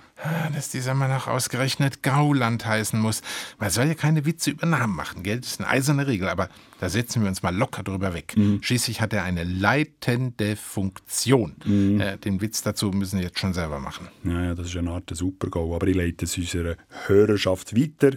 Dass 0.55 0.71
dieser 0.71 0.95
Mann 0.95 1.11
auch 1.11 1.27
ausgerechnet 1.27 2.03
Gauland 2.03 2.65
heißen 2.65 2.99
muss. 2.99 3.23
Man 3.59 3.71
soll 3.71 3.87
ja 3.87 3.95
keine 3.95 4.25
Witze 4.25 4.51
über 4.51 4.67
Namen 4.67 4.95
machen, 4.95 5.23
gell? 5.23 5.41
Das 5.41 5.53
ist 5.53 5.61
eine 5.61 5.69
eiserne 5.69 6.07
Regel, 6.07 6.29
aber 6.29 6.49
da 6.81 6.89
setzen 6.89 7.23
wir 7.23 7.29
uns 7.29 7.43
mal 7.43 7.55
locker 7.55 7.83
drüber 7.83 8.15
weg. 8.15 8.35
Mhm. 8.37 8.63
Schließlich 8.63 9.01
hat 9.01 9.13
er 9.13 9.25
eine 9.25 9.45
leitende 9.45 10.57
Funktion. 10.57 11.57
Mhm. 11.65 12.01
Äh, 12.01 12.19
den 12.19 12.41
Witz 12.41 12.63
dazu 12.63 12.91
müssen 12.91 13.19
wir 13.19 13.27
jetzt 13.27 13.39
schon 13.39 13.55
selber 13.55 13.81
machen. 13.81 14.09
Ja, 14.25 14.43
ja 14.43 14.55
das 14.55 14.69
ist 14.69 14.77
eine 14.77 14.91
Art 14.91 15.11
Super-GO, 15.13 15.75
aber 15.75 15.87
ich 15.87 15.97
leite 15.97 16.25
es 16.25 16.37
unserer 16.37 16.77
Hörerschaft 17.07 17.77
weiter. 17.77 18.17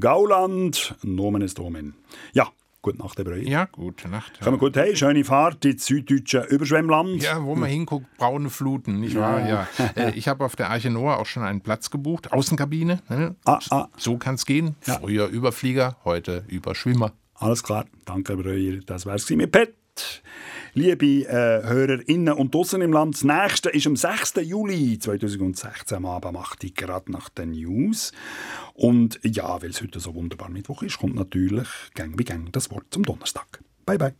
Gauland, 0.00 0.94
Nomen 1.02 1.42
est 1.42 1.58
Omen. 1.60 1.94
Ja, 2.32 2.48
Gute 2.82 2.98
Nacht, 2.98 3.16
Herr 3.16 3.24
Breuer. 3.24 3.44
Ja, 3.44 3.66
gute 3.66 4.08
Nacht. 4.08 4.38
Ja. 4.38 4.44
Kommen 4.44 4.58
gut 4.58 4.76
hey, 4.76 4.96
schöne 4.96 5.22
Fahrt 5.22 5.64
ins 5.64 5.86
süddeutsche 5.86 6.40
Überschwemmland. 6.50 7.22
Ja, 7.22 7.40
wo 7.44 7.54
man 7.54 7.70
hinguckt, 7.70 8.06
braune 8.16 8.50
Fluten, 8.50 8.98
nicht 8.98 9.14
wahr? 9.14 9.38
Ja. 9.48 9.68
ja. 9.78 9.84
Äh, 9.94 10.10
ich 10.16 10.26
habe 10.26 10.44
auf 10.44 10.56
der 10.56 10.68
Arche 10.68 10.90
Noah 10.90 11.18
auch 11.18 11.26
schon 11.26 11.44
einen 11.44 11.60
Platz 11.60 11.90
gebucht, 11.90 12.32
Außenkabine. 12.32 13.00
Ne? 13.08 13.36
Ah, 13.44 13.60
ah. 13.70 13.88
So 13.96 14.18
kann 14.18 14.34
es 14.34 14.46
gehen. 14.46 14.74
Ja. 14.84 14.98
Früher 14.98 15.28
Überflieger, 15.28 15.96
heute 16.04 16.44
Überschwimmer. 16.48 17.12
Alles 17.34 17.62
klar, 17.62 17.84
danke 18.04 18.36
Breuer. 18.36 18.80
Das 18.84 19.06
wär's 19.06 19.30
mit 19.30 19.52
Pet. 19.52 19.74
Liebe 20.74 21.28
äh, 21.28 21.62
Hörerinnen 21.68 22.32
und 22.32 22.54
Dossen 22.54 22.80
im 22.80 22.94
Land, 22.94 23.16
das 23.16 23.24
nächste 23.24 23.68
ist 23.68 23.86
am 23.86 23.94
6. 23.94 24.36
Juli 24.42 24.98
2016 24.98 25.98
am 25.98 26.06
Abend, 26.06 26.32
macht 26.32 26.64
ich 26.64 26.74
gerade 26.74 27.12
nach 27.12 27.28
den 27.28 27.50
News. 27.50 28.12
Und 28.72 29.20
ja, 29.22 29.60
weil 29.60 29.68
es 29.68 29.82
heute 29.82 30.00
so 30.00 30.14
wunderbar 30.14 30.48
Mittwoch 30.48 30.82
ist, 30.82 30.98
kommt 30.98 31.14
natürlich 31.14 31.68
gang 31.94 32.18
wie 32.18 32.24
gang 32.24 32.50
das 32.52 32.70
Wort 32.70 32.86
zum 32.88 33.02
Donnerstag. 33.02 33.62
Bye, 33.84 33.98
bye. 33.98 34.14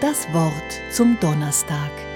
Das 0.00 0.26
Wort 0.32 0.80
zum 0.90 1.18
Donnerstag. 1.20 2.09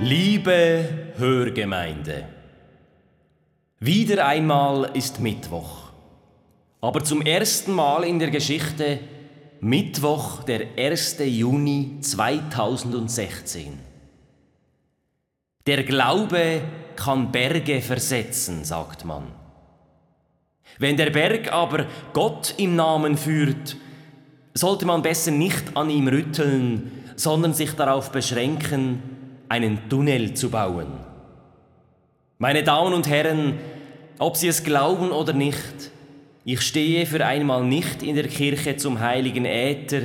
Liebe 0.00 1.12
Hörgemeinde, 1.16 2.24
wieder 3.80 4.28
einmal 4.28 4.92
ist 4.94 5.18
Mittwoch, 5.18 5.90
aber 6.80 7.02
zum 7.02 7.20
ersten 7.20 7.72
Mal 7.72 8.04
in 8.04 8.20
der 8.20 8.30
Geschichte 8.30 9.00
Mittwoch, 9.60 10.44
der 10.44 10.78
1. 10.78 11.16
Juni 11.24 11.96
2016. 12.00 13.76
Der 15.66 15.82
Glaube 15.82 16.60
kann 16.94 17.32
Berge 17.32 17.82
versetzen, 17.82 18.62
sagt 18.62 19.04
man. 19.04 19.24
Wenn 20.78 20.96
der 20.96 21.10
Berg 21.10 21.52
aber 21.52 21.86
Gott 22.12 22.54
im 22.56 22.76
Namen 22.76 23.16
führt, 23.16 23.76
sollte 24.54 24.86
man 24.86 25.02
besser 25.02 25.32
nicht 25.32 25.76
an 25.76 25.90
ihm 25.90 26.06
rütteln, 26.06 26.92
sondern 27.16 27.52
sich 27.52 27.72
darauf 27.72 28.12
beschränken, 28.12 29.17
einen 29.48 29.88
Tunnel 29.88 30.34
zu 30.34 30.50
bauen. 30.50 30.88
Meine 32.38 32.62
Damen 32.62 32.94
und 32.94 33.08
Herren, 33.08 33.58
ob 34.18 34.36
Sie 34.36 34.48
es 34.48 34.62
glauben 34.62 35.10
oder 35.10 35.32
nicht, 35.32 35.90
ich 36.44 36.60
stehe 36.62 37.04
für 37.04 37.24
einmal 37.26 37.64
nicht 37.64 38.02
in 38.02 38.14
der 38.14 38.28
Kirche 38.28 38.76
zum 38.76 39.00
heiligen 39.00 39.44
Äther, 39.44 40.02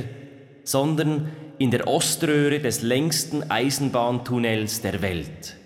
sondern 0.62 1.30
in 1.58 1.70
der 1.70 1.86
Oströhre 1.86 2.60
des 2.60 2.82
längsten 2.82 3.50
Eisenbahntunnels 3.50 4.82
der 4.82 5.00
Welt. 5.00 5.56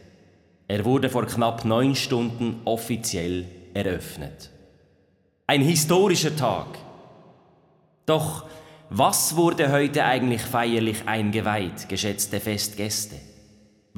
Er 0.69 0.85
wurde 0.85 1.09
vor 1.09 1.27
knapp 1.27 1.65
neun 1.65 1.95
Stunden 1.95 2.61
offiziell 2.65 3.47
eröffnet. 3.75 4.51
Ein 5.47 5.63
historischer 5.63 6.37
Tag. 6.37 6.67
Doch 8.05 8.45
was 8.91 9.37
wurde 9.37 9.73
heute 9.73 10.05
eigentlich 10.05 10.43
feierlich 10.43 10.99
eingeweiht, 11.07 11.89
geschätzte 11.89 12.41
Festgäste? 12.41 13.17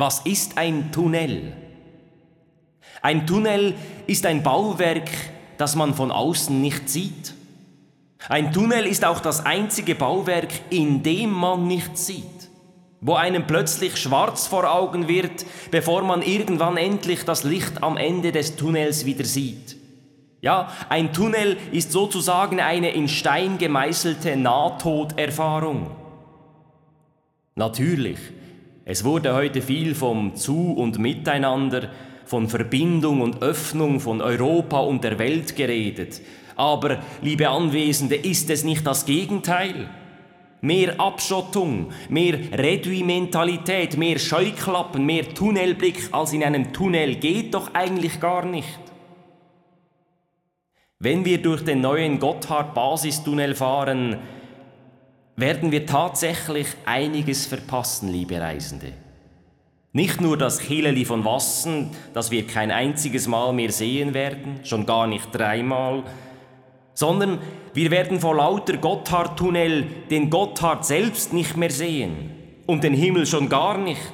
Was 0.01 0.20
ist 0.20 0.57
ein 0.57 0.92
Tunnel? 0.92 1.53
Ein 3.03 3.26
Tunnel 3.26 3.74
ist 4.07 4.24
ein 4.24 4.42
Bauwerk, 4.42 5.11
das 5.59 5.76
man 5.76 5.92
von 5.92 6.11
außen 6.11 6.59
nicht 6.59 6.88
sieht. 6.88 7.34
Ein 8.26 8.51
Tunnel 8.51 8.86
ist 8.86 9.05
auch 9.05 9.20
das 9.20 9.44
einzige 9.44 9.94
Bauwerk, 9.94 10.48
in 10.70 11.03
dem 11.03 11.30
man 11.30 11.66
nichts 11.66 12.07
sieht, 12.07 12.48
wo 13.03 13.12
einem 13.12 13.46
plötzlich 13.46 13.98
schwarz 13.98 14.46
vor 14.46 14.72
Augen 14.72 15.07
wird, 15.07 15.44
bevor 15.70 16.01
man 16.01 16.22
irgendwann 16.22 16.78
endlich 16.78 17.26
das 17.26 17.44
Licht 17.44 17.82
am 17.82 17.98
Ende 17.98 18.32
des 18.32 18.57
Tunnels 18.57 19.05
wieder 19.05 19.26
sieht. 19.26 19.76
Ja, 20.40 20.72
ein 20.88 21.12
Tunnel 21.12 21.59
ist 21.72 21.92
sozusagen 21.92 22.59
eine 22.59 22.92
in 22.92 23.07
Stein 23.07 23.59
gemeißelte 23.59 24.34
Nahtoderfahrung. 24.38 25.90
Natürlich 27.55 28.18
es 28.91 29.05
wurde 29.05 29.34
heute 29.34 29.62
viel 29.62 29.95
vom 29.95 30.34
Zu- 30.34 30.72
und 30.72 30.99
Miteinander, 30.99 31.91
von 32.24 32.49
Verbindung 32.49 33.20
und 33.20 33.41
Öffnung 33.41 34.01
von 34.01 34.20
Europa 34.20 34.80
und 34.80 35.05
der 35.05 35.16
Welt 35.20 35.55
geredet. 35.55 36.20
Aber, 36.57 36.99
liebe 37.22 37.49
Anwesende, 37.49 38.16
ist 38.16 38.51
es 38.51 38.64
nicht 38.64 38.84
das 38.84 39.07
Gegenteil? 39.07 39.88
Mehr 40.61 41.01
Abschottung, 41.01 41.93
mehr 42.09 42.34
Reduimentalität, 42.53 43.97
mehr 43.97 44.18
Scheuklappen, 44.18 45.07
mehr 45.07 45.32
Tunnelblick 45.34 46.09
als 46.11 46.32
in 46.32 46.43
einem 46.43 46.72
Tunnel 46.72 47.14
geht 47.14 47.55
doch 47.55 47.72
eigentlich 47.74 48.18
gar 48.18 48.45
nicht. 48.45 48.80
Wenn 50.99 51.24
wir 51.24 51.41
durch 51.41 51.62
den 51.62 51.80
neuen 51.80 52.18
Gotthard-Basistunnel 52.18 53.55
fahren, 53.55 54.16
werden 55.41 55.72
wir 55.72 55.86
tatsächlich 55.86 56.66
einiges 56.84 57.47
verpassen, 57.47 58.09
liebe 58.09 58.41
Reisende. 58.41 58.93
Nicht 59.93 60.20
nur 60.20 60.36
das 60.36 60.61
Chileli 60.61 61.05
von 61.05 61.24
Wassen, 61.24 61.91
das 62.14 62.30
wir 62.30 62.47
kein 62.47 62.70
einziges 62.70 63.26
Mal 63.26 63.53
mehr 63.53 63.72
sehen 63.72 64.14
werden, 64.14 64.61
schon 64.62 64.86
gar 64.86 65.07
nicht 65.07 65.28
dreimal, 65.32 66.05
sondern 66.95 67.38
wir 67.74 67.91
werden 67.91 68.20
vor 68.20 68.36
lauter 68.36 68.76
Gotthardtunnel 68.76 69.84
den 70.11 70.30
Gotthard 70.30 70.84
selbst 70.84 71.32
nicht 71.32 71.57
mehr 71.57 71.70
sehen 71.70 72.30
und 72.66 72.84
den 72.84 72.95
Himmel 72.95 73.26
schon 73.26 73.49
gar 73.49 73.78
nicht. 73.78 74.12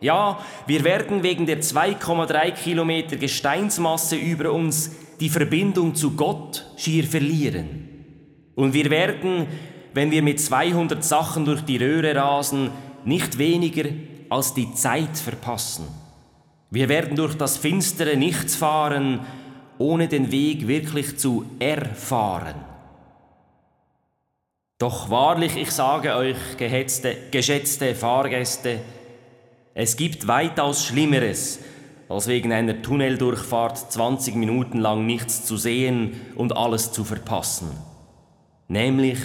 Ja, 0.00 0.40
wir 0.66 0.82
werden 0.82 1.22
wegen 1.22 1.46
der 1.46 1.60
2,3 1.60 2.50
Kilometer 2.50 3.16
Gesteinsmasse 3.16 4.16
über 4.16 4.52
uns 4.52 4.90
die 5.20 5.28
Verbindung 5.28 5.94
zu 5.94 6.16
Gott 6.16 6.66
schier 6.76 7.04
verlieren. 7.04 7.88
Und 8.56 8.74
wir 8.74 8.90
werden, 8.90 9.46
wenn 9.94 10.10
wir 10.10 10.22
mit 10.22 10.40
200 10.40 11.04
Sachen 11.04 11.44
durch 11.44 11.62
die 11.62 11.76
Röhre 11.76 12.14
rasen, 12.14 12.70
nicht 13.04 13.38
weniger 13.38 13.88
als 14.28 14.54
die 14.54 14.72
Zeit 14.74 15.16
verpassen. 15.16 15.86
Wir 16.70 16.88
werden 16.88 17.16
durch 17.16 17.34
das 17.34 17.58
finstere 17.58 18.16
Nichts 18.16 18.56
fahren, 18.56 19.20
ohne 19.78 20.08
den 20.08 20.32
Weg 20.32 20.68
wirklich 20.68 21.18
zu 21.18 21.44
erfahren. 21.58 22.54
Doch 24.78 25.10
wahrlich, 25.10 25.56
ich 25.56 25.70
sage 25.70 26.16
euch, 26.16 26.36
gehetzte, 26.56 27.16
geschätzte 27.30 27.94
Fahrgäste, 27.94 28.80
es 29.74 29.96
gibt 29.96 30.26
weitaus 30.26 30.84
Schlimmeres, 30.84 31.60
als 32.08 32.26
wegen 32.26 32.52
einer 32.52 32.82
Tunneldurchfahrt 32.82 33.92
20 33.92 34.34
Minuten 34.34 34.80
lang 34.80 35.06
nichts 35.06 35.44
zu 35.44 35.56
sehen 35.56 36.20
und 36.34 36.56
alles 36.56 36.92
zu 36.92 37.04
verpassen. 37.04 37.70
Nämlich 38.68 39.18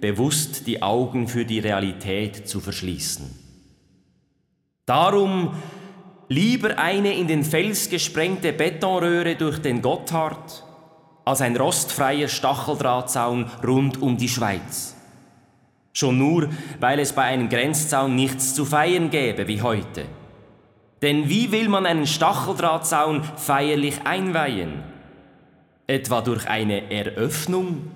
bewusst 0.00 0.66
die 0.66 0.82
Augen 0.82 1.28
für 1.28 1.44
die 1.44 1.58
Realität 1.58 2.48
zu 2.48 2.60
verschließen. 2.60 3.30
Darum 4.86 5.54
lieber 6.28 6.78
eine 6.78 7.14
in 7.14 7.26
den 7.26 7.44
Fels 7.44 7.88
gesprengte 7.88 8.52
Betonröhre 8.52 9.36
durch 9.36 9.58
den 9.58 9.82
Gotthard, 9.82 10.64
als 11.24 11.40
ein 11.40 11.56
rostfreier 11.56 12.28
Stacheldrahtzaun 12.28 13.50
rund 13.66 14.00
um 14.00 14.16
die 14.16 14.28
Schweiz. 14.28 14.94
Schon 15.92 16.18
nur, 16.18 16.50
weil 16.78 17.00
es 17.00 17.12
bei 17.12 17.22
einem 17.22 17.48
Grenzzaun 17.48 18.14
nichts 18.14 18.54
zu 18.54 18.64
feiern 18.64 19.10
gäbe 19.10 19.48
wie 19.48 19.62
heute. 19.62 20.04
Denn 21.02 21.28
wie 21.28 21.52
will 21.52 21.68
man 21.68 21.86
einen 21.86 22.06
Stacheldrahtzaun 22.06 23.22
feierlich 23.36 24.02
einweihen? 24.04 24.82
Etwa 25.86 26.20
durch 26.20 26.48
eine 26.48 26.90
Eröffnung? 26.90 27.90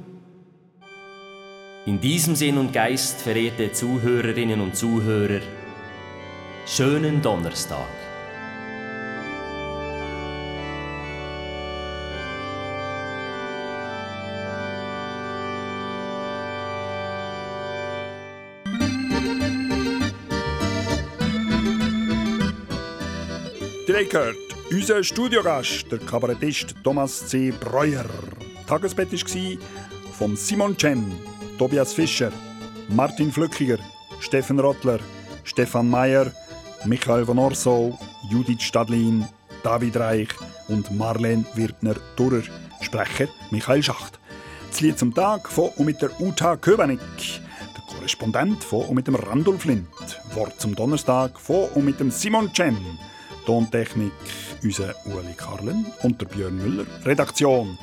In 1.91 2.01
diesem 2.01 2.36
Sinn 2.36 2.57
und 2.57 2.72
Geist, 2.72 3.20
verehrte 3.20 3.72
Zuhörerinnen 3.72 4.61
und 4.61 4.76
Zuhörer, 4.76 5.41
schönen 6.64 7.20
Donnerstag. 7.20 7.88
Habt 23.88 24.11
gehört, 24.11 24.36
unser 24.70 25.03
Studiogast, 25.03 25.91
der 25.91 25.99
Kabarettist 25.99 26.76
Thomas 26.84 27.26
C. 27.26 27.51
Breuer. 27.51 28.07
Tagesbett 28.68 29.12
war 29.12 29.59
von 30.12 30.36
Simon 30.36 30.76
Chen, 30.76 31.30
Tobias 31.61 31.92
Fischer, 31.92 32.32
Martin 32.88 33.30
Flückiger, 33.30 33.76
Steffen 34.18 34.58
Rottler, 34.58 34.98
Stefan 35.44 35.90
Mayer, 35.90 36.32
Michael 36.86 37.26
von 37.26 37.38
Orsow, 37.38 37.98
Judith 38.30 38.62
Stadlin, 38.62 39.28
David 39.62 39.98
Reich 39.98 40.30
und 40.68 40.90
Marlene 40.90 41.44
Wirtner-Durrer. 41.52 42.44
Sprecher 42.80 43.28
Michael 43.50 43.82
Schacht. 43.82 44.18
Das 44.70 44.80
Lied 44.80 44.98
zum 44.98 45.14
Tag 45.14 45.50
von 45.50 45.68
und 45.76 45.84
mit 45.84 46.00
der 46.00 46.18
Uta 46.18 46.56
Köbenig. 46.56 46.98
Der 47.76 47.94
Korrespondent 47.94 48.64
von 48.64 48.86
und 48.86 48.94
mit 48.94 49.06
dem 49.06 49.16
Randolph 49.16 49.66
Lind. 49.66 49.86
Wort 50.32 50.58
zum 50.58 50.74
Donnerstag 50.74 51.38
von 51.38 51.68
und 51.74 51.84
mit 51.84 52.00
dem 52.00 52.11
Simon 52.11 52.50
Chen. 52.54 52.78
Tontechnik 53.44 54.12
unser 54.62 54.94
Ueli 55.04 55.34
Karlen 55.36 55.84
und 56.04 56.22
der 56.22 56.26
Björn 56.26 56.56
Müller. 56.56 56.86
Redaktion 57.04 57.76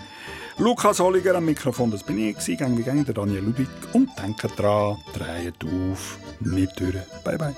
Lukas 0.59 0.99
Holliger 0.99 1.35
am 1.35 1.45
Mikrofon, 1.45 1.91
das 1.91 2.01
bin 2.01 2.17
ich, 2.17 2.57
gang 2.57 2.75
wie 2.77 2.83
gang, 2.83 3.05
der 3.05 3.13
Daniel 3.13 3.43
Ludwig. 3.43 3.67
Und 3.93 4.09
denkt 4.17 4.43
dran, 4.57 4.97
dreht 5.13 5.63
auf, 5.63 6.17
nicht 6.39 6.79
durch. 6.79 6.95
Bye 7.23 7.37
bye. 7.37 7.55